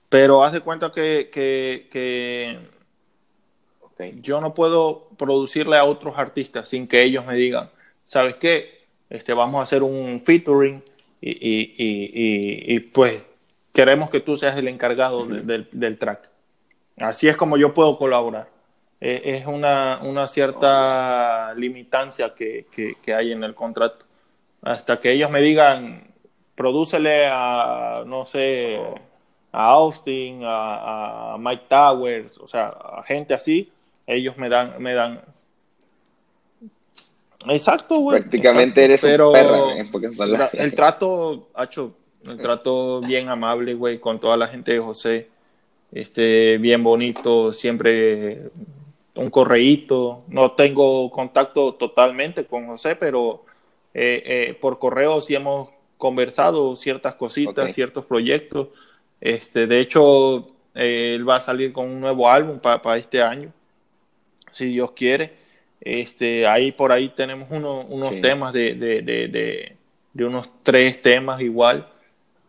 Pero 0.09 0.43
haz 0.43 0.53
de 0.53 0.61
cuenta 0.61 0.91
que, 0.91 1.29
que, 1.31 2.69
yo 4.21 4.41
no 4.41 4.53
puedo 4.53 5.09
producirle 5.17 5.77
a 5.77 5.83
otros 5.85 6.17
artistas 6.17 6.67
sin 6.67 6.87
que 6.87 7.03
ellos 7.03 7.25
me 7.25 7.35
digan, 7.35 7.69
¿sabes 8.03 8.35
qué? 8.35 8.85
Este, 9.09 9.33
vamos 9.33 9.59
a 9.59 9.63
hacer 9.63 9.83
un 9.83 10.19
featuring 10.19 10.83
y, 11.21 12.79
pues 12.79 13.21
queremos 13.71 14.09
que 14.09 14.19
tú 14.19 14.37
seas 14.37 14.57
el 14.57 14.67
encargado 14.67 15.25
del 15.25 15.97
track. 15.97 16.29
Así 16.97 17.27
es 17.27 17.37
como 17.37 17.57
yo 17.57 17.73
puedo 17.73 17.97
colaborar. 17.97 18.49
E, 19.03 19.35
es 19.35 19.45
una, 19.45 19.99
una 20.01 20.27
cierta 20.27 21.53
limitancia 21.55 22.33
que, 22.33 22.67
que, 22.71 23.13
hay 23.13 23.33
en 23.33 23.43
el 23.43 23.53
contrato. 23.53 24.05
Hasta 24.61 24.99
que 25.01 25.11
ellos 25.11 25.29
me 25.29 25.41
digan, 25.41 26.13
prodúcele 26.55 27.27
a, 27.29 28.03
no 28.05 28.25
sé, 28.25 28.79
a 29.51 29.71
Austin, 29.71 30.41
a, 30.45 31.35
Mike 31.37 31.65
Towers, 31.67 32.37
o 32.37 32.47
sea, 32.47 32.67
a 32.67 33.03
gente 33.03 33.33
así, 33.33 33.69
ellos 34.07 34.37
me 34.37 34.49
dan, 34.49 34.81
me 34.81 34.93
dan. 34.93 35.21
Exacto, 37.49 37.95
güey. 37.95 38.21
Prácticamente 38.21 38.83
eres 38.83 39.01
pero 39.01 39.27
un 39.27 39.33
perro, 39.33 40.49
El 40.53 40.73
trato, 40.75 41.49
hecho, 41.61 41.93
el 42.25 42.37
trato 42.37 43.01
bien 43.01 43.29
amable, 43.29 43.73
güey, 43.73 43.99
con 43.99 44.19
toda 44.19 44.37
la 44.37 44.47
gente 44.47 44.73
de 44.73 44.79
José. 44.79 45.29
Este, 45.91 46.57
bien 46.57 46.83
bonito, 46.83 47.53
siempre 47.53 48.49
un 49.15 49.29
correíto. 49.29 50.23
No 50.27 50.53
tengo 50.53 51.09
contacto 51.11 51.75
totalmente 51.75 52.45
con 52.45 52.67
José, 52.67 52.95
pero 52.95 53.45
eh, 53.93 54.23
eh, 54.25 54.57
por 54.59 54.79
correo 54.79 55.21
sí 55.21 55.35
hemos 55.35 55.69
conversado 55.97 56.75
ciertas 56.75 57.15
cositas, 57.15 57.73
ciertos 57.73 58.05
proyectos. 58.05 58.69
Este, 59.21 59.67
de 59.67 59.79
hecho, 59.79 60.47
eh, 60.75 61.13
él 61.15 61.27
va 61.27 61.37
a 61.37 61.41
salir 61.41 61.71
con 61.71 61.89
un 61.89 61.99
nuevo 62.01 62.29
álbum 62.29 62.59
para 62.59 62.97
este 62.97 63.21
año, 63.21 63.53
si 64.53 64.67
Dios 64.67 64.91
quiere. 64.91 65.33
Este, 65.81 66.47
ahí 66.47 66.71
por 66.71 66.93
ahí 66.93 67.09
tenemos 67.09 67.49
unos 67.51 68.21
temas 68.21 68.53
de, 68.53 68.73
de, 68.75 69.01
de, 69.01 69.75
de, 70.13 70.25
unos 70.25 70.49
tres 70.63 71.01
temas 71.01 71.41
igual, 71.41 71.89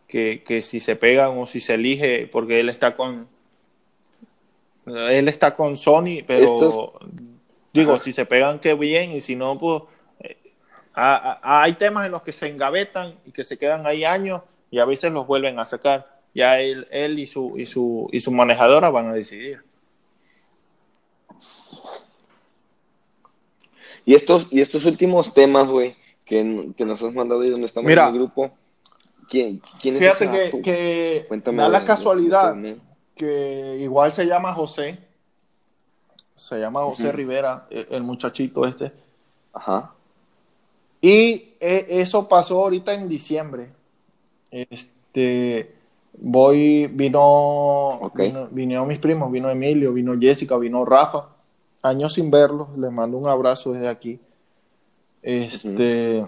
que, 0.06 0.44
que 0.44 0.62
si 0.62 0.78
se 0.78 0.94
pegan 0.94 1.36
o 1.36 1.44
si 1.44 1.58
se 1.58 1.74
elige, 1.74 2.28
porque 2.30 2.60
él 2.60 2.68
está 2.68 2.94
con, 2.94 3.26
él 4.86 5.28
está 5.28 5.56
con 5.56 5.76
Sony, 5.76 6.22
pero 6.24 6.92
digo, 7.72 7.98
si 7.98 8.12
se 8.12 8.24
pegan, 8.24 8.60
qué 8.60 8.74
bien, 8.74 9.12
y 9.12 9.20
si 9.20 9.34
no, 9.34 9.58
pues 9.58 9.82
eh, 10.20 10.36
hay 10.94 11.72
temas 11.72 12.06
en 12.06 12.12
los 12.12 12.22
que 12.22 12.32
se 12.32 12.48
engavetan 12.48 13.16
y 13.26 13.32
que 13.32 13.42
se 13.42 13.58
quedan 13.58 13.84
ahí 13.86 14.04
años 14.04 14.42
y 14.70 14.78
a 14.78 14.84
veces 14.84 15.10
los 15.12 15.26
vuelven 15.26 15.58
a 15.58 15.64
sacar. 15.64 16.20
Ya 16.34 16.60
él, 16.60 16.86
él 16.90 17.18
y, 17.18 17.26
su, 17.26 17.54
y, 17.56 17.66
su, 17.66 18.08
y 18.12 18.20
su 18.20 18.32
manejadora 18.32 18.90
van 18.90 19.08
a 19.08 19.12
decidir. 19.12 19.62
Y 24.04 24.14
estos, 24.14 24.48
y 24.50 24.60
estos 24.60 24.84
últimos 24.84 25.32
temas, 25.32 25.68
güey, 25.68 25.96
que, 26.24 26.42
nos 26.44 27.02
has 27.02 27.14
mandado 27.14 27.44
y 27.44 27.50
donde 27.50 27.66
estamos 27.66 27.90
en 27.90 27.98
el 27.98 28.12
grupo, 28.12 28.50
¿quién, 29.28 29.60
quién 29.80 29.96
es 29.96 30.00
Fíjate 30.00 30.60
que, 30.60 30.62
que 30.62 31.52
da 31.52 31.68
la 31.68 31.84
casualidad 31.84 32.56
que 33.14 33.78
igual 33.80 34.12
se 34.12 34.26
llama 34.26 34.52
José. 34.52 34.98
Se 36.34 36.58
llama 36.58 36.82
José 36.82 37.12
Rivera, 37.12 37.66
e, 37.70 37.86
el 37.90 38.02
muchachito 38.02 38.66
este. 38.66 38.92
Ajá. 39.52 39.92
Y 41.00 41.54
e, 41.60 41.86
eso 41.88 42.28
pasó 42.28 42.62
ahorita 42.62 42.92
en 42.92 43.08
diciembre. 43.08 43.68
Este, 44.50 45.74
voy, 46.18 46.88
vino, 46.88 48.12
vinieron 48.50 48.88
mis 48.88 48.98
primos, 48.98 49.30
vino 49.30 49.48
Emilio, 49.48 49.92
vino 49.92 50.18
Jessica, 50.18 50.56
vino 50.58 50.84
Rafa. 50.84 51.28
Años 51.84 52.14
sin 52.14 52.30
verlos, 52.30 52.68
les 52.78 52.90
mando 52.90 53.18
un 53.18 53.28
abrazo 53.28 53.74
desde 53.74 53.88
aquí. 53.88 54.18
Este, 55.20 56.24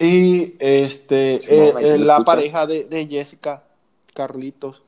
y 0.00 0.56
este, 0.58 1.34
eh, 1.36 1.74
eh, 1.80 1.98
la 1.98 2.24
pareja 2.24 2.66
de, 2.66 2.82
de 2.86 3.06
Jessica, 3.06 3.62
Carlitos, 4.12 4.82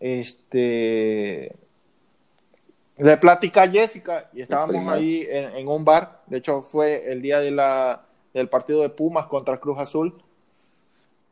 este, 0.00 1.54
le 2.96 3.16
platica 3.18 3.64
a 3.64 3.68
Jessica 3.68 4.30
y 4.32 4.40
estábamos 4.40 4.90
ahí 4.90 5.26
en, 5.28 5.68
un 5.68 5.84
bar. 5.84 6.22
De 6.26 6.38
hecho, 6.38 6.62
fue 6.62 7.12
el 7.12 7.20
día 7.20 7.40
de 7.40 7.50
la, 7.50 8.06
del 8.32 8.48
partido 8.48 8.80
de 8.80 8.88
Pumas 8.88 9.26
contra 9.26 9.60
Cruz 9.60 9.78
Azul. 9.80 10.14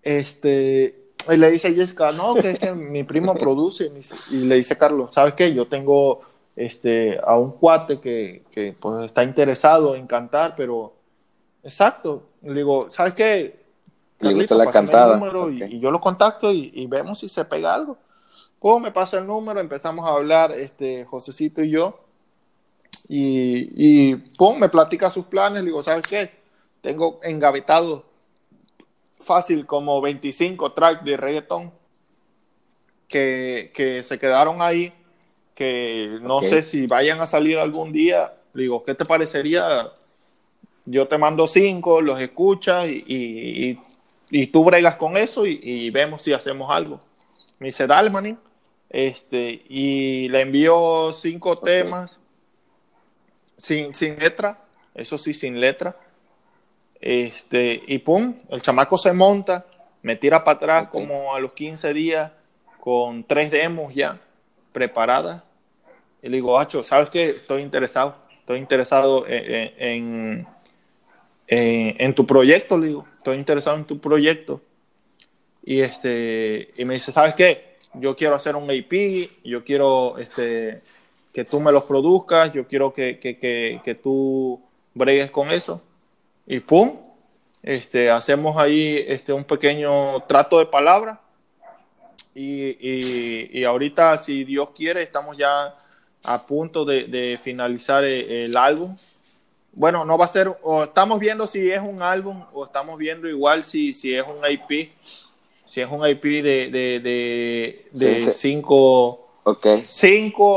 Este, 0.03 1.07
y 1.27 1.37
le 1.39 1.51
dice 1.51 1.69
a 1.69 1.73
Jessica, 1.73 2.13
no, 2.13 2.35
que 2.35 2.51
es 2.51 2.59
que 2.59 2.73
mi 2.75 3.03
primo 3.03 3.35
produce. 3.35 3.91
Y 4.31 4.41
le 4.41 4.57
dice 4.57 4.77
Carlos, 4.77 5.11
¿sabes 5.15 5.33
qué? 5.33 5.55
Yo 5.55 5.67
tengo 5.67 6.32
este, 6.57 7.19
a 7.25 7.37
un 7.37 7.53
cuate 7.53 8.01
que, 8.01 8.43
que 8.51 8.73
pues, 8.79 9.07
está 9.07 9.25
interesado 9.25 9.95
en 9.95 10.07
cantar, 10.07 10.55
pero 10.57 10.95
exacto. 11.63 12.29
Le 12.43 12.55
digo, 12.55 12.91
¿sabes 12.91 13.15
qué? 13.15 13.63
Le 14.21 14.35
gusta 14.35 14.55
la 14.55 14.71
cantada. 14.71 15.21
y, 15.51 15.81
yo 15.81 15.91
lo 15.91 16.01
contacto 16.01 16.53
y, 16.53 16.87
vemos 16.87 17.19
si 17.21 17.29
se 17.29 17.45
pega 17.45 17.75
algo. 17.75 17.97
¿Cómo 18.59 18.81
me 18.81 18.93
pasa 18.93 19.19
el 19.19 19.27
número? 19.27 19.61
Empezamos 19.61 20.09
a 20.09 20.15
hablar, 20.15 20.53
este, 20.53 21.05
Josecito 21.05 21.63
y 21.63 21.71
yo. 21.71 21.99
Y, 23.09 24.11
y 24.11 24.17
pum, 24.17 24.59
me 24.59 24.69
platica 24.69 25.11
sus 25.11 25.25
planes. 25.27 25.63
Le 25.63 25.67
digo, 25.67 25.83
¿sabes 25.83 26.03
qué? 26.03 26.31
Tengo 26.81 27.19
engavetado 27.23 28.05
fácil 29.19 29.67
como 29.67 30.01
25 30.01 30.73
tracks 30.73 31.05
de 31.05 31.17
reggaeton 31.17 31.73
que, 33.09 33.71
que 33.75 34.03
se 34.03 34.19
quedaron 34.19 34.63
ahí, 34.63 34.93
que 35.55 36.19
no 36.23 36.41
sé 36.41 36.63
si 36.63 36.87
vayan 36.87 37.21
a 37.21 37.27
salir 37.27 37.59
algún 37.59 37.93
día. 37.93 38.35
Digo, 38.55 38.83
¿qué 38.85 38.95
te 38.95 39.05
parecería? 39.05 39.93
Yo 40.85 41.07
te 41.09 41.19
mando 41.19 41.47
cinco, 41.47 42.01
los 42.01 42.21
escuchas 42.21 42.89
y, 42.89 43.79
y, 44.31 44.47
tú 44.49 44.65
bregas 44.65 44.97
con 44.97 45.17
eso 45.17 45.47
y, 45.47 45.91
vemos 45.91 46.23
si 46.23 46.33
hacemos 46.33 46.75
algo. 46.75 47.01
Me 47.59 47.67
dice, 47.67 47.87
dale, 47.87 48.11
manín. 48.11 48.39
Este, 48.89 49.63
y 49.69 50.29
le 50.29 50.43
envió 50.43 51.13
cinco 51.13 51.59
temas 51.59 52.21
sin, 53.57 53.95
sin 53.95 54.19
letra, 54.19 54.59
eso 54.95 55.17
sí, 55.17 55.33
sin 55.33 55.61
letra. 55.61 55.97
Este, 57.01 57.83
y 57.87 57.99
pum, 57.99 58.35
el 58.51 58.61
chamaco 58.61 58.99
se 58.99 59.13
monta, 59.13 59.67
me 60.03 60.17
tira 60.17 60.45
para 60.45 60.57
atrás 60.57 60.89
como 60.89 61.35
a 61.35 61.41
los 61.41 61.53
15 61.53 61.95
días 61.95 62.33
con 62.81 63.25
tres 63.25 63.51
demos 63.51 63.95
ya 63.95 64.21
preparadas. 64.73 65.43
Y 66.23 66.29
le 66.29 66.37
digo, 66.37 66.59
Hacho, 66.59 66.83
¿sabes 66.83 67.11
qué? 67.11 67.31
Estoy 67.31 67.63
interesado, 67.63 68.17
estoy 68.41 68.59
interesado 68.59 69.25
en, 69.29 70.47
en, 71.47 72.15
tu 72.15 72.27
proyecto, 72.27 72.79
le 72.79 72.89
digo, 72.89 73.07
estoy 73.19 73.37
interesado 73.37 73.77
en 73.77 73.85
tu 73.85 74.01
proyecto. 74.01 74.61
Y, 75.65 75.81
este, 75.81 76.73
y 76.77 76.85
me 76.85 76.95
dice, 76.95 77.13
¿sabes 77.13 77.35
qué? 77.35 77.73
yo 77.95 78.17
quiero 78.17 78.35
hacer 78.35 78.57
un 78.57 78.71
AP, 78.71 79.31
yo 79.45 79.65
quiero 79.65 80.19
este, 80.19 80.83
que 81.33 81.45
tú 81.45 81.61
me 81.61 81.73
los 81.73 81.85
produzcas, 81.85 82.53
yo 82.53 82.67
quiero 82.67 82.93
que, 82.93 83.19
que, 83.19 83.39
que, 83.39 83.81
que 83.85 83.95
tú 83.95 84.61
bregues 84.95 85.31
con 85.31 85.51
eso. 85.51 85.83
Y 86.47 86.61
pum, 86.61 86.97
este, 87.63 88.11
hacemos 88.11 88.57
ahí 88.57 89.05
este, 89.07 89.33
un 89.33 89.45
pequeño 89.45 90.23
trato 90.25 90.59
de 90.59 90.67
palabra. 90.67 91.21
Y, 92.35 92.77
y, 92.81 93.51
y, 93.53 93.65
ahorita, 93.65 94.17
si 94.19 94.45
Dios 94.45 94.71
quiere, 94.75 95.03
estamos 95.03 95.37
ya 95.37 95.77
a 96.25 96.47
punto 96.47 96.85
de, 96.85 97.05
de 97.05 97.39
finalizar 97.39 98.05
el, 98.05 98.31
el, 98.31 98.57
álbum. 98.57 98.97
Bueno, 99.73 100.05
no 100.05 100.17
va 100.17 100.25
a 100.25 100.29
ser, 100.29 100.57
o 100.63 100.85
estamos 100.85 101.19
viendo 101.19 101.47
si 101.47 101.71
es 101.71 101.81
un 101.81 102.03
álbum 102.03 102.45
o 102.53 102.65
estamos 102.65 102.99
viendo 102.99 103.29
igual 103.29 103.65
si, 103.65 103.93
si 103.93 104.15
es 104.15 104.25
un 104.27 104.39
IP 104.51 104.93
si 105.73 105.81
es 105.81 105.91
un 105.91 106.07
IP 106.07 106.23
de, 106.23 106.69
de, 106.71 107.89
de, 107.93 108.33
cinco, 108.35 109.27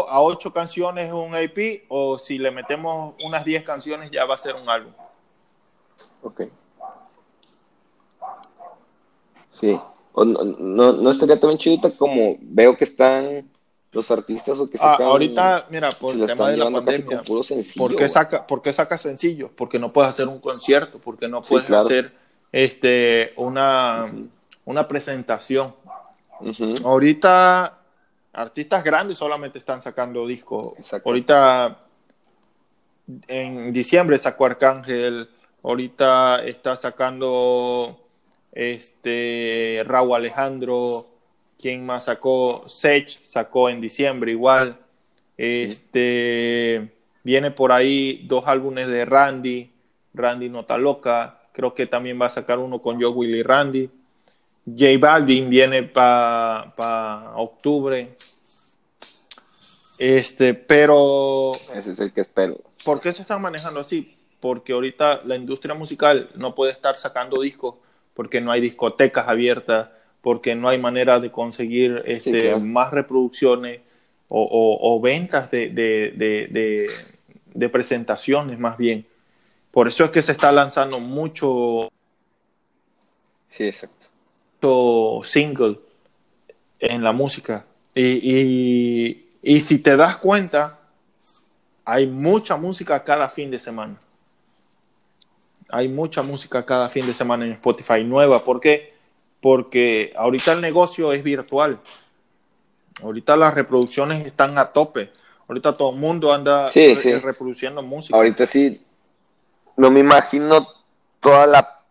a 0.09 0.21
ocho 0.21 0.51
canciones 0.51 1.05
es 1.05 1.13
un 1.13 1.41
IP, 1.41 1.85
o 1.87 2.17
si 2.17 2.37
le 2.37 2.51
metemos 2.51 3.15
unas 3.23 3.45
10 3.45 3.63
canciones 3.63 4.11
ya 4.11 4.25
va 4.25 4.35
a 4.35 4.37
ser 4.37 4.55
un 4.55 4.69
álbum. 4.69 4.91
Ok. 6.21 6.41
Sí. 9.49 9.79
No, 10.23 10.93
no, 10.93 11.11
estaría 11.11 11.39
también 11.39 11.57
chidita 11.57 11.91
como 11.91 12.37
veo 12.39 12.77
que 12.77 12.85
están 12.85 13.49
los 13.91 14.11
artistas 14.11 14.59
o 14.59 14.69
que 14.69 14.77
Ah, 14.79 14.91
sacan. 14.93 15.07
ahorita, 15.07 15.67
mira, 15.69 15.89
por 15.89 16.15
el 16.15 16.25
tema 16.25 16.49
de 16.49 16.57
la 16.57 16.69
pandemia, 16.69 17.21
sencillo, 17.43 17.75
¿por 17.77 17.95
qué, 17.95 18.07
saca, 18.07 18.45
¿por 18.45 18.61
qué 18.61 18.71
saca 18.73 18.97
sencillo? 18.97 19.49
Porque 19.55 19.79
no 19.79 19.91
puedes 19.91 20.09
hacer 20.09 20.27
un 20.27 20.39
concierto, 20.39 20.99
porque 20.99 21.27
no 21.27 21.43
Sí, 21.43 21.49
puedes 21.49 21.65
claro. 21.67 21.85
hacer 21.85 22.13
este, 22.51 23.33
una, 23.37 24.13
una 24.65 24.87
presentación. 24.87 25.73
Ahorita, 26.83 27.79
artistas 28.33 28.83
grandes 28.83 29.17
solamente 29.17 29.59
están 29.59 29.81
sacando 29.81 30.27
discos. 30.27 30.73
Exacto. 30.77 31.09
Ahorita, 31.09 31.79
en 33.27 33.71
diciembre 33.71 34.17
sacó 34.17 34.45
Arcángel, 34.45 35.29
ahorita 35.63 36.43
está 36.45 36.75
sacando 36.75 38.04
este 38.55 39.83
Raúl 39.85 40.15
Alejandro, 40.15 41.05
quien 41.59 41.85
más 41.85 42.05
sacó? 42.05 42.63
Sech 42.67 43.23
sacó 43.25 43.69
en 43.69 43.81
diciembre 43.81 44.31
igual. 44.31 44.79
Este 45.37 46.93
viene 47.23 47.51
por 47.51 47.71
ahí 47.71 48.23
dos 48.27 48.47
álbumes 48.47 48.87
de 48.87 49.03
Randy, 49.03 49.71
Randy 50.13 50.49
Nota 50.49 50.77
Loca, 50.77 51.41
creo 51.51 51.73
que 51.73 51.85
también 51.85 52.19
va 52.19 52.27
a 52.27 52.29
sacar 52.29 52.59
uno 52.59 52.81
con 52.81 53.01
Joe 53.01 53.11
Willy 53.11 53.43
Randy. 53.43 53.89
J 54.65 54.97
Balvin 54.99 55.49
viene 55.49 55.83
para 55.83 57.33
octubre. 57.35 58.15
Este, 59.97 60.53
pero 60.53 61.51
Ese 61.73 61.91
es 61.91 61.99
el 61.99 62.11
que 62.11 62.21
espero. 62.21 62.59
¿Por 62.83 62.99
qué 62.99 63.11
se 63.11 63.21
están 63.21 63.41
manejando 63.41 63.79
así? 63.79 64.17
Porque 64.39 64.73
ahorita 64.73 65.21
la 65.25 65.35
industria 65.35 65.75
musical 65.75 66.29
no 66.35 66.55
puede 66.55 66.71
estar 66.71 66.97
sacando 66.97 67.41
discos 67.41 67.75
porque 68.15 68.41
no 68.41 68.51
hay 68.51 68.61
discotecas 68.61 69.27
abiertas, 69.27 69.89
porque 70.21 70.55
no 70.55 70.67
hay 70.69 70.79
manera 70.79 71.19
de 71.19 71.31
conseguir 71.31 72.01
este, 72.05 72.43
claro. 72.49 72.59
más 72.61 72.91
reproducciones 72.91 73.81
o, 74.27 74.41
o- 74.41 74.95
o 74.95 74.99
ventas 74.99 75.51
de, 75.51 75.69
de- 75.69 76.13
de- 76.15 76.47
de- 76.49 76.87
de 77.53 77.69
presentaciones 77.69 78.57
más 78.57 78.77
bien. 78.77 79.05
Por 79.69 79.87
eso 79.87 80.03
es 80.05 80.09
que 80.11 80.21
se 80.23 80.31
está 80.31 80.51
lanzando 80.51 80.99
mucho, 80.99 81.89
Sí, 83.49 83.65
exacto. 83.65 84.07
mucho 84.61 85.27
single 85.27 85.79
en 86.79 87.03
la 87.03 87.11
música. 87.13 87.65
Y, 87.93 88.03
y- 88.21 89.25
y 89.43 89.61
si 89.61 89.81
te 89.81 89.95
das 89.95 90.17
cuenta, 90.17 90.79
hay 91.85 92.07
mucha 92.07 92.57
música 92.57 93.03
cada 93.03 93.29
fin 93.29 93.51
de 93.51 93.59
semana. 93.59 93.95
Hay 95.69 95.87
mucha 95.89 96.21
música 96.21 96.65
cada 96.65 96.89
fin 96.89 97.05
de 97.07 97.13
semana 97.13 97.45
en 97.45 97.53
Spotify 97.53 98.03
nueva. 98.03 98.43
¿Por 98.43 98.59
qué? 98.59 98.93
Porque 99.41 100.13
ahorita 100.15 100.53
el 100.53 100.61
negocio 100.61 101.11
es 101.13 101.23
virtual. 101.23 101.79
Ahorita 103.03 103.35
las 103.35 103.53
reproducciones 103.53 104.25
están 104.25 104.57
a 104.57 104.71
tope. 104.71 105.11
Ahorita 105.47 105.75
todo 105.77 105.91
el 105.91 105.97
mundo 105.97 106.33
anda 106.33 106.69
Sí, 106.69 106.87
re- 106.87 106.95
sí. 106.95 107.13
reproduciendo 107.15 107.83
música. 107.83 108.15
Ahorita 108.17 108.45
sí, 108.45 108.81
no 109.77 109.91
me 109.91 109.99
imagino 109.99 110.67
toda 111.19 111.45
la 111.45 111.81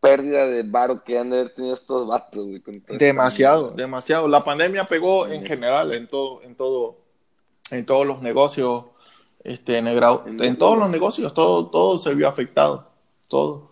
pérdida 0.00 0.46
de 0.46 0.62
varo 0.64 1.04
que 1.04 1.18
han 1.18 1.30
de 1.30 1.38
haber 1.40 1.54
tenido 1.54 1.74
estos 1.74 2.06
vatos, 2.08 2.44
güey. 2.44 2.60
Demasiado, 2.88 3.70
demasiado. 3.70 4.26
La 4.28 4.42
pandemia 4.44 4.88
pegó 4.88 5.26
en 5.28 5.46
general 5.46 5.92
en 5.92 6.08
todo, 6.08 6.42
en 6.42 6.56
todo, 6.56 6.96
en 7.70 7.86
todos 7.86 8.04
los 8.06 8.20
negocios, 8.20 8.84
este, 9.44 9.78
en, 9.78 9.86
el 9.86 9.98
En 10.26 10.42
en 10.42 10.56
todo. 10.58 10.70
todos 10.70 10.78
los 10.78 10.90
negocios, 10.90 11.32
todo, 11.32 11.68
todo 11.68 11.98
se 11.98 12.14
vio 12.14 12.28
afectado, 12.28 12.90
todo. 13.32 13.70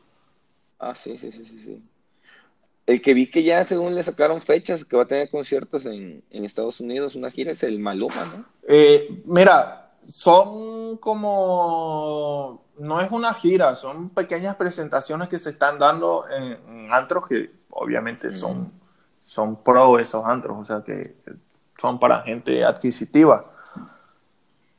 Ah, 0.79 0.95
sí, 0.95 1.19
sí, 1.19 1.31
sí, 1.31 1.45
sí, 1.45 1.61
sí. 1.63 1.85
El 2.87 3.03
que 3.03 3.13
vi 3.13 3.31
que 3.31 3.43
ya 3.43 3.63
según 3.63 3.95
le 3.95 4.03
sacaron 4.03 4.41
fechas, 4.41 4.87
que 4.87 4.97
va 4.97 5.03
a 5.03 5.07
tener 5.07 5.29
conciertos 5.29 5.85
en, 5.85 6.25
en 6.31 6.45
Estados 6.47 6.81
Unidos, 6.81 7.15
una 7.15 7.31
gira, 7.31 7.53
es 7.53 7.63
el 7.63 7.79
Maluma, 7.79 8.25
¿no? 8.25 8.47
Eh, 8.67 9.23
mira, 9.27 9.93
son 10.07 10.97
como, 10.97 12.65
no 12.79 13.03
es 13.03 13.11
una 13.11 13.35
gira, 13.35 13.77
son 13.77 14.09
pequeñas 14.09 14.57
presentaciones 14.57 15.29
que 15.29 15.39
se 15.39 15.51
están 15.51 15.79
dando 15.79 16.25
en, 16.31 16.53
en 16.67 16.93
antros 16.95 17.29
que 17.29 17.51
obviamente 17.69 18.33
son, 18.33 18.73
son 19.21 19.63
pro 19.63 19.99
esos 19.99 20.25
antros, 20.25 20.57
o 20.59 20.65
sea 20.65 20.83
que 20.83 21.17
son 21.79 22.01
para 22.01 22.23
gente 22.23 22.65
adquisitiva. 22.65 23.53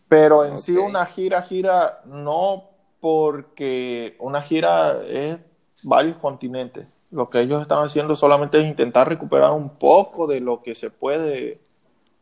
Pero 0.09 0.43
en 0.43 0.57
sí 0.57 0.75
una 0.75 1.05
gira, 1.05 1.43
gira, 1.43 2.01
no 2.05 2.70
porque 3.01 4.15
una 4.19 4.41
gira 4.41 5.01
es 5.07 5.37
varios 5.83 6.15
continentes. 6.17 6.87
Lo 7.09 7.29
que 7.29 7.41
ellos 7.41 7.61
están 7.61 7.83
haciendo 7.83 8.15
solamente 8.15 8.59
es 8.61 8.67
intentar 8.67 9.09
recuperar 9.09 9.51
un 9.51 9.69
poco 9.77 10.27
de 10.27 10.39
lo 10.39 10.61
que 10.61 10.75
se 10.75 10.89
puede 10.91 11.59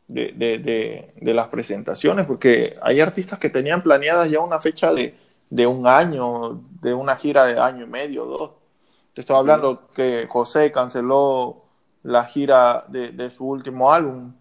de, 0.07 0.32
de- 0.34 0.57
de- 0.57 1.13
de 1.15 1.34
las 1.36 1.49
presentaciones, 1.49 2.25
porque 2.25 2.77
hay 2.82 2.99
artistas 2.99 3.38
que 3.38 3.49
tenían 3.51 3.84
planeadas 3.84 4.32
ya 4.32 4.39
una 4.39 4.59
fecha 4.59 4.91
de, 4.93 5.15
de 5.51 5.67
un 5.67 5.86
año, 5.86 6.61
de 6.82 6.93
una 6.95 7.15
gira 7.17 7.45
de 7.45 7.59
año 7.59 7.84
y 7.84 7.88
medio, 7.88 8.25
dos. 8.25 8.51
Te 9.13 9.21
estoy 9.21 9.36
hablando 9.36 9.88
que 9.93 10.25
José 10.27 10.71
canceló 10.71 11.63
la 12.01 12.23
gira 12.25 12.86
de, 12.88 13.11
de 13.11 13.30
su 13.30 13.45
último 13.45 13.91
álbum 13.93 14.34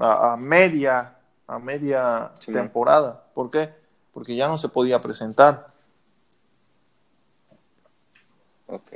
a, 0.00 0.32
a 0.32 0.36
media, 0.36 1.16
a 1.46 1.58
media 1.58 2.32
Sí. 2.40 2.50
temporada. 2.52 3.24
¿Por 3.34 3.50
qué? 3.50 3.68
Porque 4.12 4.34
ya 4.34 4.48
no 4.48 4.56
se 4.58 4.68
podía 4.70 5.00
presentar. 5.02 5.68
Ok. 8.72 8.92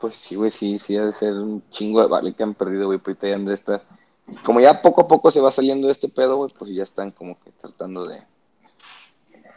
Pues 0.00 0.16
sí, 0.16 0.34
güey, 0.34 0.50
sí, 0.50 0.78
sí, 0.78 0.96
ha 0.96 1.04
de 1.04 1.12
ser 1.12 1.34
un 1.34 1.62
chingo 1.70 2.00
de 2.00 2.08
vale 2.08 2.32
que 2.32 2.42
han 2.42 2.54
perdido, 2.54 2.86
güey, 2.86 2.98
pues 2.98 3.18
ya 3.20 3.34
han 3.34 3.44
de 3.44 3.54
estar. 3.54 3.82
Como 4.44 4.60
ya 4.60 4.80
poco 4.80 5.02
a 5.02 5.08
poco 5.08 5.30
se 5.30 5.40
va 5.40 5.52
saliendo 5.52 5.86
de 5.88 5.92
este 5.92 6.08
pedo, 6.08 6.36
güey, 6.38 6.50
pues 6.58 6.70
ya 6.74 6.82
están 6.82 7.10
como 7.10 7.38
que 7.38 7.50
tratando 7.52 8.06
de 8.06 8.22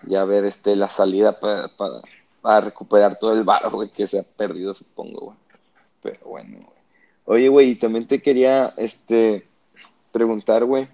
ya 0.04 0.26
ver 0.26 0.44
este 0.46 0.76
la 0.76 0.90
salida 0.90 1.40
para, 1.40 1.70
para, 1.70 2.02
para 2.42 2.62
recuperar 2.62 3.18
todo 3.18 3.32
el 3.34 3.44
varo, 3.44 3.72
güey, 3.72 3.90
que 3.90 4.06
se 4.06 4.20
ha 4.20 4.24
perdido, 4.24 4.74
supongo, 4.74 5.22
güey. 5.28 5.38
Pero 6.02 6.26
bueno, 6.26 6.58
güey. 6.58 6.76
Oye, 7.26 7.48
güey, 7.48 7.70
y 7.72 7.76
también 7.76 8.06
te 8.06 8.22
quería, 8.22 8.74
este, 8.78 9.48
preguntar, 10.12 10.66
güey, 10.66 10.90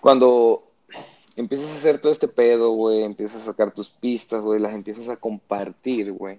cuando 0.00 0.73
empiezas 1.36 1.70
a 1.70 1.74
hacer 1.76 1.98
todo 1.98 2.12
este 2.12 2.28
pedo, 2.28 2.70
güey, 2.70 3.02
empiezas 3.02 3.42
a 3.42 3.46
sacar 3.46 3.72
tus 3.72 3.90
pistas, 3.90 4.42
güey, 4.42 4.60
las 4.60 4.74
empiezas 4.74 5.08
a 5.08 5.16
compartir, 5.16 6.12
güey. 6.12 6.38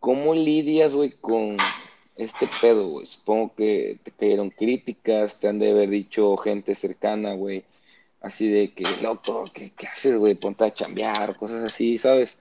¿Cómo 0.00 0.34
lidias, 0.34 0.94
güey, 0.94 1.10
con 1.10 1.56
este 2.16 2.48
pedo, 2.60 2.88
güey? 2.88 3.06
Supongo 3.06 3.54
que 3.54 3.98
te 4.02 4.10
cayeron 4.10 4.50
críticas, 4.50 5.38
te 5.38 5.48
han 5.48 5.58
de 5.58 5.70
haber 5.70 5.90
dicho 5.90 6.36
gente 6.36 6.74
cercana, 6.74 7.34
güey, 7.34 7.64
así 8.20 8.48
de 8.48 8.72
que, 8.72 8.84
loco, 9.00 9.44
¿qué, 9.52 9.70
qué 9.76 9.86
haces, 9.86 10.16
güey? 10.16 10.34
Ponte 10.34 10.64
a 10.64 10.74
chambear, 10.74 11.36
cosas 11.36 11.64
así, 11.64 11.98
¿sabes? 11.98 12.38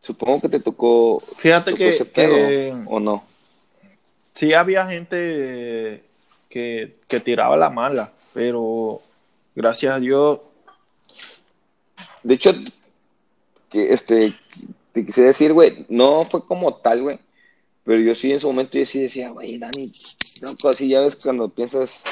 Supongo 0.00 0.42
que 0.42 0.48
te 0.48 0.60
tocó, 0.60 1.20
Fíjate 1.20 1.72
tocó 1.72 1.78
que, 1.78 1.88
ese 1.88 2.04
pedo, 2.04 2.34
que 2.34 2.74
¿o 2.86 3.00
no? 3.00 3.24
sí 4.34 4.52
había 4.52 4.86
gente 4.86 6.02
que, 6.48 6.96
que 7.08 7.20
tiraba 7.20 7.56
la 7.56 7.70
mala, 7.70 8.12
pero 8.32 9.00
gracias 9.54 9.94
a 9.94 10.00
Dios 10.00 10.40
De 12.22 12.34
hecho, 12.34 12.52
que 13.70 13.92
este, 13.92 14.34
te 14.92 15.04
quise 15.04 15.22
decir, 15.22 15.52
güey, 15.52 15.86
no 15.88 16.24
fue 16.24 16.44
como 16.46 16.76
tal, 16.76 17.02
güey, 17.02 17.18
pero 17.84 18.00
yo 18.00 18.14
sí 18.14 18.32
en 18.32 18.40
su 18.40 18.46
momento 18.46 18.78
yo 18.78 18.86
sí 18.86 19.00
decía, 19.00 19.30
güey, 19.30 19.58
Dani, 19.58 19.92
loco, 20.40 20.68
así 20.68 20.88
ya 20.88 21.00
ves 21.00 21.16
cuando 21.16 21.48
piensas 21.48 22.04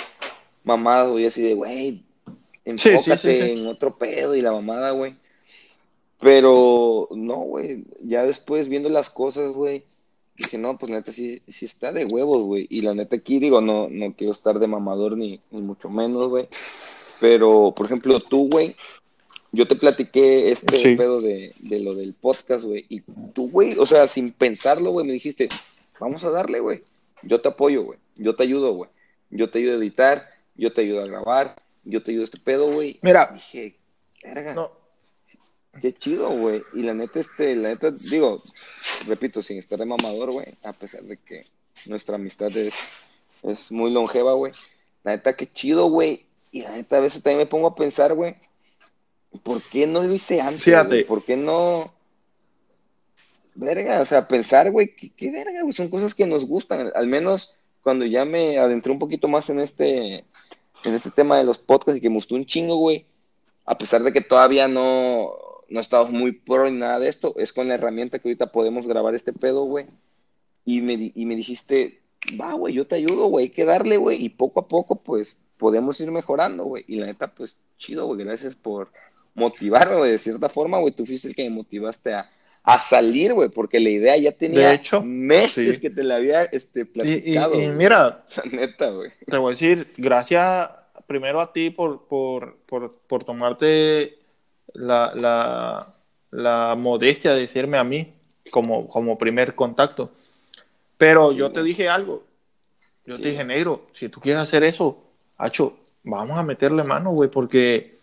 mamado, 0.65 1.13
güey, 1.13 1.27
así 1.27 1.43
de, 1.43 1.55
güey, 1.55 2.03
sí, 2.77 2.91
enfócate 2.91 3.17
sí, 3.17 3.41
sí. 3.41 3.61
en 3.61 3.67
otro 3.67 3.97
pedo 3.97 4.35
y 4.35 4.41
la 4.41 4.53
mamada, 4.53 4.91
güey. 4.91 5.17
Pero 6.21 7.09
no, 7.11 7.37
güey, 7.39 7.85
ya 8.01 8.25
después 8.25 8.69
viendo 8.69 8.89
las 8.89 9.11
cosas, 9.11 9.51
güey, 9.53 9.85
dije, 10.37 10.59
no, 10.59 10.79
pues 10.79 10.93
neta 10.93 11.11
sí, 11.11 11.43
sí 11.49 11.65
está 11.65 11.93
de 11.93 12.05
huevos, 12.05 12.43
güey. 12.43 12.67
Y 12.71 12.81
la 12.81 12.95
neta 12.95 13.17
aquí 13.17 13.39
digo, 13.39 13.61
no, 13.61 13.89
no 13.89 14.15
quiero 14.15 14.33
estar 14.33 14.59
de 14.59 14.67
mamador 14.67 15.17
ni, 15.17 15.41
ni 15.51 15.61
mucho 15.61 15.91
menos, 15.91 16.31
güey. 16.31 16.49
Pero, 17.23 17.73
por 17.75 17.87
ejemplo, 17.87 18.19
tú, 18.19 18.49
güey, 18.51 18.75
yo 19.53 19.69
te 19.69 19.77
platiqué 19.77 20.51
este 20.51 20.77
Sí. 20.77 20.97
pedo 20.97 21.21
de, 21.21 21.55
de 21.61 21.79
lo 21.79 21.95
del 21.95 22.15
podcast, 22.15 22.65
güey. 22.65 22.85
Y 22.89 23.01
tú, 23.33 23.49
güey, 23.49 23.79
o 23.79 23.87
sea, 23.87 24.09
sin 24.09 24.33
pensarlo, 24.33 24.91
güey, 24.91 25.07
me 25.07 25.13
dijiste, 25.13 25.49
vamos 26.01 26.25
a 26.25 26.31
darle, 26.31 26.59
güey. 26.59 26.83
Yo 27.23 27.41
te 27.41 27.49
apoyo, 27.49 27.85
güey. 27.85 27.99
Yo 28.17 28.35
te 28.35 28.43
ayudo, 28.43 28.73
güey. 28.75 28.91
Yo 29.31 29.49
te 29.51 29.61
ayudo 29.61 29.75
a 29.75 29.79
editar, 29.79 30.29
yo 30.57 30.73
te 30.73 30.81
ayudo 30.81 31.03
a 31.03 31.07
grabar, 31.07 31.63
yo 31.85 32.03
te 32.03 32.11
ayudo 32.11 32.23
a 32.23 32.25
este 32.25 32.41
pedo, 32.41 32.73
güey. 32.73 32.99
Mira. 33.03 33.31
Dije, 33.33 33.77
verga, 34.23 34.55
no, 34.55 34.73
qué 35.81 35.93
chido, 35.95 36.29
güey. 36.31 36.63
Y 36.75 36.83
la 36.83 36.93
neta, 36.95 37.21
este, 37.21 37.55
la 37.55 37.69
neta, 37.69 37.93
digo, 37.93 38.43
repito, 39.07 39.43
sin 39.43 39.59
estar 39.59 39.79
de 39.79 39.87
mamador, 39.87 40.33
güey, 40.33 40.47
a 40.65 40.73
pesar 40.73 41.03
de 41.05 41.19
que 41.19 41.45
nuestra 41.87 42.17
amistad 42.17 42.55
es, 42.57 42.75
es 43.45 43.71
muy 43.71 43.93
longeva, 43.93 44.33
güey. 44.33 44.53
La 45.05 45.13
neta, 45.13 45.35
qué 45.37 45.47
chido, 45.47 45.87
güey. 45.87 46.27
Y 46.53 46.65
a 46.65 46.71
veces 47.01 47.23
también 47.23 47.39
me 47.39 47.47
pongo 47.47 47.67
a 47.67 47.75
pensar, 47.75 48.15
güey, 48.15 48.37
¿por 49.43 49.61
qué 49.63 49.87
no 49.87 50.03
lo 50.03 50.13
hice 50.13 50.41
antes? 50.41 50.63
Fíjate. 50.63 51.05
¿Por 51.05 51.25
qué 51.25 51.37
no? 51.37 51.93
Verga, 53.55 54.01
o 54.01 54.05
sea, 54.05 54.29
pensar, 54.29 54.71
güey, 54.71 54.95
¿qué, 54.95 55.11
qué 55.11 55.31
verga, 55.31 55.63
güey? 55.63 55.73
Son 55.73 55.89
cosas 55.89 56.15
que 56.15 56.27
nos 56.27 56.45
gustan. 56.47 56.93
Al 56.95 57.07
menos 57.07 57.55
cuando 57.83 58.05
ya 58.05 58.25
me 58.25 58.59
adentré 58.59 58.93
un 58.93 58.99
poquito 58.99 59.29
más 59.29 59.51
en 59.51 59.61
este, 59.61 60.25
en 60.85 60.95
este 60.95 61.11
tema 61.11 61.39
de 61.39 61.45
los 61.45 61.59
podcasts 61.59 61.99
y 61.99 62.01
que 62.01 62.09
me 62.09 62.17
gustó 62.17 62.35
un 62.35 62.47
chingo, 62.47 62.77
güey, 62.77 63.07
a 63.65 63.77
pesar 63.79 64.03
de 64.03 64.13
que 64.13 64.21
todavía 64.21 64.69
no, 64.69 65.33
no 65.69 65.81
estamos 65.81 66.11
muy 66.11 66.33
pro 66.33 66.71
ni 66.71 66.79
nada 66.79 66.99
de 66.99 67.09
esto, 67.09 67.35
es 67.39 67.53
con 67.53 67.69
la 67.69 67.75
herramienta 67.75 68.19
que 68.19 68.29
ahorita 68.29 68.53
podemos 68.53 68.87
grabar 68.87 69.15
este 69.15 69.33
pedo, 69.33 69.65
güey. 69.65 69.87
Y 70.65 70.81
me, 70.81 71.13
y 71.15 71.27
me 71.27 71.35
dijiste, 71.35 72.03
va, 72.41 72.53
güey, 72.55 72.75
yo 72.75 72.87
te 72.87 72.97
ayudo, 72.97 73.27
güey, 73.27 73.47
hay 73.47 73.51
que 73.51 73.65
darle, 73.65 73.97
güey, 73.97 74.25
y 74.25 74.29
poco 74.29 74.61
a 74.61 74.69
poco, 74.69 74.97
pues, 74.97 75.37
podemos 75.63 75.99
ir 76.01 76.11
mejorando, 76.11 76.65
güey. 76.65 76.85
Y 76.89 76.97
la 76.97 77.07
neta, 77.07 77.29
pues, 77.29 77.57
chido, 77.79 78.07
güey, 78.07 78.25
gracias 78.25 78.55
por 78.57 78.91
motivarme, 79.35 79.97
güey, 79.97 80.11
de 80.11 80.19
cierta 80.19 80.49
forma, 80.49 80.79
güey, 80.81 80.93
tú 80.93 81.07
fuiste 81.07 81.29
el 81.29 81.35
que 81.37 81.45
me 81.45 81.51
motivaste 81.51 82.13
a, 82.15 82.29
a 82.65 82.79
salir, 82.79 83.33
güey, 83.33 83.49
porque 83.49 83.81
la 83.81 83.91
idea 83.91 84.17
ya 84.17 84.33
tenía 84.33 84.69
De 84.69 84.75
hecho, 84.75 85.03
meses 85.03 85.77
sí. 85.77 85.81
que 85.81 85.89
te 85.91 86.03
la 86.05 86.17
había 86.17 86.43
este, 86.45 86.81
Y, 86.81 86.83
y- 86.83 86.85
platicado. 86.87 87.61
y 87.63 87.69
mira, 87.69 88.25
La 88.37 88.51
neta, 88.51 88.91
güey. 88.91 89.11
te 89.27 89.37
voy 89.39 89.51
a 89.51 89.55
decir, 89.55 89.93
gracias 89.97 90.69
primero 91.07 91.41
a 91.41 91.53
ti 91.53 91.71
por, 91.71 92.07
por, 92.09 92.57
por, 92.67 92.93
por 93.07 93.25
tomarte 93.25 94.19
la, 94.75 95.13
la, 95.15 95.95
la 96.31 96.75
modestia 96.77 97.33
de 97.35 97.41
decirme 97.43 97.79
a 97.79 97.85
mí 97.85 98.13
como, 98.51 98.89
como 98.89 99.17
primer 99.19 99.55
contacto. 99.55 100.11
Pero 100.99 101.33
Sí, 101.33 101.39
yo 101.39 101.51
te 101.53 101.63
dije 101.63 101.89
algo. 101.89 102.25
Yo 103.05 103.17
Sí. 103.17 103.23
te 103.23 103.31
dije, 103.31 103.45
negro, 103.45 103.87
si 103.93 104.09
tú 104.09 104.21
quieres 104.21 104.43
hacer 104.43 104.63
eso, 104.63 105.03
Hacho, 105.43 105.77
vamos 106.05 106.39
a 106.39 106.45
meterle 106.45 106.85
mano, 106.85 107.11
güey, 107.11 107.29
porque 107.29 107.99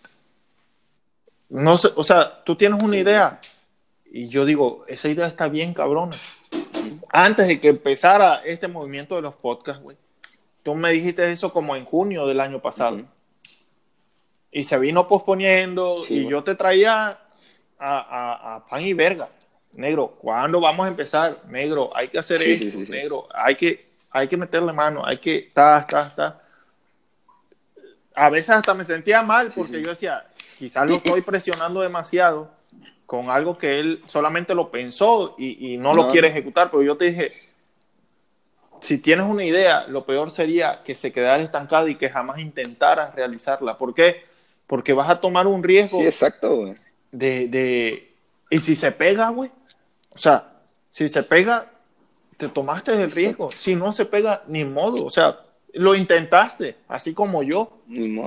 no 1.49 1.77
sé, 1.77 1.87
o 1.95 2.03
sea, 2.03 2.43
tú 2.43 2.55
tienes 2.57 2.83
una 2.83 2.97
idea 2.97 3.39
y 4.11 4.27
yo 4.27 4.43
digo, 4.43 4.83
esa 4.87 5.07
idea 5.07 5.25
está 5.27 5.47
bien 5.47 5.73
cabrona. 5.73 6.17
Antes 7.11 7.47
de 7.47 7.61
que 7.61 7.69
empezara 7.69 8.41
este 8.43 8.67
movimiento 8.67 9.15
de 9.15 9.21
los 9.21 9.33
podcasts, 9.35 9.81
güey, 9.81 9.95
tú 10.63 10.75
me 10.75 10.91
dijiste 10.91 11.29
eso 11.31 11.53
como 11.53 11.77
en 11.77 11.85
junio 11.85 12.27
del 12.27 12.41
año 12.41 12.59
pasado. 12.59 13.01
Y 14.51 14.65
se 14.65 14.77
vino 14.77 15.07
posponiendo 15.07 16.03
Sí, 16.03 16.15
y 16.25 16.29
yo 16.29 16.43
te 16.43 16.55
traía 16.55 17.07
a, 17.07 17.17
a- 17.79 18.55
a 18.55 18.65
pan 18.67 18.81
y 18.83 18.93
verga. 18.93 19.29
Negro, 19.73 20.07
¿cuándo 20.19 20.59
vamos 20.59 20.85
a 20.87 20.89
empezar? 20.89 21.35
Negro, 21.47 21.89
hay 21.95 22.09
que 22.09 22.19
hacer 22.19 22.41
Sí, 22.41 22.51
esto, 22.53 22.79
sí. 22.79 22.91
negro, 22.91 23.27
hay 23.33 23.55
que, 23.55 23.85
hay 24.09 24.27
que 24.27 24.35
meterle 24.35 24.73
mano, 24.73 25.05
hay 25.05 25.19
que, 25.19 25.51
ta, 25.53 25.85
ta, 25.87 26.13
ta. 26.13 26.41
A 28.19 28.29
veces 28.29 28.51
hasta 28.51 28.73
me 28.73 28.83
sentía 28.83 29.21
mal 29.23 29.51
porque 29.55 29.77
sí. 29.77 29.83
yo 29.83 29.89
decía, 29.91 30.25
quizás 30.57 30.87
lo 30.87 30.95
estoy 30.95 31.21
presionando 31.21 31.81
demasiado 31.81 32.51
con 33.05 33.29
algo 33.29 33.57
que 33.57 33.79
él 33.79 34.03
solamente 34.05 34.53
lo 34.53 34.69
pensó 34.69 35.35
y, 35.37 35.73
y 35.73 35.77
no 35.77 35.93
lo 35.93 36.09
quiere 36.09 36.27
ejecutar, 36.27 36.69
pero 36.69 36.83
yo 36.83 36.95
te 36.95 37.05
dije, 37.05 37.33
si 38.81 38.97
tienes 38.97 39.25
una 39.25 39.43
idea, 39.43 39.87
lo 39.87 40.05
peor 40.05 40.31
sería 40.31 40.81
que 40.83 40.95
se 40.95 41.11
quedara 41.11 41.41
estancada 41.41 41.89
y 41.89 41.95
que 41.95 42.09
jamás 42.09 42.39
intentaras 42.39 43.15
realizarla. 43.15 43.77
¿Por 43.77 43.93
qué? 43.93 44.23
Porque 44.67 44.93
vas 44.93 45.09
a 45.09 45.19
tomar 45.19 45.47
un 45.47 45.63
riesgo 45.63 45.99
Sí, 45.99 46.05
exacto, 46.05 46.55
güey. 46.55 46.75
de, 47.11 47.47
de... 47.47 48.13
Y 48.49 48.59
si 48.59 48.75
se 48.75 48.91
pega, 48.91 49.29
güey. 49.29 49.51
O 50.11 50.17
sea, 50.17 50.53
si 50.91 51.07
se 51.09 51.23
pega, 51.23 51.65
te 52.37 52.47
tomaste 52.47 52.93
el 53.01 53.11
riesgo. 53.11 53.51
Si 53.51 53.75
no 53.75 53.91
se 53.91 54.05
pega, 54.05 54.43
ni 54.47 54.65
modo. 54.65 55.05
O 55.05 55.09
sea, 55.09 55.39
lo 55.73 55.95
intentaste, 55.95 56.77
así 56.87 57.13
como 57.13 57.43
yo. 57.43 57.71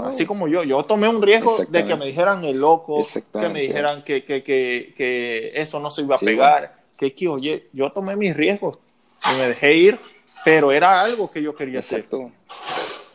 Así 0.05 0.27
como 0.27 0.49
yo. 0.49 0.65
Yo 0.65 0.85
tomé 0.85 1.09
un 1.09 1.23
riesgo 1.23 1.65
de 1.69 1.85
que 1.85 1.97
me 1.97 2.07
dijeran 2.07 2.45
el 2.45 2.59
loco, 2.59 3.07
que 3.39 3.49
me 3.49 3.63
dijeran 3.63 4.03
que, 4.03 4.25
que, 4.25 4.43
que, 4.43 4.93
que 4.97 5.53
eso 5.55 5.81
no 5.81 5.91
se 5.91 6.03
iba 6.03 6.17
a 6.17 6.19
Sí, 6.19 6.27
pegar. 6.27 6.83
Que, 6.97 7.15
que, 7.15 7.29
oye, 7.29 7.69
yo 7.73 7.91
tomé 7.91 8.17
mis 8.17 8.37
riesgos 8.37 8.79
y 9.33 9.39
me 9.39 9.49
dejé 9.49 9.75
ir, 9.75 9.99
pero 10.45 10.73
era 10.73 11.01
algo 11.01 11.31
que 11.31 11.43
yo 11.43 11.55
quería 11.55 11.81
hacer. 11.81 12.01
Exacto. 12.01 12.31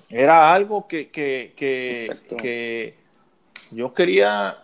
Era 0.09 0.53
algo 0.53 0.88
que, 0.88 1.09
que, 1.09 1.53
que, 1.55 2.95
yo 3.71 3.93
quería 3.93 4.57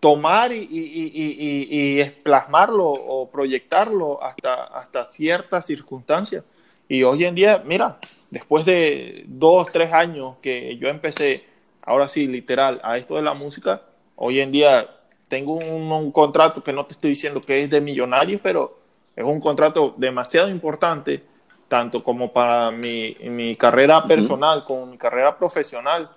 tomar 0.00 0.52
y, 0.52 0.56
y, 0.56 1.10
y, 1.14 1.98
y, 1.98 2.00
y 2.00 2.10
plasmarlo 2.22 2.86
o 2.86 3.30
proyectarlo 3.30 4.22
hasta, 4.22 4.64
hasta 4.64 5.04
ciertas 5.06 5.64
circunstancias. 5.64 6.44
Y 6.92 7.04
hoy 7.04 7.24
en 7.24 7.34
día, 7.34 7.62
mira, 7.64 7.96
después 8.30 8.66
de 8.66 9.24
dos, 9.26 9.72
tres 9.72 9.94
años 9.94 10.36
que 10.42 10.76
yo 10.76 10.88
empecé, 10.88 11.42
ahora 11.80 12.06
sí, 12.06 12.26
literal, 12.26 12.82
a 12.84 12.98
esto 12.98 13.16
de 13.16 13.22
la 13.22 13.32
música, 13.32 13.80
hoy 14.14 14.40
en 14.40 14.52
día 14.52 14.90
tengo 15.26 15.54
un, 15.54 15.90
un 15.90 16.12
contrato 16.12 16.62
que 16.62 16.74
no 16.74 16.84
te 16.84 16.92
estoy 16.92 17.08
diciendo 17.08 17.40
que 17.40 17.62
es 17.62 17.70
de 17.70 17.80
millonarios, 17.80 18.42
pero 18.44 18.78
es 19.16 19.24
un 19.24 19.40
contrato 19.40 19.94
demasiado 19.96 20.50
importante, 20.50 21.24
tanto 21.66 22.04
como 22.04 22.30
para 22.30 22.70
mi, 22.70 23.16
mi 23.22 23.56
carrera 23.56 24.06
personal 24.06 24.62
como 24.66 24.84
mi 24.84 24.98
carrera 24.98 25.38
profesional 25.38 26.10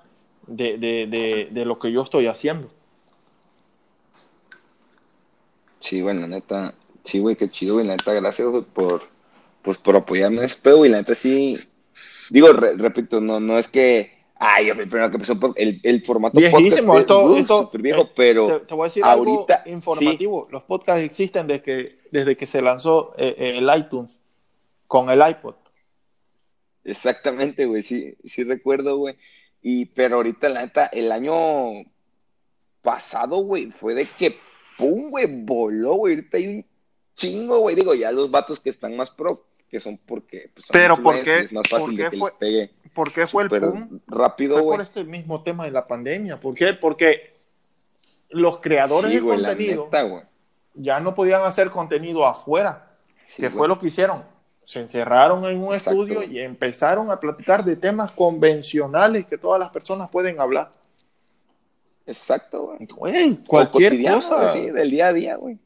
de, 0.46 0.78
de, 0.78 1.08
de, 1.08 1.48
de 1.52 1.66
lo 1.66 1.80
que 1.80 1.90
yo 1.90 2.02
estoy 2.02 2.28
haciendo. 2.28 2.70
Sí, 5.80 6.02
la 6.02 6.14
neta. 6.14 6.74
Sí, 7.06 7.20
güey, 7.20 7.38
qué 7.38 7.48
chido, 7.50 7.76
güey. 7.76 7.88
Neta, 7.88 8.12
gracias 8.12 8.50
por, 8.74 9.15
pues, 9.66 9.78
por 9.78 9.98
apoyarme 9.98 10.38
en 10.38 10.46
ese 10.46 10.62
pedo, 10.62 10.78
güey. 10.78 10.92
La 10.92 10.98
neta, 10.98 11.14
sí. 11.16 11.60
Digo, 12.30 12.54
re- 12.54 12.78
repito, 12.78 13.20
no, 13.20 13.42
no 13.42 13.60
es 13.60 13.68
que. 13.68 14.16
Ay, 14.38 14.68
yo 14.68 14.74
fui 14.74 14.84
el 14.84 14.90
primero 14.90 15.10
que 15.10 15.16
empezó 15.16 15.38
el, 15.56 15.80
el 15.82 16.04
formato 16.04 16.38
Viejísimo, 16.38 16.94
podcast, 16.94 17.00
esto, 17.00 17.24
uh, 17.24 17.38
esto 17.38 17.72
viejo, 17.80 18.02
eh, 18.02 18.12
pero 18.16 18.48
te, 18.48 18.66
te 18.66 18.74
voy 18.76 18.84
a 18.84 18.88
decir 18.88 19.04
ahorita 19.04 19.56
algo 19.56 19.72
informativo. 19.72 20.48
Los 20.52 20.64
podcasts 20.64 21.04
existen 21.04 21.48
desde 21.48 21.64
que, 21.64 22.00
desde 22.12 22.36
que 22.36 22.46
se 22.46 22.62
lanzó 22.62 23.14
eh, 23.18 23.34
eh, 23.38 23.58
el 23.58 23.70
iTunes 23.78 24.20
con 24.88 25.10
el 25.10 25.22
iPod. 25.26 25.56
Exactamente, 26.84 27.66
güey, 27.66 27.82
sí, 27.82 28.16
sí 28.26 28.44
recuerdo, 28.44 28.98
güey. 28.98 29.16
Y, 29.62 29.86
pero 29.86 30.18
ahorita, 30.18 30.50
la 30.50 30.62
neta, 30.62 30.88
el 30.88 31.12
año 31.14 31.86
pasado, 32.82 33.38
güey, 33.38 33.72
fue 33.72 33.96
de 33.96 34.06
que, 34.06 34.36
pum, 34.78 35.10
güey, 35.12 35.28
voló, 35.28 35.96
güey. 35.96 36.16
Ahorita 36.16 36.38
hay 36.38 36.48
un 36.48 36.66
chingo, 37.16 37.60
güey. 37.60 37.76
Digo, 37.76 37.96
ya 37.96 38.12
los 38.12 38.30
vatos 38.30 38.60
que 38.60 38.70
están 38.70 38.98
más 38.98 39.12
pro, 39.12 39.46
que 39.70 39.80
son 39.80 39.98
porque, 39.98 40.50
pues, 40.54 40.66
son 40.68 40.74
Pero, 40.74 40.98
¿por 40.98 41.22
qué- 41.22 41.40
Es 41.40 41.54
más 41.54 41.68
por 41.70 41.80
fácil 41.82 41.98
qué 41.98 42.04
de 42.04 42.10
que 42.12 42.18
fue- 42.18 42.30
les 42.32 42.40
pegue 42.40 42.72
¿Por 42.94 43.12
qué 43.12 43.28
fue 43.28 43.44
el 43.44 43.50
boom? 43.50 44.02
rápido, 44.08 44.56
Fue 44.58 44.64
por 44.64 44.82
este 44.82 45.04
mismo 45.04 45.44
tema 45.44 45.66
de 45.66 45.72
la 45.72 45.86
pandemia. 45.86 46.40
¿Por 46.40 46.56
qué? 46.56 46.74
Porque 46.74 47.36
los 48.30 48.60
creadores 48.60 49.12
Sí, 49.12 49.18
de 49.18 49.22
contenido 49.22 49.86
neta, 49.92 50.30
ya 50.76 51.00
no 51.02 51.14
podían 51.14 51.44
hacer 51.44 51.72
contenido 51.72 52.26
afuera, 52.26 52.92
Sí, 53.28 53.42
que 53.42 53.50
fue 53.50 53.68
lo 53.68 53.78
que 53.80 53.88
hicieron. 53.88 54.24
Se 54.64 54.80
encerraron 54.80 55.44
en 55.46 55.62
un 55.62 55.74
Exacto. 55.76 56.04
estudio 56.06 56.24
y 56.24 56.40
empezaron 56.40 57.12
a 57.12 57.20
platicar 57.20 57.64
de 57.66 57.76
temas 57.76 58.12
convencionales 58.14 59.26
que 59.28 59.38
todas 59.38 59.60
las 59.60 59.70
personas 59.72 60.10
pueden 60.10 60.40
hablar. 60.40 60.72
Exacto, 62.06 62.76
güey. 62.88 63.36
Cualquier 63.46 64.02
cosa. 64.14 64.52
güey, 64.52 64.66
sí, 64.66 64.72
del 64.72 64.92
día 64.92 65.08
a 65.08 65.14
día, 65.14 65.36
güey. 65.36 65.58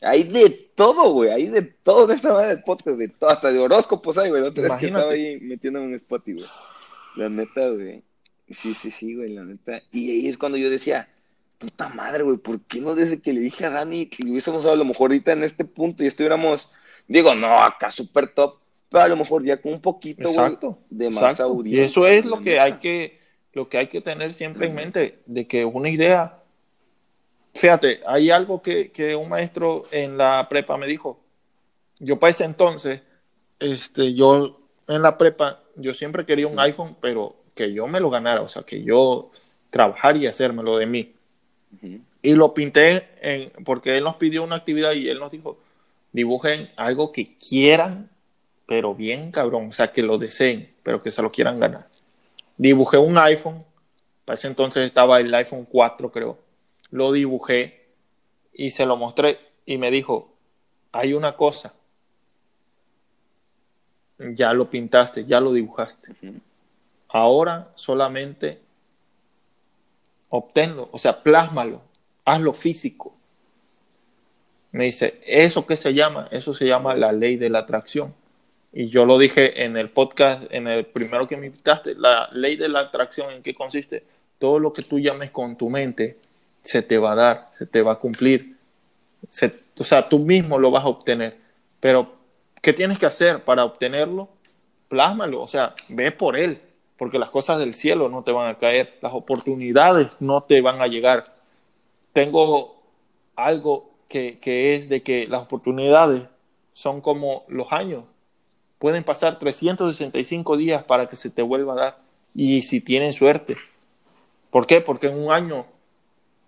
Hay 0.00 0.24
de 0.24 0.50
todo, 0.74 1.12
güey. 1.12 1.30
Hay 1.30 1.46
de 1.46 1.62
todo 1.62 2.06
de 2.06 2.14
esta 2.14 2.32
manera 2.32 2.54
de 2.54 2.62
podcast, 2.62 2.96
de 2.96 3.08
todo, 3.08 3.30
hasta 3.30 3.52
de 3.52 3.58
horóscopos 3.58 4.16
hay, 4.18 4.30
güey. 4.30 4.42
La 4.42 4.48
otra 4.48 4.62
vez 4.64 4.72
que 4.74 4.86
estaba 4.86 5.12
ahí 5.12 5.40
metiéndome 5.40 5.86
en 5.86 5.94
Spotify, 5.94 6.38
güey. 6.38 6.50
La 7.16 7.28
neta, 7.28 7.68
güey. 7.68 8.02
Sí, 8.50 8.74
sí, 8.74 8.90
sí, 8.90 9.14
güey, 9.14 9.34
la 9.34 9.44
neta. 9.44 9.82
Y 9.92 10.10
ahí 10.10 10.28
es 10.28 10.38
cuando 10.38 10.56
yo 10.56 10.70
decía, 10.70 11.08
puta 11.58 11.88
madre, 11.88 12.22
güey, 12.22 12.38
¿por 12.38 12.60
qué 12.62 12.80
no 12.80 12.94
desde 12.94 13.20
que 13.20 13.32
le 13.32 13.40
dije 13.40 13.66
a 13.66 13.70
Dani 13.70 14.06
que 14.06 14.22
hubiésemos 14.22 14.64
a 14.64 14.74
lo 14.74 14.84
mejor 14.84 15.10
ahorita 15.10 15.32
en 15.32 15.44
este 15.44 15.64
punto 15.64 16.02
y 16.02 16.06
estuviéramos, 16.06 16.70
digo, 17.08 17.34
no, 17.34 17.60
acá 17.60 17.90
súper 17.90 18.28
top, 18.28 18.58
pero 18.88 19.04
a 19.04 19.08
lo 19.08 19.16
mejor 19.16 19.44
ya 19.44 19.60
con 19.60 19.72
un 19.72 19.80
poquito, 19.80 20.22
güey, 20.22 20.34
Exacto. 20.34 20.78
de 20.88 21.10
más 21.10 21.22
exacto. 21.22 21.42
audiencia. 21.44 21.82
Y 21.82 21.86
eso 21.86 22.06
es 22.06 22.24
lo 22.24 22.40
que 22.40 22.50
neta. 22.50 22.62
hay 22.62 22.72
que, 22.74 23.18
lo 23.52 23.68
que 23.68 23.78
hay 23.78 23.88
que 23.88 24.00
tener 24.00 24.32
siempre 24.32 24.68
en 24.68 24.74
mente, 24.74 25.18
de 25.26 25.46
que 25.46 25.64
una 25.64 25.90
idea. 25.90 26.34
Fíjate, 27.54 28.00
hay 28.06 28.30
algo 28.30 28.62
que, 28.62 28.90
que 28.92 29.16
un 29.16 29.28
maestro 29.28 29.86
en 29.90 30.16
la 30.16 30.46
prepa 30.48 30.76
me 30.76 30.86
dijo. 30.86 31.20
Yo 31.98 32.18
para 32.18 32.30
ese 32.30 32.44
entonces, 32.44 33.00
este, 33.58 34.14
yo 34.14 34.60
en 34.86 35.02
la 35.02 35.18
prepa, 35.18 35.60
yo 35.76 35.94
siempre 35.94 36.24
quería 36.24 36.46
un 36.46 36.58
iPhone, 36.58 36.96
pero 37.00 37.36
que 37.54 37.72
yo 37.72 37.86
me 37.86 38.00
lo 38.00 38.10
ganara, 38.10 38.42
o 38.42 38.48
sea, 38.48 38.62
que 38.62 38.82
yo 38.82 39.30
trabajar 39.70 40.16
y 40.16 40.26
hacérmelo 40.26 40.78
de 40.78 40.86
mí. 40.86 41.14
Y 42.22 42.34
lo 42.34 42.54
pinté 42.54 43.08
en, 43.20 43.52
porque 43.64 43.98
él 43.98 44.04
nos 44.04 44.16
pidió 44.16 44.42
una 44.42 44.56
actividad 44.56 44.92
y 44.92 45.08
él 45.08 45.18
nos 45.18 45.30
dijo, 45.30 45.58
dibujen 46.12 46.70
algo 46.76 47.12
que 47.12 47.36
quieran, 47.36 48.10
pero 48.66 48.94
bien 48.94 49.30
cabrón, 49.30 49.68
o 49.68 49.72
sea, 49.72 49.92
que 49.92 50.02
lo 50.02 50.18
deseen, 50.18 50.72
pero 50.82 51.02
que 51.02 51.10
se 51.10 51.22
lo 51.22 51.30
quieran 51.30 51.60
ganar. 51.60 51.88
Dibujé 52.56 52.96
un 52.96 53.18
iPhone, 53.18 53.64
para 54.24 54.34
ese 54.34 54.48
entonces 54.48 54.86
estaba 54.86 55.20
el 55.20 55.32
iPhone 55.34 55.66
4 55.70 56.10
creo, 56.10 56.38
lo 56.90 57.12
dibujé 57.12 57.86
y 58.52 58.70
se 58.70 58.86
lo 58.86 58.96
mostré 58.96 59.38
y 59.66 59.78
me 59.78 59.90
dijo, 59.90 60.34
hay 60.92 61.12
una 61.12 61.36
cosa, 61.36 61.74
ya 64.18 64.52
lo 64.52 64.68
pintaste, 64.70 65.24
ya 65.24 65.40
lo 65.40 65.52
dibujaste, 65.52 66.08
ahora 67.08 67.70
solamente 67.74 68.60
obténlo, 70.28 70.88
o 70.92 70.98
sea, 70.98 71.22
plásmalo, 71.22 71.82
hazlo 72.24 72.52
físico. 72.52 73.14
Me 74.72 74.84
dice, 74.84 75.20
¿eso 75.26 75.66
qué 75.66 75.76
se 75.76 75.94
llama? 75.94 76.28
Eso 76.30 76.52
se 76.52 76.66
llama 76.66 76.94
la 76.94 77.12
ley 77.12 77.36
de 77.36 77.48
la 77.48 77.60
atracción. 77.60 78.14
y 78.70 78.90
yo 78.90 79.06
lo 79.06 79.16
dije 79.18 79.64
en 79.64 79.78
el 79.78 79.88
podcast, 79.88 80.44
en 80.50 80.68
el 80.68 80.84
primero 80.84 81.26
que 81.26 81.38
me 81.38 81.46
invitaste, 81.46 81.94
la 81.94 82.28
ley 82.32 82.56
de 82.56 82.68
la 82.68 82.80
atracción, 82.80 83.32
¿en 83.32 83.42
qué 83.42 83.54
consiste? 83.54 84.04
Todo 84.38 84.58
lo 84.58 84.74
que 84.74 84.82
tú 84.82 84.98
llames 84.98 85.30
con 85.30 85.56
tu 85.56 85.70
mente 85.70 86.18
se 86.68 86.82
te 86.82 86.98
va 86.98 87.12
a 87.12 87.14
dar, 87.14 87.50
se 87.56 87.64
te 87.64 87.80
va 87.80 87.92
a 87.92 87.98
cumplir. 87.98 88.58
o 89.78 89.84
sea, 89.84 90.06
tú 90.06 90.18
mismo 90.18 90.58
lo 90.58 90.70
vas 90.70 90.84
a 90.84 90.88
obtener. 90.88 91.38
Pero, 91.80 92.12
¿qué 92.60 92.74
tienes 92.74 92.98
que 92.98 93.06
hacer 93.06 93.42
para 93.42 93.64
obtenerlo? 93.64 94.28
Plásmalo, 94.88 95.40
o 95.40 95.46
sea, 95.46 95.74
ve 95.88 96.12
por 96.12 96.36
él, 96.36 96.60
porque 96.98 97.18
las 97.18 97.30
cosas 97.30 97.58
del 97.58 97.72
cielo 97.72 98.10
no 98.10 98.22
te 98.22 98.32
van 98.32 98.50
a 98.50 98.58
caer, 98.58 98.98
las 99.00 99.14
oportunidades 99.14 100.08
no 100.20 100.42
te 100.42 100.60
van 100.60 100.82
a 100.82 100.88
llegar. 100.88 101.34
Tengo 102.12 102.82
algo 103.34 103.90
que, 104.06 104.38
que 104.38 104.74
es 104.74 104.90
de 104.90 105.02
que 105.02 105.26
las 105.26 105.40
oportunidades 105.40 106.24
son 106.74 107.00
como 107.00 107.44
los 107.48 107.72
años. 107.72 108.04
Pueden 108.78 109.04
pasar 109.04 109.38
365 109.38 110.58
días 110.58 110.82
para 110.82 111.08
que 111.08 111.16
se 111.16 111.30
te 111.30 111.40
vuelva 111.40 111.72
a 111.72 111.76
dar. 111.76 111.98
Y 112.34 112.60
si 112.60 112.82
tienen 112.82 113.14
suerte. 113.14 113.56
¿Por 114.50 114.66
qué? 114.66 114.82
Porque 114.82 115.06
en 115.06 115.18
un 115.18 115.32
año 115.32 115.64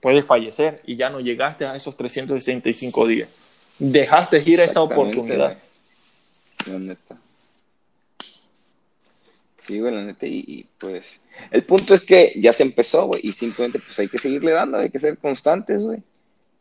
puedes 0.01 0.25
fallecer 0.25 0.81
y 0.87 0.97
ya 0.97 1.11
no 1.11 1.21
llegaste 1.21 1.67
a 1.67 1.77
esos 1.77 1.97
365 1.97 3.07
días. 3.07 3.29
Dejaste 3.79 4.43
ir 4.45 4.61
a 4.61 4.65
esa 4.65 4.83
oportunidad. 4.83 5.57
La 6.67 6.79
neta. 6.79 7.17
Sí, 9.67 9.79
güey, 9.79 9.95
la 9.95 10.05
neta. 10.05 10.27
Y, 10.27 10.67
pues 10.79 11.21
el 11.51 11.65
punto 11.65 11.95
es 11.95 12.03
que 12.03 12.35
ya 12.37 12.53
se 12.53 12.63
empezó, 12.63 13.07
güey. 13.07 13.21
Y 13.25 13.33
simplemente 13.33 13.79
pues 13.79 13.99
hay 13.99 14.09
que 14.09 14.19
seguirle 14.19 14.53
dando, 14.53 14.79
hay 14.79 14.91
que 14.91 14.99
ser 14.99 15.17
constantes, 15.19 15.81
güey. 15.81 16.03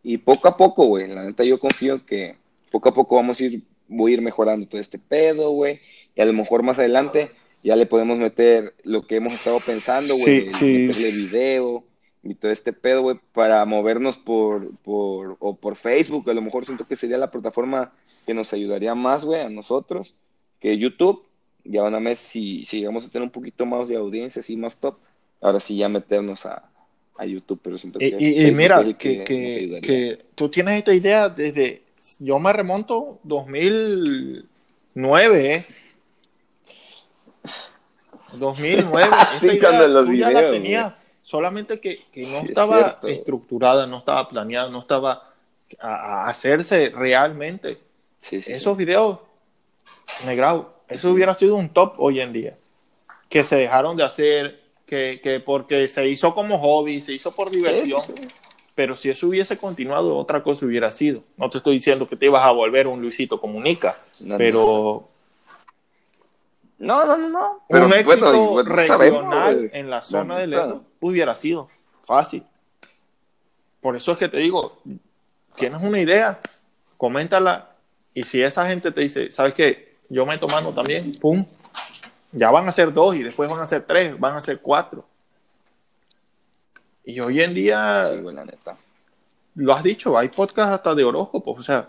Y 0.03 0.17
poco 0.17 0.47
a 0.47 0.55
poco, 0.55 0.85
güey. 0.85 1.07
La 1.07 1.23
neta 1.23 1.43
yo 1.43 1.59
confío 1.59 2.05
que 2.05 2.35
poco 2.71 2.89
a 2.89 2.93
poco 2.93 3.15
vamos 3.15 3.39
a 3.39 3.43
ir, 3.43 3.63
voy 3.87 4.11
a 4.11 4.15
ir 4.15 4.21
mejorando 4.21 4.67
todo 4.67 4.79
este 4.79 4.99
pedo, 4.99 5.51
güey. 5.51 5.81
Y 6.15 6.21
a 6.21 6.25
lo 6.25 6.33
mejor 6.33 6.63
más 6.63 6.79
adelante 6.79 7.31
ya 7.63 7.75
le 7.75 7.85
podemos 7.85 8.17
meter 8.17 8.73
lo 8.83 9.05
que 9.05 9.17
hemos 9.17 9.33
estado 9.33 9.59
pensando, 9.59 10.15
güey. 10.15 10.49
Sí, 10.51 10.87
meterle 10.87 11.11
video 11.11 11.83
y 12.23 12.35
todo 12.35 12.51
este 12.51 12.73
pedo, 12.73 13.01
güey, 13.01 13.19
para 13.33 13.65
movernos 13.65 14.17
por, 14.17 14.75
por, 14.77 15.37
o 15.39 15.55
por 15.55 15.75
Facebook. 15.75 16.29
A 16.29 16.33
lo 16.33 16.41
mejor 16.41 16.65
siento 16.65 16.87
que 16.87 16.95
sería 16.95 17.17
la 17.17 17.31
plataforma 17.31 17.91
que 18.25 18.33
nos 18.33 18.53
ayudaría 18.53 18.95
más, 18.95 19.25
güey, 19.25 19.41
a 19.41 19.49
nosotros, 19.49 20.15
que 20.59 20.77
YouTube. 20.77 21.25
Ya 21.63 21.83
van 21.83 21.95
a 21.95 21.99
ver 21.99 22.15
si, 22.15 22.65
si 22.65 22.79
llegamos 22.79 23.05
a 23.05 23.09
tener 23.09 23.23
un 23.23 23.31
poquito 23.31 23.65
más 23.65 23.87
de 23.87 23.97
audiencia, 23.97 24.39
así 24.39 24.57
más 24.57 24.77
top, 24.77 24.97
ahora 25.41 25.59
sí 25.59 25.77
ya 25.77 25.89
meternos 25.89 26.45
a, 26.45 26.69
a 27.17 27.25
YouTube, 27.25 27.59
pero 27.61 27.77
siento 27.77 27.99
que... 27.99 28.15
Y, 28.17 28.51
mira, 28.51 28.83
que, 28.97 29.23
que, 29.23 29.79
que, 29.81 30.25
tú 30.35 30.49
tienes 30.49 30.79
esta 30.79 30.93
idea 30.93 31.29
desde... 31.29 31.83
Yo 32.19 32.39
me 32.39 32.53
remonto 32.53 33.19
2009, 33.23 35.51
¿eh? 35.51 35.65
2009, 38.33 39.07
esta 39.35 39.53
idea 39.53 40.03
tú 40.03 40.13
ya 40.13 40.31
la 40.31 40.51
tenías 40.51 40.93
solamente 41.29 41.79
que, 41.79 42.07
no 42.15 42.39
estaba 42.39 42.99
estructurada, 43.03 43.85
no 43.85 43.99
estaba 43.99 44.27
planeada, 44.27 44.67
no 44.67 44.79
estaba 44.79 45.31
a, 45.79 46.27
hacerse 46.27 46.89
realmente. 46.89 47.77
Esos 48.31 48.75
videos, 48.75 49.19
Negrau, 50.25 50.69
eso 50.87 51.11
hubiera 51.11 51.35
sido 51.35 51.55
un 51.55 51.69
top 51.69 51.93
hoy 51.99 52.19
en 52.19 52.33
día. 52.33 52.57
Que 53.29 53.43
se 53.43 53.57
dejaron 53.57 53.95
de 53.95 54.03
hacer, 54.03 54.59
que, 54.87 55.19
que 55.21 55.39
porque 55.39 55.87
se 55.87 56.07
hizo 56.07 56.33
como 56.33 56.57
hobby, 56.57 56.99
se 56.99 57.13
hizo 57.13 57.31
por 57.31 57.51
diversión. 57.51 58.01
Pero 58.73 58.95
si 58.95 59.11
eso 59.11 59.27
hubiese 59.27 59.55
continuado, 59.55 60.17
otra 60.17 60.41
cosa 60.41 60.65
hubiera 60.65 60.91
sido. 60.91 61.21
No 61.37 61.47
te 61.47 61.59
estoy 61.59 61.75
diciendo 61.75 62.09
que 62.09 62.15
te 62.15 62.25
ibas 62.25 62.43
a 62.43 62.49
volver 62.49 62.87
un 62.87 63.03
Luisito 63.03 63.39
Comunica, 63.39 63.99
pero 64.35 64.63
no, 64.63 65.09
no, 66.79 67.05
no, 67.05 67.17
no. 67.17 67.61
un 67.67 67.93
éxito 67.93 68.63
regional 68.63 69.69
en 69.73 69.89
la 69.89 70.01
zona 70.01 70.37
de 70.39 70.47
León 70.47 70.87
hubiera 71.01 71.35
sido 71.35 71.69
fácil. 72.03 72.43
Por 73.81 73.95
eso 73.95 74.13
es 74.13 74.17
que 74.17 74.29
te 74.29 74.37
digo, 74.37 74.81
tienes 75.55 75.81
una 75.81 75.99
idea, 75.99 76.39
coméntala 76.97 77.75
y 78.13 78.23
si 78.23 78.41
esa 78.41 78.67
gente 78.67 78.91
te 78.91 79.01
dice, 79.01 79.31
¿sabes 79.31 79.53
qué? 79.53 79.97
Yo 80.09 80.25
me 80.25 80.37
mano 80.37 80.73
también, 80.73 81.17
pum, 81.19 81.45
ya 82.31 82.49
van 82.49 82.67
a 82.67 82.71
ser 82.71 82.93
dos 82.93 83.15
y 83.15 83.23
después 83.23 83.49
van 83.49 83.59
a 83.59 83.65
ser 83.65 83.83
tres, 83.83 84.19
van 84.19 84.35
a 84.35 84.41
ser 84.41 84.59
cuatro. 84.59 85.05
Y 87.03 87.19
hoy 87.19 87.41
en 87.41 87.53
día, 87.53 88.09
sí, 88.09 88.23
neta. 88.23 88.73
lo 89.55 89.73
has 89.73 89.83
dicho, 89.83 90.17
hay 90.17 90.29
podcast 90.29 90.73
hasta 90.73 90.95
de 90.95 91.03
horóscopos, 91.03 91.59
o 91.59 91.61
sea, 91.61 91.87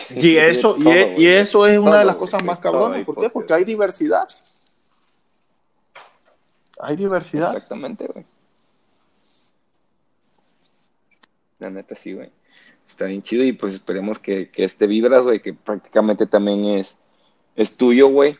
y 0.10 0.36
eso, 0.36 0.76
y, 0.78 1.26
eso 1.26 1.66
es 1.66 1.78
una 1.78 1.98
de 1.98 2.04
las 2.04 2.16
cosas 2.16 2.42
más 2.44 2.58
cabronas. 2.58 3.04
¿Por 3.04 3.20
qué? 3.20 3.30
Porque 3.30 3.54
hay 3.54 3.64
diversidad. 3.64 4.28
Hay 6.80 6.96
diversidad. 6.96 7.48
Exactamente, 7.54 8.06
güey. 8.06 8.24
La 11.58 11.70
neta 11.70 11.94
sí, 11.94 12.12
güey. 12.12 12.30
Está 12.88 13.06
bien 13.06 13.22
chido 13.22 13.44
y 13.44 13.52
pues 13.52 13.74
esperemos 13.74 14.18
que, 14.18 14.50
que 14.50 14.64
este 14.64 14.86
Vibras, 14.86 15.24
güey, 15.24 15.40
que 15.40 15.54
prácticamente 15.54 16.26
también 16.26 16.64
es, 16.64 16.98
es 17.56 17.76
tuyo, 17.76 18.08
güey. 18.08 18.36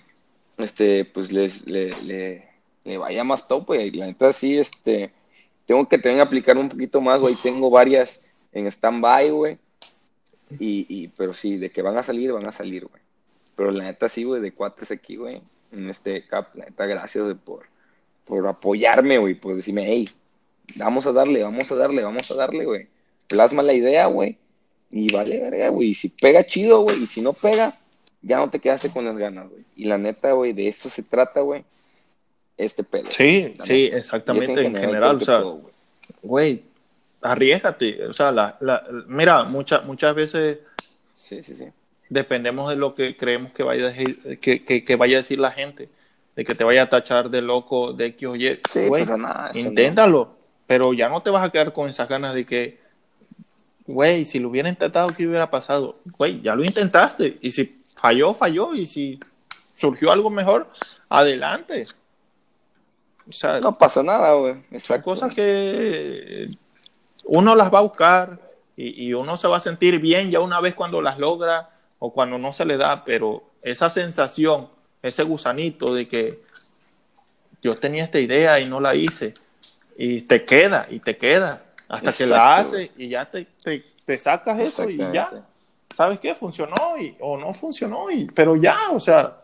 Este, 0.59 1.05
pues 1.05 1.33
les, 1.33 1.67
le, 1.67 2.49
le, 2.85 2.99
vaya 2.99 3.25
más 3.25 3.47
top, 3.47 3.67
güey. 3.67 3.91
La 3.93 4.07
neta 4.07 4.33
sí, 4.33 4.59
este, 4.59 5.13
tengo 5.67 5.89
que 5.89 6.01
que 6.01 6.21
aplicar 6.21 6.59
un 6.59 6.69
poquito 6.69 7.01
más, 7.01 7.21
güey. 7.21 7.35
Tengo 7.37 7.71
varias 7.71 8.23
en 8.53 8.67
stand-by, 8.67 9.31
güey 9.31 9.59
y, 10.59 10.87
y, 10.89 11.09
pero 11.09 11.35
sí, 11.35 11.57
de 11.57 11.71
que 11.71 11.83
van 11.83 11.97
a 11.97 12.03
salir, 12.03 12.33
van 12.33 12.47
a 12.47 12.53
salir, 12.53 12.87
güey. 12.87 13.03
Pero 13.57 13.71
la 13.71 13.85
neta 13.85 14.09
sí, 14.09 14.25
güey, 14.25 14.41
de 14.41 14.53
cuates 14.53 14.91
aquí, 14.91 15.17
güey, 15.17 15.43
en 15.73 15.91
este 15.91 16.27
cap, 16.27 16.55
la 16.55 16.67
neta, 16.67 16.87
gracias, 16.87 17.25
güey, 17.25 17.37
por, 17.37 17.67
por 18.25 18.47
apoyarme, 18.47 19.19
güey, 19.19 19.35
por 19.35 19.55
decirme, 19.57 19.85
hey, 19.87 20.09
vamos 20.77 21.07
a 21.07 21.13
darle, 21.13 21.43
vamos 21.43 21.71
a 21.71 21.75
darle, 21.75 22.03
vamos 22.03 22.31
a 22.31 22.35
darle, 22.35 22.65
güey. 22.65 22.87
Plasma 23.29 23.63
la 23.63 23.73
idea, 23.73 24.07
güey. 24.07 24.37
Y 24.91 25.13
vale, 25.13 25.41
verga, 25.41 25.69
güey. 25.69 25.89
Y 25.89 25.95
si 25.95 26.09
pega 26.09 26.45
chido, 26.45 26.83
güey, 26.83 27.03
y 27.03 27.07
si 27.07 27.21
no 27.21 27.33
pega, 27.33 27.75
ya 28.21 28.37
no 28.37 28.51
te 28.51 28.59
quedaste 28.59 28.91
con 28.91 29.05
las 29.05 29.17
ganas, 29.17 29.49
güey. 29.49 29.65
Y 29.77 29.85
la 29.85 29.99
neta, 29.99 30.33
güey, 30.33 30.53
de 30.53 30.69
eso 30.69 30.89
se 30.89 31.03
trata, 31.03 31.41
güey. 31.41 31.65
Este 32.59 32.85
pedo. 32.85 33.11
Sí, 33.11 33.57
sí, 33.59 33.91
exactamente, 33.93 34.65
en 34.65 34.77
general, 34.77 35.17
o 35.17 35.21
sea, 35.21 35.43
güey, 36.23 36.63
arriesgate. 37.23 38.07
O 38.07 38.13
sea, 38.13 38.33
la, 38.33 38.57
la, 38.61 38.85
mira, 39.07 39.45
muchas 39.45 39.85
muchas 39.85 40.15
veces 40.15 40.59
sí, 41.17 41.43
sí, 41.43 41.55
sí. 41.55 41.67
dependemos 42.09 42.69
de 42.69 42.77
lo 42.77 42.95
que 42.95 43.17
creemos 43.17 43.53
que 43.53 43.63
vaya, 43.63 43.87
a 43.87 43.91
decir, 43.93 44.39
que, 44.41 44.65
que, 44.65 44.85
que, 44.85 44.97
vaya 44.97 45.17
a 45.17 45.21
decir 45.21 45.39
la 45.39 45.53
gente, 45.53 45.89
de 46.37 46.45
que 46.45 46.55
te 46.55 46.65
vaya 46.65 46.83
a 46.83 46.89
tachar 46.89 47.31
de 47.31 47.43
loco, 47.43 47.93
de 47.93 48.07
X 48.07 48.29
o 48.29 48.37
Y. 48.37 48.61
güey, 48.89 49.07
inténtalo, 49.55 50.37
pero 50.67 50.93
ya 50.93 51.09
no 51.09 51.23
te 51.23 51.31
vas 51.31 51.47
a 51.47 51.51
quedar 51.51 51.73
con 51.73 51.89
esas 51.89 52.09
ganas 52.09 52.35
de 52.35 52.45
que, 52.45 52.81
güey, 53.87 54.25
si 54.25 54.39
lo 54.39 54.49
hubiera 54.49 54.69
intentado, 54.69 55.09
¿qué 55.17 55.27
hubiera 55.27 55.51
pasado? 55.51 56.01
Güey, 56.19 56.43
ya 56.43 56.55
lo 56.55 56.65
intentaste, 56.65 57.39
y 57.41 57.51
si 57.51 57.83
falló, 57.95 58.35
falló, 58.35 58.75
y 58.75 58.87
si 58.87 59.21
surgió 59.75 60.13
algo 60.13 60.31
mejor, 60.31 60.71
adelante. 61.09 61.87
O 63.29 63.33
sea, 63.33 63.61
no 63.61 63.79
pasa 63.79 64.03
nada, 64.03 64.35
güey. 64.35 64.57
Son 64.81 65.01
cosas 65.01 65.33
que 65.33 66.49
uno 67.25 67.55
las 67.55 67.73
va 67.73 67.79
a 67.79 67.83
buscar 67.83 68.39
y, 68.77 69.13
uno 69.13 69.37
se 69.37 69.49
va 69.49 69.59
a 69.59 69.61
sentir 69.61 69.99
bien 70.01 70.31
ya 70.31 70.41
una 70.41 70.61
vez 70.61 70.75
cuando 70.75 71.01
las 71.03 71.19
logra 71.19 71.71
o 71.99 72.13
cuando 72.13 72.39
no 72.39 72.53
se 72.53 72.65
le 72.65 72.77
da, 72.77 73.05
pero 73.05 73.45
esa 73.63 73.91
sensación, 73.91 74.69
ese 75.03 75.23
gusanito 75.23 75.95
de 75.95 76.09
que 76.09 76.43
yo 77.63 77.77
tenía 77.77 78.03
esta 78.03 78.19
idea 78.19 78.59
y 78.59 78.67
no 78.67 78.81
la 78.81 78.95
hice, 78.95 79.35
y 79.97 80.23
te 80.23 80.45
queda, 80.45 80.87
y 80.91 80.99
te 80.99 81.17
queda, 81.17 81.63
hasta 81.89 82.13
que 82.13 82.27
la 82.27 82.57
haces 82.57 82.91
y 82.97 83.09
ya 83.09 83.31
te, 83.31 83.47
te, 84.05 84.19
sacas 84.19 84.59
eso 84.59 84.89
y 84.89 84.97
ya. 84.97 85.31
¿Sabes 85.95 86.19
qué? 86.19 86.35
Funcionó 86.35 86.99
y, 86.99 87.15
o 87.21 87.37
no 87.37 87.53
funcionó, 87.53 88.11
y, 88.11 88.25
pero 88.27 88.57
ya, 88.57 88.81
o 88.93 88.99
sea, 88.99 89.37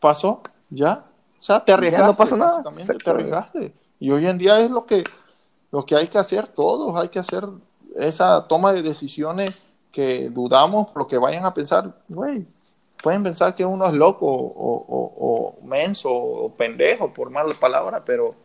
pasó, 0.00 0.40
ya. 0.70 1.04
O 1.38 1.42
sea, 1.42 1.62
te 1.62 1.72
arriesgaste. 1.72 2.06
no 2.06 2.16
pasa 2.16 2.36
nada. 2.36 2.62
Te 2.62 3.10
arriesgaste. 3.10 3.72
Y 4.00 4.10
hoy 4.10 4.26
en 4.26 4.38
día 4.38 4.60
es 4.60 4.70
lo 4.70 4.86
que, 4.86 5.04
lo 5.74 5.84
que 5.84 5.96
hay 5.96 6.06
que 6.06 6.18
hacer 6.18 6.46
todos, 6.46 6.94
hay 6.94 7.08
que 7.08 7.18
hacer 7.18 7.42
esa 7.96 8.46
toma 8.46 8.72
de 8.72 8.80
decisiones 8.80 9.64
que 9.90 10.28
dudamos 10.30 10.86
lo 10.94 11.08
que 11.08 11.18
vayan 11.18 11.44
a 11.44 11.52
pensar, 11.52 12.00
güey, 12.06 12.46
pueden 13.02 13.24
pensar 13.24 13.56
que 13.56 13.64
uno 13.64 13.84
es 13.88 13.94
loco 13.94 14.24
o, 14.24 15.58
menso 15.64 16.12
o 16.12 16.54
pendejo, 16.54 17.12
por 17.12 17.28
mala 17.28 17.52
palabra, 17.54 18.04
pero, 18.04 18.36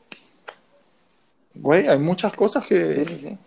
güey, 1.54 1.88
hay 1.88 2.00
muchas 2.00 2.34
cosas 2.34 2.66
que, 2.66 3.38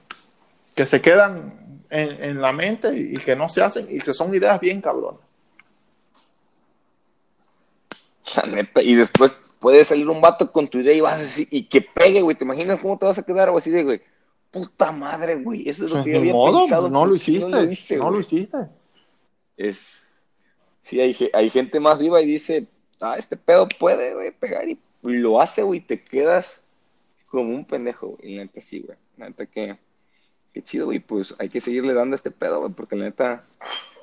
que 0.76 0.86
se 0.86 1.00
quedan 1.00 1.82
en, 1.90 2.22
en, 2.22 2.40
la 2.40 2.52
mente 2.52 2.96
y 2.96 3.14
que 3.14 3.34
no 3.34 3.48
se 3.48 3.64
hacen 3.64 3.88
y 3.90 3.98
que 3.98 4.14
son 4.14 4.32
ideas 4.32 4.60
bien 4.60 4.80
cabronas. 4.80 5.20
Y 8.76 8.94
después 8.94 9.41
puede 9.62 9.82
salir 9.84 10.10
un 10.10 10.20
vato 10.20 10.52
con 10.52 10.68
tu 10.68 10.80
idea 10.80 10.92
y 10.92 11.00
vas 11.00 11.14
a 11.14 11.22
decir, 11.22 11.48
y 11.50 11.62
que 11.62 11.80
pegue, 11.80 12.20
güey, 12.20 12.36
¿te 12.36 12.44
imaginas 12.44 12.80
cómo 12.80 12.98
te 12.98 13.06
vas 13.06 13.18
a 13.18 13.22
quedar? 13.22 13.48
O 13.48 13.56
así 13.56 13.70
de, 13.70 13.82
güey, 13.82 14.02
puta 14.50 14.92
madre, 14.92 15.36
güey, 15.36 15.66
eso 15.66 15.86
es 15.86 15.90
lo 15.90 15.96
pues 15.96 16.04
que 16.04 16.12
yo 16.12 16.18
había 16.18 16.32
modo, 16.34 16.58
pensado. 16.58 16.90
No 16.90 17.06
lo 17.06 17.14
hiciste, 17.14 17.48
no 17.48 17.62
lo, 17.62 17.70
hice, 17.70 17.96
no 17.96 18.10
lo 18.10 18.20
hiciste. 18.20 18.68
Es, 19.56 20.02
Sí, 20.84 21.00
hay, 21.00 21.16
hay 21.32 21.50
gente 21.50 21.80
más 21.80 22.00
viva 22.00 22.20
y 22.20 22.26
dice, 22.26 22.66
ah, 23.00 23.14
este 23.16 23.36
pedo 23.36 23.68
puede, 23.68 24.14
güey, 24.14 24.32
pegar 24.32 24.68
y, 24.68 24.78
lo 25.02 25.40
hace, 25.40 25.62
güey, 25.62 25.80
te 25.80 26.02
quedas 26.02 26.66
como 27.26 27.54
un 27.54 27.64
pendejo, 27.64 28.08
güey. 28.08 28.32
Y 28.32 28.36
la 28.36 28.42
neta 28.44 28.60
sí, 28.60 28.80
güey. 28.80 28.98
La 29.16 29.28
neta 29.28 29.46
que, 29.46 29.78
qué 30.52 30.62
chido, 30.62 30.86
güey. 30.86 31.00
Pues 31.00 31.34
hay 31.38 31.48
que 31.48 31.60
seguirle 31.60 31.94
dando 31.94 32.14
a 32.14 32.16
este 32.16 32.30
pedo, 32.30 32.60
güey, 32.60 32.72
porque 32.72 32.96
la 32.96 33.06
neta, 33.06 33.44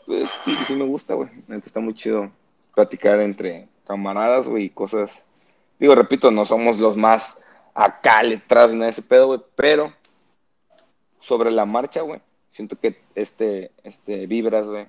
pues 0.05 0.29
sí, 0.43 0.53
sí 0.67 0.75
me 0.75 0.85
gusta, 0.85 1.13
güey. 1.13 1.29
La 1.47 1.55
neta 1.55 1.67
está 1.67 1.79
muy 1.79 1.93
chido 1.93 2.31
platicar 2.73 3.19
entre 3.21 3.69
camaradas, 3.85 4.47
güey, 4.47 4.65
y 4.65 4.69
cosas. 4.69 5.25
Digo, 5.79 5.95
repito, 5.95 6.29
no 6.29 6.45
somos 6.45 6.77
los 6.77 6.97
más 6.97 7.39
acá 7.73 8.21
letrados 8.21 8.73
en 8.73 8.83
ese 8.83 9.01
pedo, 9.01 9.27
güey, 9.27 9.39
pero 9.55 9.93
sobre 11.19 11.51
la 11.51 11.65
marcha, 11.65 12.01
güey, 12.01 12.21
siento 12.51 12.77
que 12.77 13.01
este, 13.15 13.71
este 13.83 14.27
Vibras, 14.27 14.65
güey, 14.65 14.87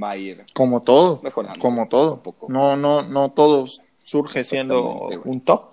va 0.00 0.10
a 0.10 0.16
ir. 0.16 0.44
Como 0.52 0.82
todo. 0.82 1.20
Mejorando. 1.22 1.60
Como 1.60 1.88
todo. 1.88 2.22
No, 2.48 2.76
no, 2.76 3.02
no 3.02 3.30
todo 3.32 3.66
surge 4.02 4.44
siendo 4.44 5.08
un 5.24 5.40
top. 5.40 5.70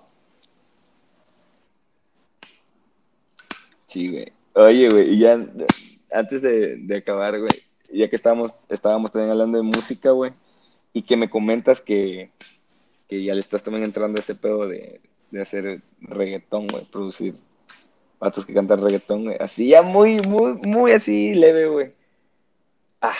Sí, 3.86 4.08
güey. 4.08 4.32
Oye, 4.54 4.88
güey, 4.88 5.14
y 5.14 5.18
ya 5.18 5.38
antes 6.12 6.42
de, 6.42 6.76
de 6.76 6.96
acabar, 6.96 7.38
güey, 7.38 7.50
ya 7.92 8.08
que 8.08 8.16
estábamos, 8.16 8.52
estábamos 8.68 9.12
también 9.12 9.30
hablando 9.30 9.58
de 9.58 9.64
música, 9.64 10.10
güey, 10.10 10.32
y 10.92 11.02
que 11.02 11.16
me 11.16 11.30
comentas 11.30 11.80
que, 11.80 12.30
que 13.10 13.24
ya 13.24 13.34
le 13.34 13.40
estás 13.40 13.64
también 13.64 13.84
entrando 13.84 14.18
a 14.18 14.22
ese 14.22 14.36
pedo 14.36 14.68
de, 14.68 15.00
de 15.32 15.42
hacer 15.42 15.82
reggaetón, 16.00 16.68
güey, 16.68 16.84
producir 16.84 17.34
vatos 18.20 18.46
que 18.46 18.54
cantan 18.54 18.80
reggaetón, 18.80 19.24
güey. 19.24 19.36
Así 19.40 19.68
ya 19.68 19.82
muy, 19.82 20.18
muy, 20.28 20.52
muy 20.64 20.92
así 20.92 21.34
leve, 21.34 21.66
güey. 21.66 21.92
Ah, 23.00 23.16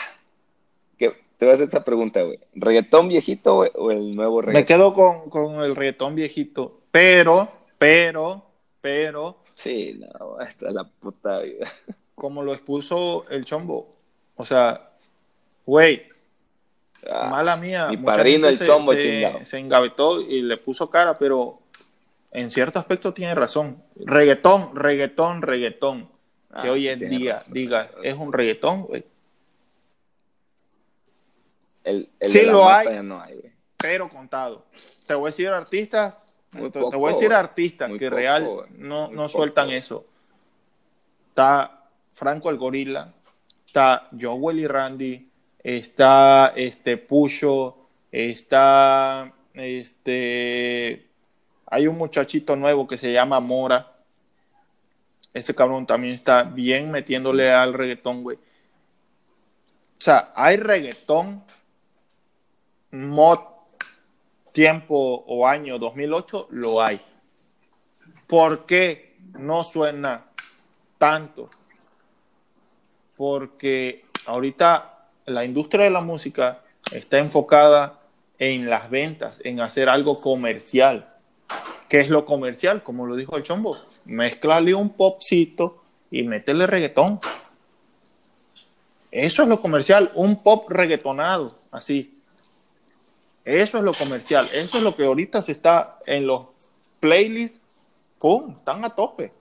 que 0.96 1.10
te 1.10 1.44
voy 1.44 1.50
a 1.50 1.54
hacer 1.54 1.64
esta 1.64 1.84
pregunta, 1.84 2.22
güey. 2.22 2.38
¿Reggaetón 2.54 3.08
viejito 3.08 3.56
güey, 3.56 3.72
o 3.74 3.90
el 3.90 4.14
nuevo 4.14 4.40
reggaetón? 4.40 4.62
Me 4.62 4.64
quedo 4.64 4.94
con, 4.94 5.28
con 5.28 5.64
el 5.64 5.74
reggaetón 5.74 6.14
viejito, 6.14 6.82
pero, 6.92 7.50
pero, 7.76 8.44
pero. 8.80 9.38
Sí, 9.54 9.98
no, 9.98 10.36
hasta 10.38 10.70
la 10.70 10.84
puta 10.84 11.40
vida. 11.40 11.72
Como 12.14 12.44
lo 12.44 12.52
expuso 12.52 13.28
el 13.28 13.44
chombo. 13.44 13.96
O 14.36 14.44
sea, 14.44 14.92
güey, 15.66 16.02
ah, 17.10 17.28
mala 17.28 17.56
mía. 17.56 17.88
Mi 17.88 17.96
padrino 17.96 18.48
el 18.48 18.58
chombo, 18.58 18.94
chingado. 18.94 19.44
Se 19.44 19.58
engavetó 19.58 20.20
y 20.20 20.42
le 20.42 20.56
puso 20.56 20.90
cara, 20.90 21.18
pero 21.18 21.60
en 22.32 22.50
cierto 22.50 22.78
aspecto 22.78 23.12
tiene 23.14 23.34
razón. 23.34 23.82
Reggaetón, 23.96 24.74
reggaetón, 24.74 25.42
reggaetón. 25.42 26.06
que 26.60 26.68
ah, 26.68 26.72
hoy 26.72 26.88
en 26.88 27.08
día 27.08 27.42
diga, 27.48 27.88
es 28.02 28.16
un 28.16 28.32
reggaetón, 28.32 28.82
güey. 28.82 29.04
El, 31.84 32.10
sí 32.20 32.42
lo 32.42 32.68
hay, 32.68 32.86
pero 33.76 34.08
contado. 34.08 34.66
Te 35.06 35.14
voy 35.14 35.24
a 35.24 35.30
decir 35.30 35.48
artistas, 35.48 36.14
te, 36.50 36.78
voy 36.78 37.10
a 37.10 37.14
decir 37.14 37.32
artistas 37.32 37.90
que 37.98 38.10
real 38.10 38.66
no, 38.76 39.08
no 39.08 39.28
sueltan 39.28 39.70
eso. 39.70 40.04
Está 41.28 41.84
Franco 42.12 42.50
el 42.50 42.58
Gorila, 42.58 43.12
está 43.66 44.08
Joel 44.20 44.60
y 44.60 44.66
Randy, 44.66 45.29
está 45.62 46.52
este 46.56 46.96
Pucho, 46.96 47.76
está 48.10 49.32
este 49.54 51.10
hay 51.70 51.86
un 51.86 51.96
muchachito 51.96 52.56
nuevo 52.56 52.86
que 52.86 52.98
se 52.98 53.12
llama 53.12 53.38
Mora. 53.38 53.92
Ese 55.32 55.54
cabrón 55.54 55.86
también 55.86 56.14
está 56.14 56.42
bien 56.42 56.90
metiéndole 56.90 57.52
al 57.52 57.74
reggaetón, 57.74 58.24
güey. 58.24 58.36
O 58.36 60.02
sea, 60.02 60.32
hay 60.34 60.56
reggaetón 60.56 61.44
mod 62.90 63.38
tiempo 64.50 65.24
o 65.28 65.46
año 65.46 65.78
2008, 65.78 66.48
lo 66.50 66.82
hay. 66.82 67.00
¿Por 68.26 68.66
qué 68.66 69.16
no 69.38 69.62
suena 69.62 70.26
tanto? 70.98 71.50
Porque 73.16 74.06
ahorita 74.26 74.99
la 75.34 75.44
industria 75.44 75.84
de 75.84 75.90
la 75.90 76.00
música 76.00 76.62
está 76.92 77.18
enfocada 77.18 78.00
en 78.38 78.68
las 78.68 78.90
ventas, 78.90 79.36
en 79.44 79.60
hacer 79.60 79.88
algo 79.88 80.20
comercial. 80.20 81.08
¿Qué 81.88 82.00
es 82.00 82.08
lo 82.08 82.24
comercial? 82.24 82.82
Como 82.82 83.06
lo 83.06 83.16
dijo 83.16 83.36
el 83.36 83.42
chombo. 83.42 83.76
Mezclale 84.04 84.74
un 84.74 84.90
popcito 84.90 85.82
y 86.10 86.22
métele 86.22 86.66
reggaetón. 86.66 87.20
Eso 89.10 89.42
es 89.42 89.48
lo 89.48 89.60
comercial, 89.60 90.10
un 90.14 90.42
pop 90.42 90.70
reggaetonado, 90.70 91.56
así. 91.70 92.16
Eso 93.44 93.78
es 93.78 93.84
lo 93.84 93.92
comercial, 93.92 94.46
eso 94.52 94.78
es 94.78 94.84
lo 94.84 94.94
que 94.94 95.04
ahorita 95.04 95.42
se 95.42 95.52
está 95.52 95.98
en 96.06 96.26
los 96.26 96.46
playlists, 97.00 97.60
¡pum! 98.18 98.54
Están 98.58 98.84
a 98.84 98.94
tope. 98.94 99.32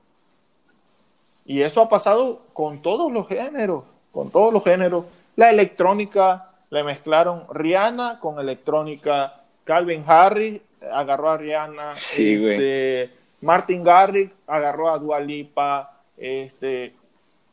Y 1.45 1.61
eso 1.61 1.81
ha 1.81 1.89
pasado 1.89 2.45
con 2.53 2.81
todos 2.81 3.11
los 3.11 3.27
géneros, 3.27 3.83
con 4.11 4.31
todos 4.31 4.53
los 4.53 4.63
géneros. 4.63 5.05
La 5.39 5.51
electrónica, 5.51 6.51
le 6.69 6.83
mezclaron 6.83 7.45
Rihanna 7.49 8.19
con 8.19 8.41
electrónica, 8.41 9.41
Calvin 9.63 10.03
Harris 10.05 10.59
agarró 10.91 11.29
a 11.29 11.37
Rihanna, 11.37 11.95
este, 11.95 13.09
Martin 13.39 13.81
Garrix 13.81 14.33
agarró 14.45 14.89
a 14.89 14.97
Dualipa, 14.97 16.01
este, 16.17 16.93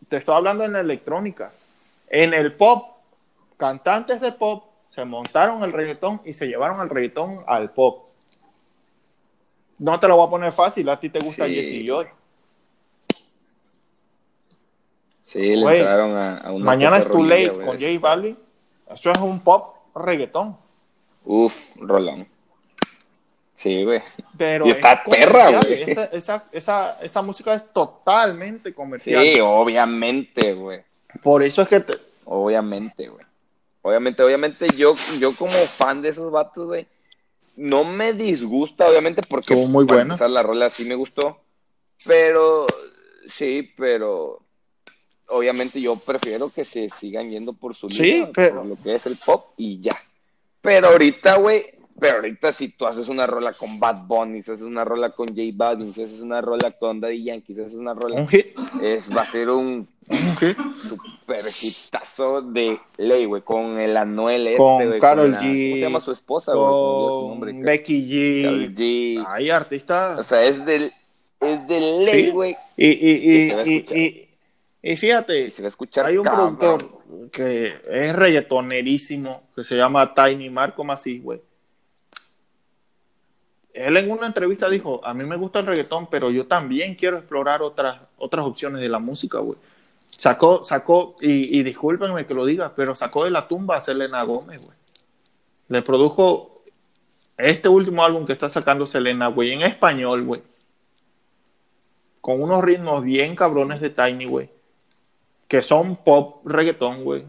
te 0.08 0.16
estoy 0.16 0.34
hablando 0.34 0.64
en 0.64 0.72
la 0.72 0.80
electrónica. 0.80 1.52
En 2.08 2.34
el 2.34 2.54
pop, 2.54 2.96
cantantes 3.56 4.20
de 4.20 4.32
pop 4.32 4.64
se 4.88 5.04
montaron 5.04 5.62
el 5.62 5.72
reggaetón 5.72 6.20
y 6.24 6.32
se 6.32 6.48
llevaron 6.48 6.80
el 6.80 6.90
reggaetón 6.90 7.44
al 7.46 7.70
pop. 7.70 8.08
No 9.78 10.00
te 10.00 10.08
lo 10.08 10.16
voy 10.16 10.26
a 10.26 10.30
poner 10.30 10.50
fácil, 10.50 10.88
a 10.88 10.98
ti 10.98 11.08
te 11.08 11.20
gusta 11.20 11.46
Jesse 11.46 11.86
Joy. 11.86 12.08
Sí, 15.26 15.56
le 15.56 15.78
entraron 15.78 16.16
a, 16.16 16.52
una 16.52 16.64
Mañana 16.64 16.98
es 16.98 17.08
Too 17.08 17.24
Late 17.24 17.50
con 17.50 17.80
J 17.80 17.86
Balvin. 18.00 18.38
Eso 18.88 19.10
es 19.10 19.18
un 19.18 19.40
pop 19.40 19.74
reggaetón. 19.94 20.56
Uf, 21.24 21.52
Rolón. 21.76 22.28
Sí, 23.56 23.82
güey. 23.82 24.00
Pero 24.38 24.66
y 24.66 24.70
está 24.70 25.02
perra, 25.02 25.50
güey. 25.50 25.82
Esa, 25.82 26.04
esa, 26.04 26.44
esa, 26.52 26.98
esa, 27.02 27.22
música 27.22 27.54
es 27.54 27.72
totalmente 27.72 28.72
comercial. 28.72 29.24
Sí, 29.24 29.40
obviamente, 29.40 30.52
güey. 30.52 30.82
Por 31.22 31.42
eso 31.42 31.62
es 31.62 31.68
que 31.68 31.80
te... 31.80 31.94
Obviamente, 32.24 33.08
güey. 33.08 33.24
Obviamente, 33.82 34.22
obviamente, 34.22 34.68
yo, 34.76 34.94
yo 35.18 35.32
como 35.34 35.52
fan 35.52 36.02
de 36.02 36.10
esos 36.10 36.30
vatos, 36.30 36.66
güey, 36.66 36.86
no 37.56 37.82
me 37.82 38.12
disgusta, 38.12 38.88
obviamente, 38.88 39.22
porque 39.28 39.54
Estuvo 39.54 39.68
muy 39.68 39.84
buena. 39.84 40.16
la 40.28 40.42
rola 40.44 40.70
sí 40.70 40.84
me 40.84 40.94
gustó. 40.94 41.40
Pero, 42.04 42.66
sí, 43.28 43.72
pero 43.76 44.45
obviamente 45.28 45.80
yo 45.80 45.96
prefiero 45.96 46.50
que 46.50 46.64
se 46.64 46.88
sigan 46.88 47.30
yendo 47.30 47.52
por 47.52 47.74
su 47.74 47.88
línea, 47.88 48.30
por 48.32 48.66
lo 48.66 48.76
que 48.82 48.94
es 48.94 49.06
el 49.06 49.16
pop 49.16 49.52
y 49.56 49.80
ya. 49.80 49.96
Pero 50.60 50.88
ahorita, 50.88 51.36
güey, 51.36 51.76
pero 51.98 52.16
ahorita 52.16 52.52
si 52.52 52.68
tú 52.68 52.86
haces 52.86 53.08
una 53.08 53.26
rola 53.26 53.52
con 53.52 53.80
Bad 53.80 54.06
Bunny, 54.06 54.42
si 54.42 54.50
haces 54.50 54.66
una 54.66 54.84
rola 54.84 55.10
con 55.10 55.28
J 55.28 55.42
Balvin, 55.54 55.92
si 55.92 56.02
haces 56.02 56.20
una 56.20 56.40
rola 56.40 56.70
con 56.78 57.00
Daddy 57.00 57.24
Yankee, 57.24 57.54
si 57.54 57.62
haces 57.62 57.76
una 57.76 57.94
rola... 57.94 58.20
¿Un 58.20 58.28
hit? 58.28 58.58
Es, 58.82 59.14
va 59.16 59.22
a 59.22 59.26
ser 59.26 59.48
un, 59.48 59.88
super 60.82 61.46
hitazo 61.60 62.42
de 62.42 62.78
ley, 62.98 63.24
güey, 63.24 63.42
con 63.42 63.78
el 63.78 63.96
Anuel 63.96 64.46
este, 64.46 64.58
Con 64.58 64.98
Karol 64.98 65.34
G. 65.36 65.38
¿Cómo 65.38 65.76
se 65.76 65.80
llama 65.80 66.00
su 66.00 66.12
esposa, 66.12 66.52
güey? 66.54 67.62
Becky 67.62 68.08
G. 68.08 68.42
Karol 68.42 68.74
G. 68.74 69.24
Hay 69.28 69.50
artistas... 69.50 70.18
O 70.18 70.24
sea, 70.24 70.42
es 70.44 70.64
del... 70.66 70.92
Es 71.40 71.66
de 71.66 71.80
ley, 71.80 72.30
güey. 72.30 72.56
Y, 72.76 72.88
y, 72.88 73.52
y, 73.64 73.94
y, 73.94 74.25
fíjate, 74.94 75.50
se 75.50 75.62
va 75.62 75.66
a 75.66 75.70
escuchar 75.70 76.06
hay 76.06 76.18
un 76.18 76.24
productor 76.24 76.84
que 77.32 77.80
es 77.90 78.14
reggaetonerísimo, 78.14 79.48
que 79.56 79.64
se 79.64 79.74
llama 79.74 80.14
Tiny 80.14 80.50
Marco 80.50 80.84
Masí, 80.84 81.18
güey 81.18 81.40
él 83.76 83.96
en 83.98 84.10
una 84.10 84.26
entrevista 84.26 84.70
dijo, 84.70 85.00
a 85.04 85.12
mí 85.12 85.24
me 85.24 85.36
gusta 85.36 85.60
el 85.60 85.66
reggaetón, 85.66 86.06
pero 86.06 86.30
yo 86.30 86.46
también 86.46 86.94
quiero 86.94 87.18
explorar 87.18 87.60
otras, 87.60 88.00
otras 88.16 88.46
opciones 88.46 88.80
de 88.80 88.88
la 88.88 88.98
música, 88.98 89.38
güey. 89.38 89.58
Sacó, 90.16 90.64
sacó, 90.64 91.16
y, 91.20 91.58
y 91.58 91.62
discúlpenme 91.62 92.24
que 92.24 92.32
lo 92.32 92.46
diga, 92.46 92.72
pero 92.74 92.94
sacó 92.94 93.24
de 93.24 93.30
la 93.30 93.46
tumba 93.46 93.76
a 93.76 93.82
Selena 93.82 94.22
Gómez, 94.22 94.60
güey. 94.60 94.76
Le 95.68 95.82
produjo 95.82 96.62
este 97.36 97.68
último 97.68 98.02
álbum 98.02 98.24
que 98.24 98.32
está 98.32 98.48
sacando 98.48 98.86
Selena, 98.86 99.26
güey, 99.26 99.52
en 99.52 99.60
español, 99.60 100.24
güey. 100.24 100.42
Con 102.22 102.42
unos 102.42 102.64
ritmos 102.64 103.04
bien 103.04 103.36
cabrones 103.36 103.82
de 103.82 103.90
Tiny, 103.90 104.24
güey. 104.24 104.48
Que 105.48 105.62
son 105.62 105.96
pop 105.96 106.46
reggaetón, 106.46 107.04
güey. 107.04 107.24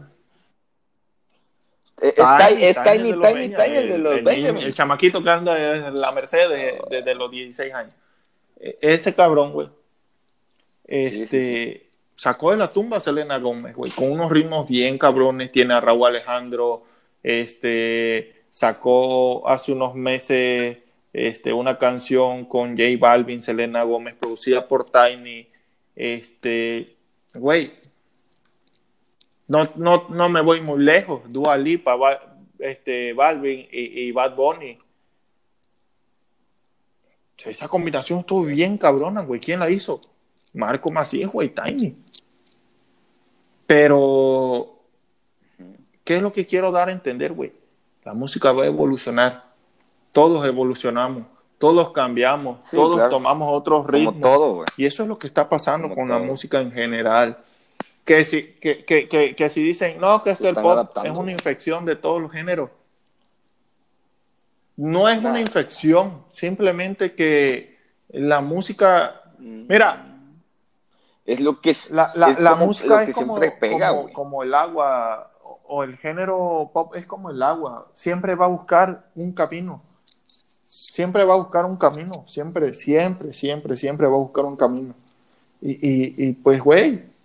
Eh, 2.00 2.14
es 2.60 2.76
Tiny, 2.82 3.12
Tiny, 3.12 3.48
Tiny, 3.48 3.76
el 3.76 3.88
de 3.88 3.98
los 3.98 4.18
El 4.18 4.74
chamaquito 4.74 5.22
que 5.22 5.30
anda 5.30 5.76
en 5.88 6.00
la 6.00 6.12
Mercedes 6.12 6.80
desde, 6.88 7.14
los 7.14 7.30
16 7.30 7.74
años. 7.74 7.92
E, 8.58 8.78
ese 8.80 9.14
cabrón, 9.14 9.52
güey. 9.52 9.68
Este. 10.84 11.88
Sacó 12.14 12.50
de 12.50 12.56
la 12.56 12.72
tumba 12.72 12.96
a 12.96 13.00
Selena 13.00 13.38
Gómez, 13.38 13.76
güey, 13.76 13.92
con 13.92 14.10
unos 14.10 14.32
ritmos 14.32 14.66
bien 14.66 14.98
cabrones. 14.98 15.52
Tiene 15.52 15.74
a 15.74 15.80
Raúl 15.80 16.08
Alejandro, 16.08 16.82
este, 17.22 18.42
sacó 18.50 19.48
hace 19.48 19.70
unos 19.70 19.94
meses 19.94 20.78
este, 21.12 21.52
una 21.52 21.78
canción 21.78 22.44
con 22.44 22.70
J 22.76 22.82
Balvin, 22.98 23.40
Selena 23.40 23.82
Gómez, 23.82 24.14
producida 24.18 24.66
por 24.66 24.90
Tiny, 24.90 25.48
este, 25.96 26.96
güey, 27.34 27.72
no, 29.48 29.64
no, 29.76 30.06
no 30.10 30.28
me 30.28 30.42
voy 30.42 30.60
muy 30.60 30.84
lejos, 30.84 31.22
Dua 31.26 31.56
Lipa, 31.56 31.96
este, 32.58 33.14
Balvin 33.14 33.66
y, 33.72 34.12
Bad 34.12 34.36
Bunny. 34.36 34.78
Esa 37.44 37.68
combinación 37.68 38.20
estuvo 38.20 38.44
bien 38.44 38.76
cabrona, 38.76 39.22
güey. 39.22 39.40
¿Quién 39.40 39.60
la 39.60 39.70
hizo? 39.70 40.02
Marco 40.52 40.90
Macías, 40.90 41.30
güey, 41.30 41.54
Tiny. 41.54 41.96
Pero, 43.66 44.80
¿qué 46.04 46.16
es 46.16 46.22
lo 46.22 46.32
que 46.32 46.46
quiero 46.46 46.70
dar 46.70 46.88
a 46.88 46.92
entender, 46.92 47.32
güey? 47.32 47.52
La 48.04 48.12
música 48.12 48.52
va 48.52 48.64
a 48.64 48.66
evolucionar. 48.66 49.44
Todos 50.12 50.46
evolucionamos, 50.46 51.24
todos 51.58 51.92
cambiamos, 51.92 52.68
todos 52.70 53.08
tomamos 53.08 53.48
otros 53.52 53.86
ritmos. 53.86 54.20
todo, 54.20 54.64
y 54.76 54.84
eso 54.84 55.02
es 55.02 55.08
lo 55.08 55.18
que 55.18 55.26
está 55.26 55.48
pasando 55.48 55.94
con 55.94 56.08
la 56.08 56.18
música 56.18 56.60
en 56.60 56.72
general. 56.72 57.38
Que 58.08 58.24
si, 58.24 58.54
que, 58.54 58.86
que, 58.86 59.36
que, 59.36 59.48
si 59.50 59.62
dicen, 59.62 60.00
no, 60.00 60.22
que 60.22 60.30
es 60.30 60.38
que 60.38 60.48
el 60.48 60.54
pop 60.54 60.96
es 61.04 61.10
una 61.10 61.30
infección 61.30 61.84
de 61.84 61.94
todos 61.94 62.22
los 62.22 62.32
géneros. 62.32 62.70
No 64.76 65.10
es 65.10 65.18
una 65.18 65.38
infección, 65.38 66.24
simplemente 66.32 67.14
que 67.14 67.76
la 68.08 68.40
música, 68.40 69.20
mm. 69.38 69.66
mira, 69.68 70.06
es 71.26 71.40
lo 71.40 71.60
que 71.60 71.72
es, 71.72 71.90
la, 71.90 72.10
la, 72.14 72.54
música 72.54 73.02
es 73.02 73.14
como, 73.14 73.38
pega, 73.60 73.90
como, 73.90 74.12
como, 74.14 74.42
el 74.42 74.54
agua 74.54 75.30
o 75.66 75.82
el 75.82 75.94
género 75.98 76.70
pop 76.72 76.94
es 76.96 77.04
como 77.04 77.28
el 77.28 77.42
agua, 77.42 77.88
siempre 77.92 78.34
va 78.36 78.46
a 78.46 78.48
buscar 78.48 79.10
un 79.16 79.32
camino, 79.32 79.82
siempre 80.66 81.24
va 81.24 81.34
a 81.34 81.36
buscar 81.36 81.66
un 81.66 81.76
camino, 81.76 82.24
siempre, 82.26 82.72
siempre, 82.72 83.34
siempre, 83.34 83.76
siempre 83.76 84.06
va 84.06 84.14
a 84.14 84.20
buscar 84.20 84.46
un 84.46 84.56
camino. 84.56 84.94
Y, 85.60 85.72
y, 85.72 86.28
y 86.28 86.32
pues, 86.32 86.62
güey, 86.62 87.17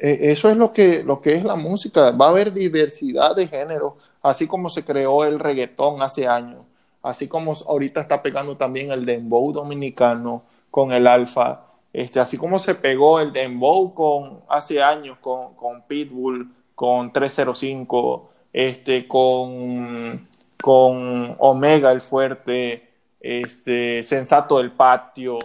e, 0.00 0.30
eso 0.30 0.48
es 0.48 0.56
lo 0.56 0.72
que, 0.72 1.04
lo 1.04 1.20
que 1.20 1.34
es 1.34 1.44
la 1.44 1.56
música. 1.56 2.10
Va 2.12 2.26
a 2.26 2.30
haber 2.30 2.52
diversidad 2.52 3.36
de 3.36 3.46
géneros, 3.46 3.94
así 4.22 4.46
como 4.46 4.70
se 4.70 4.84
creó 4.84 5.24
el 5.24 5.38
reggaetón 5.38 6.02
hace 6.02 6.26
años, 6.26 6.62
así 7.02 7.28
como 7.28 7.52
ahorita 7.52 8.00
está 8.00 8.22
pegando 8.22 8.56
también 8.56 8.90
el 8.90 9.04
dembow 9.06 9.52
dominicano 9.52 10.42
con 10.70 10.92
el 10.92 11.06
alfa, 11.06 11.66
este, 11.92 12.20
así 12.20 12.36
como 12.36 12.58
se 12.58 12.74
pegó 12.74 13.20
el 13.20 13.32
dembow 13.32 13.94
con, 13.94 14.40
hace 14.48 14.82
años 14.82 15.18
con, 15.20 15.54
con 15.54 15.82
Pitbull, 15.82 16.52
con 16.74 17.12
305, 17.12 18.30
este, 18.52 19.06
con, 19.08 20.28
con 20.62 21.36
Omega 21.38 21.92
el 21.92 22.00
fuerte, 22.00 22.88
este, 23.20 24.02
Sensato 24.02 24.58
del 24.58 24.72
patio, 24.72 25.38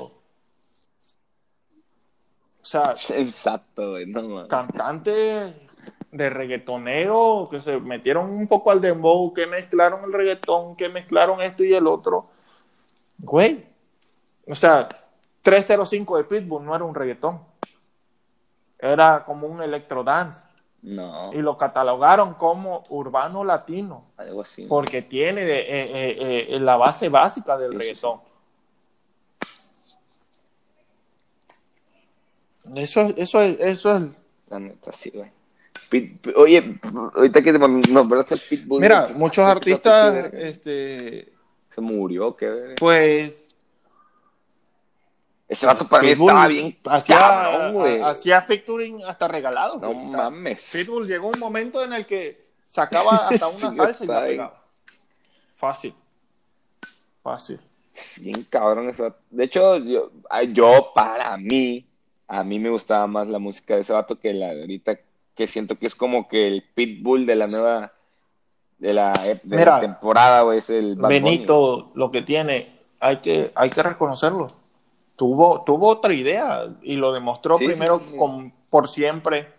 o 2.66 2.68
sea, 2.68 2.96
Exacto, 3.10 3.94
cantantes 4.50 5.54
de 6.12 6.30
reggaetonero 6.32 7.48
que 7.52 7.60
se 7.60 7.80
metieron 7.80 8.28
un 8.32 8.48
poco 8.48 8.72
al 8.72 8.82
dembow, 8.82 9.32
que 9.36 9.46
mezclaron 9.46 10.04
el 10.04 10.12
reggaetón, 10.12 10.76
que 10.76 10.90
mezclaron 10.90 11.42
esto 11.42 11.64
y 11.64 11.76
el 11.76 11.86
otro. 11.86 12.26
Güey. 13.20 13.66
O 14.48 14.56
sea, 14.56 14.88
305 15.44 16.18
de 16.18 16.24
Pitbull 16.24 16.66
no 16.66 16.76
era 16.76 16.84
un 16.84 16.96
reggaetón. 16.96 17.40
Era 18.80 19.24
como 19.28 19.46
un 19.46 19.62
electrodance. 19.62 20.46
No. 20.82 21.34
Y 21.34 21.38
lo 21.44 21.60
catalogaron 21.60 22.34
como 22.34 22.82
urbano 22.90 23.44
latino. 23.44 24.06
Algo 24.18 24.42
así. 24.42 24.66
Porque 24.66 25.04
tiene 25.04 25.46
de, 25.46 25.60
eh, 25.60 25.68
eh, 25.70 26.46
eh, 26.50 26.60
la 26.60 26.78
base 26.78 27.10
básica 27.10 27.60
del 27.60 27.78
reggaetón. 27.78 28.22
Eso, 32.76 33.14
eso, 33.16 33.42
es, 33.42 33.60
eso 33.60 33.98
es. 33.98 34.04
La 34.50 34.60
neta, 34.60 34.92
sí, 34.92 35.12
güey. 35.12 35.32
Oye, 36.36 36.80
ahorita 37.16 37.42
que 37.42 37.54
nombraste 37.54 38.38
Pitbull. 38.38 38.82
Mira, 38.82 39.10
muchos 39.14 39.46
artistas, 39.46 40.34
este. 40.34 41.34
Se 41.70 41.82
murió, 41.82 42.36
qué 42.36 42.76
Pues. 42.78 43.50
Ese 45.48 45.68
vato 45.68 45.88
para 45.88 46.02
mí 46.04 46.10
estaba 46.10 46.48
bien. 46.48 46.78
Hacía, 46.86 48.08
hacía 48.08 48.42
featuring 48.42 49.04
hasta 49.04 49.28
regalado. 49.28 49.80
No 49.80 49.94
mames. 49.94 50.70
Pitbull 50.72 51.08
llegó 51.08 51.28
un 51.28 51.40
momento 51.40 51.84
en 51.84 51.94
el 51.94 52.06
que 52.06 52.48
sacaba 52.64 53.28
hasta 53.30 53.48
una 53.48 53.72
salsa 53.72 54.04
y 54.04 54.08
la 54.08 54.22
pegaba. 54.22 54.64
Fácil. 55.54 55.94
Fácil. 57.22 57.60
Bien 58.18 58.44
cabrón 58.50 58.90
eso. 58.90 59.16
De 59.30 59.44
hecho, 59.44 59.78
yo, 59.78 60.12
yo 60.52 60.92
para 60.96 61.38
mí 61.38 61.86
a 62.28 62.44
mí 62.44 62.60
me 62.60 62.70
gustaba 62.70 63.08
más 63.08 63.28
la 63.28 63.40
música 63.40 63.76
de 63.76 63.82
ese 63.82 63.94
vato 63.94 64.20
que 64.20 64.34
la 64.34 64.54
de 64.54 64.62
ahorita, 64.62 64.98
que 65.36 65.48
siento 65.48 65.78
que 65.78 65.88
es 65.88 65.96
como 65.96 66.28
que 66.28 66.48
el 66.48 66.64
pitbull 66.64 67.26
de 67.26 67.36
la 67.36 67.48
nueva, 67.48 67.94
de 68.78 68.94
la, 68.94 69.14
temporada, 69.80 70.44
o 70.44 70.52
es 70.52 70.70
el 70.70 70.96
Benito, 70.96 71.92
lo 71.94 72.12
que 72.12 72.22
tiene, 72.22 72.80
hay 73.00 73.18
que, 73.18 73.52
hay 73.56 73.70
que 73.70 73.84
reconocerlo. 73.84 74.48
Tuvo, 75.16 75.64
tuvo 75.64 75.88
otra 75.88 76.14
idea 76.14 76.68
y 76.82 76.98
lo 76.98 77.14
demostró 77.14 77.58
primero 77.58 78.02
Con, 78.18 78.52
por 78.70 78.88
siempre. 78.88 79.54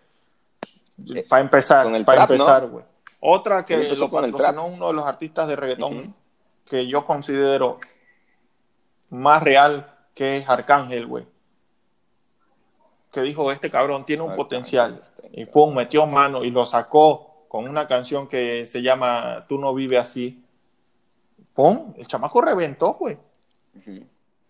Eh, 1.14 1.24
para 1.28 1.42
empezar, 1.42 2.04
para 2.04 2.22
empezar, 2.22 2.66
güey. 2.66 2.84
Otra 3.20 3.64
que 3.64 3.94
lo 3.94 4.10
patrocinó 4.10 4.66
uno 4.66 4.88
de 4.88 4.92
los 4.92 5.06
artistas 5.06 5.48
de 5.48 5.56
reggaetón 5.56 6.14
que 6.64 6.86
yo 6.86 7.04
considero 7.04 7.78
más 9.10 9.42
real 9.42 9.94
que 10.14 10.38
es 10.38 10.48
Arcángel, 10.48 11.06
güey 11.06 11.26
que 13.16 13.22
dijo, 13.22 13.50
este 13.50 13.70
cabrón 13.70 14.04
tiene 14.04 14.22
un 14.22 14.36
potencial. 14.36 15.02
Y 15.32 15.46
pum, 15.46 15.74
metió 15.74 16.06
mano 16.06 16.44
y 16.44 16.50
lo 16.50 16.66
sacó 16.66 17.46
con 17.48 17.66
una 17.66 17.86
canción 17.86 18.28
que 18.28 18.66
se 18.66 18.82
llama 18.82 19.46
Tú 19.48 19.58
no 19.58 19.72
vives 19.72 20.00
así. 20.00 20.44
Pum, 21.54 21.94
el 21.96 22.06
chamaco 22.06 22.42
reventó, 22.42 22.92
güey. 22.92 23.16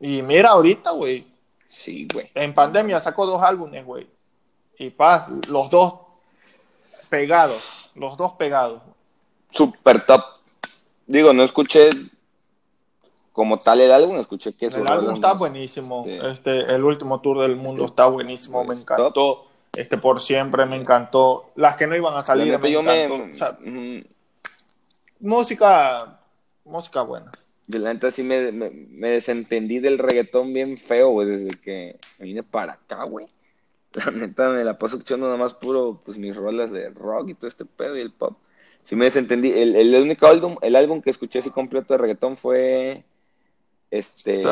Y 0.00 0.20
mira 0.22 0.50
ahorita, 0.50 0.90
güey. 0.90 1.28
Sí, 1.68 2.08
güey. 2.12 2.28
En 2.34 2.54
pandemia 2.54 2.98
sacó 2.98 3.24
dos 3.24 3.40
álbumes, 3.40 3.84
güey. 3.84 4.08
Y 4.78 4.90
paz, 4.90 5.28
los 5.48 5.70
dos 5.70 6.00
pegados, 7.08 7.62
los 7.94 8.16
dos 8.16 8.32
pegados. 8.32 8.82
Super 9.52 10.04
top. 10.04 10.22
Digo, 11.06 11.32
no 11.32 11.44
escuché 11.44 11.88
como 13.36 13.58
tal 13.58 13.82
el 13.82 13.92
álbum, 13.92 14.18
escuché 14.18 14.54
que 14.54 14.64
El 14.64 14.88
álbum 14.88 15.12
está 15.12 15.34
buenísimo. 15.34 16.06
Este, 16.06 16.74
el 16.74 16.82
último 16.82 17.20
tour 17.20 17.42
del 17.42 17.54
mundo 17.54 17.84
está 17.84 18.06
buenísimo, 18.06 18.64
me 18.64 18.74
encantó. 18.74 19.48
Este 19.74 19.98
por 19.98 20.22
siempre 20.22 20.64
me 20.64 20.76
encantó. 20.76 21.50
Las 21.54 21.76
que 21.76 21.86
no 21.86 21.94
iban 21.94 22.14
a 22.14 22.22
salir 22.22 22.58
me 22.58 23.04
encantó. 23.04 24.08
música, 25.20 26.18
música 26.64 27.02
buena. 27.02 27.30
Yo 27.66 27.78
la 27.78 27.92
neta 27.92 28.10
sí 28.10 28.22
me, 28.22 28.52
me, 28.52 29.10
desentendí 29.10 29.80
del 29.80 29.98
reggaetón 29.98 30.54
bien 30.54 30.78
feo, 30.78 31.10
güey, 31.10 31.28
desde 31.28 31.60
que 31.60 31.98
vine 32.18 32.42
para 32.42 32.72
acá, 32.72 33.04
güey. 33.04 33.26
La 33.92 34.12
neta 34.12 34.48
me 34.48 34.64
la 34.64 34.78
paso 34.78 34.96
escuchando 34.96 35.26
nada 35.26 35.36
más 35.36 35.52
puro, 35.52 36.00
pues 36.06 36.16
mis 36.16 36.34
rolas 36.34 36.70
de 36.70 36.88
rock 36.88 37.28
y 37.28 37.34
todo 37.34 37.48
este 37.48 37.66
pedo 37.66 37.98
y 37.98 38.00
el 38.00 38.12
pop. 38.12 38.38
Sí 38.84 38.96
me 38.96 39.04
desentendí. 39.04 39.50
El, 39.50 39.76
el 39.76 39.94
único 39.96 40.26
álbum, 40.26 40.56
el 40.62 40.74
álbum 40.74 41.02
que 41.02 41.10
escuché 41.10 41.40
así 41.40 41.50
completo 41.50 41.92
de 41.92 41.98
reggaetón 41.98 42.38
fue 42.38 43.04
este, 43.98 44.42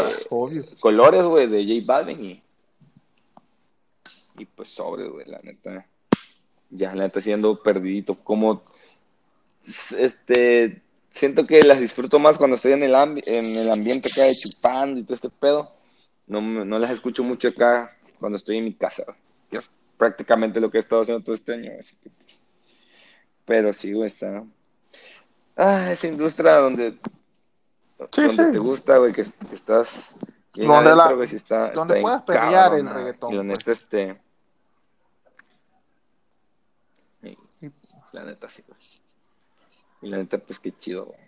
colores, 0.80 1.24
güey, 1.24 1.46
de 1.46 1.64
J 1.64 1.84
Balvin 1.84 2.24
y, 2.24 2.42
y 4.38 4.44
pues 4.44 4.68
sobre, 4.68 5.08
güey, 5.08 5.26
la 5.26 5.40
neta. 5.40 5.86
Ya, 6.70 6.94
la 6.94 7.04
neta, 7.04 7.20
siendo 7.20 7.62
perdidito. 7.62 8.16
Como, 8.16 8.62
este, 9.96 10.82
siento 11.10 11.46
que 11.46 11.62
las 11.62 11.80
disfruto 11.80 12.18
más 12.18 12.36
cuando 12.36 12.56
estoy 12.56 12.72
en 12.72 12.82
el, 12.82 12.94
en 12.94 13.56
el 13.56 13.70
ambiente 13.70 14.08
acá 14.10 14.24
de 14.24 14.34
chupando 14.34 15.00
y 15.00 15.04
todo 15.04 15.14
este 15.14 15.30
pedo. 15.30 15.72
No, 16.26 16.40
no 16.40 16.78
las 16.78 16.90
escucho 16.90 17.22
mucho 17.22 17.48
acá 17.48 17.96
cuando 18.18 18.36
estoy 18.36 18.58
en 18.58 18.64
mi 18.64 18.74
casa, 18.74 19.04
que 19.50 19.58
es 19.58 19.70
prácticamente 19.96 20.60
lo 20.60 20.70
que 20.70 20.78
he 20.78 20.80
estado 20.80 21.02
haciendo 21.02 21.22
todo 21.22 21.34
este 21.34 21.54
año. 21.54 21.72
Así 21.78 21.94
que, 22.02 22.10
pues, 22.10 22.40
pero 23.44 23.72
sí, 23.72 23.92
güey, 23.92 24.08
está. 24.08 24.44
Ah, 25.56 25.92
esa 25.92 26.08
industria 26.08 26.56
donde 26.56 26.96
Sí, 28.10 28.22
donde 28.22 28.52
te 28.52 28.58
gusta, 28.58 28.98
güey, 28.98 29.12
que, 29.12 29.22
estás 29.22 30.10
donde 30.54 30.94
la, 30.94 31.24
está, 31.24 31.70
donde 31.72 32.00
puedas 32.00 32.22
pelear 32.22 32.74
el 32.74 32.88
reggaetón. 32.88 33.32
Y 33.32 33.36
la 33.36 33.44
neta, 33.44 33.72
este... 33.72 34.20
la 38.12 38.24
neta, 38.24 38.48
sí, 38.48 38.62
güey. 38.66 38.80
Y 40.02 40.08
la 40.08 40.18
neta, 40.18 40.38
pues 40.38 40.58
qué 40.58 40.70
chido, 40.76 41.06
güey. 41.06 41.18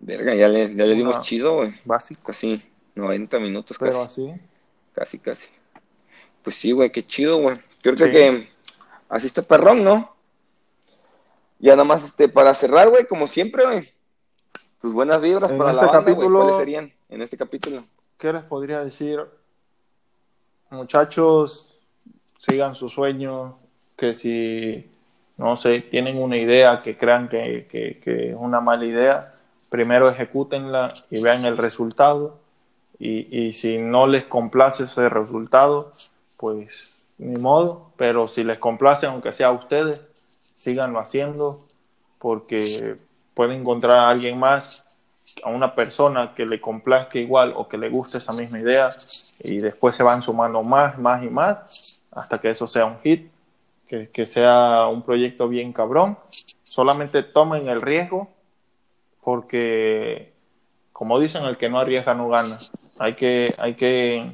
Verga, 0.00 0.34
ya 0.34 0.46
le, 0.46 0.74
ya 0.74 0.84
le 0.84 0.94
dimos 0.94 1.20
chido, 1.22 1.56
güey. 1.56 1.74
Básico. 1.84 2.22
Casi 2.22 2.62
90 2.94 3.38
minutos, 3.40 3.76
Pero 3.80 4.02
casi. 4.02 4.30
así. 4.30 4.40
Casi, 4.92 5.18
casi. 5.18 5.48
Pues 6.44 6.54
sí, 6.54 6.70
güey, 6.70 6.92
qué 6.92 7.04
chido, 7.04 7.38
güey. 7.38 7.60
Creo 7.82 7.96
que 7.96 8.48
así 9.08 9.26
está 9.26 9.42
perrón, 9.42 9.82
¿no? 9.82 10.16
ya 11.58 11.72
nada 11.72 11.84
más 11.84 12.04
este, 12.04 12.28
para 12.28 12.54
cerrar, 12.54 12.88
güey, 12.88 13.06
como 13.06 13.26
siempre, 13.26 13.64
güey. 13.64 13.92
Tus 14.80 14.92
buenas 14.92 15.20
vibras 15.20 15.50
En 15.50 15.58
para 15.58 15.70
este 15.72 15.86
la 15.86 15.92
banda, 15.92 16.12
capítulo- 16.12 16.38
¿Cuáles 16.38 16.56
serían 16.56 16.92
en 17.08 17.22
este 17.22 17.36
capítulo? 17.36 17.82
¿Qué 18.16 18.32
les 18.32 18.42
podría 18.42 18.84
decir? 18.84 19.20
Muchachos, 20.70 21.78
sigan 22.38 22.74
sus 22.74 22.92
sueños, 22.92 23.54
que 23.96 24.14
si, 24.14 24.88
no 25.36 25.56
sé, 25.56 25.80
tienen 25.80 26.18
una 26.22 26.36
idea 26.36 26.82
que 26.82 26.96
crean 26.96 27.28
que, 27.28 27.66
que- 27.68 27.98
que 28.00 28.30
es 28.30 28.36
una 28.38 28.60
mala 28.60 28.84
idea, 28.84 29.34
primero 29.70 30.08
ejecútenla 30.08 30.94
y 31.10 31.20
vean 31.22 31.44
el 31.44 31.56
resultado. 31.56 32.38
Y, 33.00 33.36
y 33.36 33.52
si 33.52 33.78
no 33.78 34.06
les 34.06 34.24
complace 34.24 34.84
ese 34.84 35.08
resultado, 35.08 35.92
pues 36.36 36.94
ni 37.18 37.38
modo, 37.40 37.90
pero 37.96 38.28
si 38.28 38.44
les 38.44 38.58
complace, 38.58 39.06
aunque 39.06 39.32
sea 39.32 39.48
a 39.48 39.52
ustedes, 39.52 40.00
síganlo 40.56 40.98
haciendo, 41.00 41.64
porque 42.18 42.96
pueden 43.38 43.60
encontrar 43.60 43.98
a 43.98 44.08
alguien 44.08 44.36
más 44.36 44.82
a 45.44 45.48
una 45.48 45.72
persona 45.72 46.34
que 46.34 46.44
le 46.44 46.60
complazca 46.60 47.20
igual 47.20 47.52
o 47.54 47.68
que 47.68 47.78
le 47.78 47.88
guste 47.88 48.18
esa 48.18 48.32
misma 48.32 48.58
idea 48.58 48.90
y 49.38 49.58
después 49.58 49.94
se 49.94 50.02
van 50.02 50.22
sumando 50.22 50.60
más, 50.64 50.98
más 50.98 51.22
y 51.22 51.30
más 51.30 51.60
hasta 52.10 52.40
que 52.40 52.50
eso 52.50 52.66
sea 52.66 52.86
un 52.86 52.98
hit, 52.98 53.30
que, 53.86 54.08
que 54.08 54.26
sea 54.26 54.88
un 54.88 55.02
proyecto 55.02 55.48
bien 55.48 55.72
cabrón. 55.72 56.18
Solamente 56.64 57.22
tomen 57.22 57.68
el 57.68 57.80
riesgo 57.80 58.28
porque, 59.22 60.32
como 60.92 61.20
dicen, 61.20 61.44
el 61.44 61.58
que 61.58 61.70
no 61.70 61.78
arriesga 61.78 62.14
no 62.14 62.28
gana. 62.30 62.58
Hay 62.98 63.14
que, 63.14 63.54
hay 63.56 63.74
que, 63.74 64.32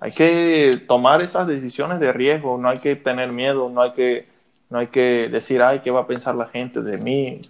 hay 0.00 0.10
que 0.10 0.82
tomar 0.88 1.22
esas 1.22 1.46
decisiones 1.46 2.00
de 2.00 2.12
riesgo, 2.12 2.58
no 2.58 2.70
hay 2.70 2.78
que 2.78 2.96
tener 2.96 3.30
miedo, 3.30 3.68
no 3.68 3.82
hay 3.82 3.92
que, 3.92 4.26
no 4.68 4.80
hay 4.80 4.88
que 4.88 5.28
decir, 5.30 5.62
ay, 5.62 5.78
¿qué 5.78 5.92
va 5.92 6.00
a 6.00 6.06
pensar 6.08 6.34
la 6.34 6.48
gente 6.48 6.82
de 6.82 6.98
mí? 6.98 7.40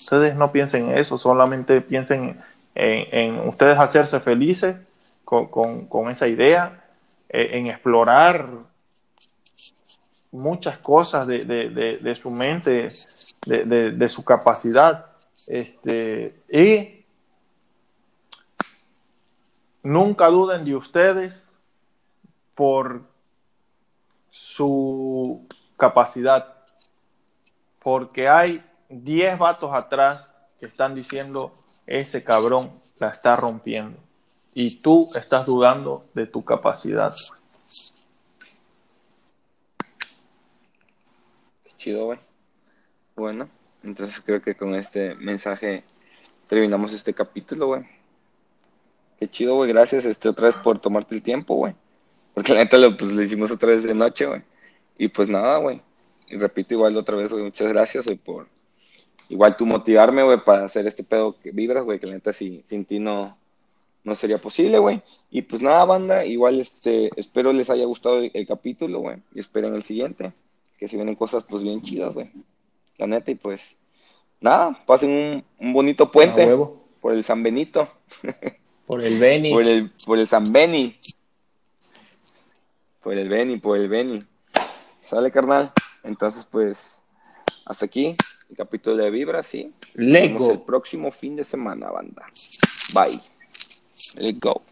Ustedes 0.00 0.34
no 0.36 0.52
piensen 0.52 0.90
en 0.90 0.98
eso, 0.98 1.18
solamente 1.18 1.80
piensen 1.80 2.40
en, 2.74 3.48
ustedes 3.48 3.78
hacerse 3.78 4.20
felices 4.20 4.80
con, 5.24 5.46
con- 5.48 5.86
esa 6.10 6.28
idea, 6.28 6.84
eh, 7.28 7.50
en 7.52 7.66
explorar 7.68 8.48
muchas 10.30 10.78
cosas 10.78 11.26
de, 11.26 11.44
de- 11.44 11.70
de- 11.70 12.14
su 12.14 12.30
mente, 12.30 12.92
de 13.46 14.08
su 14.08 14.24
capacidad. 14.24 15.06
Este, 15.46 16.34
y 16.48 17.04
nunca 19.82 20.26
duden 20.28 20.64
de 20.64 20.74
ustedes 20.74 21.48
por 22.54 23.02
su 24.30 25.46
capacidad, 25.76 26.54
porque 27.80 28.28
hay 28.28 28.64
10 29.02 29.38
vatos 29.38 29.72
atrás 29.72 30.28
que 30.58 30.66
están 30.66 30.94
diciendo, 30.94 31.52
ese 31.86 32.22
cabrón 32.22 32.70
la 32.98 33.08
está 33.08 33.36
rompiendo. 33.36 33.98
Y 34.54 34.76
tú 34.76 35.10
estás 35.14 35.46
dudando 35.46 36.06
de 36.14 36.26
tu 36.26 36.44
capacidad. 36.44 37.14
Qué 41.64 41.70
chido, 41.76 42.06
güey. 42.06 42.18
Bueno, 43.16 43.48
entonces 43.82 44.20
creo 44.24 44.40
que 44.40 44.54
con 44.54 44.74
este 44.74 45.14
mensaje 45.16 45.82
terminamos 46.46 46.92
este 46.92 47.12
capítulo, 47.12 47.66
güey. 47.66 47.82
Qué 49.18 49.28
chido, 49.28 49.56
güey. 49.56 49.72
Gracias 49.72 50.04
este, 50.04 50.28
otra 50.28 50.46
vez 50.46 50.56
por 50.56 50.78
tomarte 50.78 51.14
el 51.16 51.22
tiempo, 51.22 51.56
güey. 51.56 51.74
Porque 52.32 52.52
la 52.52 52.60
neta 52.60 52.78
lo, 52.78 52.96
pues, 52.96 53.10
lo 53.12 53.22
hicimos 53.22 53.50
otra 53.50 53.70
vez 53.70 53.82
de 53.82 53.94
noche, 53.94 54.26
güey. 54.26 54.42
Y 54.98 55.08
pues 55.08 55.28
nada, 55.28 55.58
güey. 55.58 55.82
Y 56.28 56.36
repito 56.36 56.74
igual 56.74 56.96
otra 56.96 57.16
vez. 57.16 57.32
Muchas 57.32 57.68
gracias, 57.68 58.04
güey, 58.04 58.18
por 58.18 58.48
igual 59.28 59.56
tú 59.56 59.66
motivarme, 59.66 60.22
güey, 60.22 60.42
para 60.44 60.64
hacer 60.64 60.86
este 60.86 61.04
pedo 61.04 61.36
que 61.40 61.50
vibras, 61.50 61.84
güey. 61.84 61.98
Que 61.98 62.06
la 62.06 62.14
neta 62.14 62.32
sin, 62.32 62.64
sin 62.64 62.84
ti 62.84 62.98
no, 62.98 63.36
no 64.04 64.14
sería 64.14 64.38
posible, 64.38 64.78
güey. 64.78 65.02
Y 65.30 65.42
pues 65.42 65.62
nada, 65.62 65.84
banda. 65.84 66.24
Igual 66.24 66.60
este, 66.60 67.10
espero 67.16 67.52
les 67.52 67.70
haya 67.70 67.84
gustado 67.84 68.18
el, 68.18 68.30
el 68.34 68.46
capítulo, 68.46 69.00
güey. 69.00 69.16
Y 69.34 69.40
esperen 69.40 69.74
el 69.74 69.82
siguiente. 69.82 70.32
Que 70.78 70.88
si 70.88 70.96
vienen 70.96 71.14
cosas, 71.14 71.44
pues 71.44 71.62
bien 71.62 71.82
chidas, 71.82 72.14
güey. 72.14 72.30
La 72.98 73.06
neta, 73.06 73.30
y 73.30 73.34
pues 73.34 73.76
nada, 74.40 74.78
pasen 74.86 75.10
un, 75.10 75.44
un 75.58 75.72
bonito 75.72 76.10
puente 76.12 76.46
por 77.00 77.12
el 77.12 77.24
San 77.24 77.42
Benito. 77.42 77.88
Por 78.86 79.02
el 79.02 79.18
Beni. 79.18 79.50
Por 79.50 79.62
el, 79.62 79.90
por 80.04 80.18
el 80.18 80.28
San 80.28 80.52
Beni. 80.52 80.98
Por 83.02 83.14
el 83.14 83.30
Beni, 83.30 83.56
por 83.56 83.78
el 83.78 83.88
Beni. 83.88 84.22
Sale, 85.08 85.30
carnal. 85.30 85.72
Entonces, 86.02 86.44
pues, 86.44 87.02
hasta 87.64 87.86
aquí 87.86 88.14
el 88.50 88.56
capítulo 88.56 88.96
de 88.96 89.10
Vibra, 89.10 89.42
sí. 89.42 89.72
Nos 89.94 90.12
vemos 90.12 90.42
el 90.42 90.48
Lego. 90.48 90.64
próximo 90.66 91.10
fin 91.10 91.36
de 91.36 91.44
semana, 91.44 91.90
banda. 91.90 92.26
Bye. 92.92 93.20
Let's 94.16 94.38
go. 94.40 94.62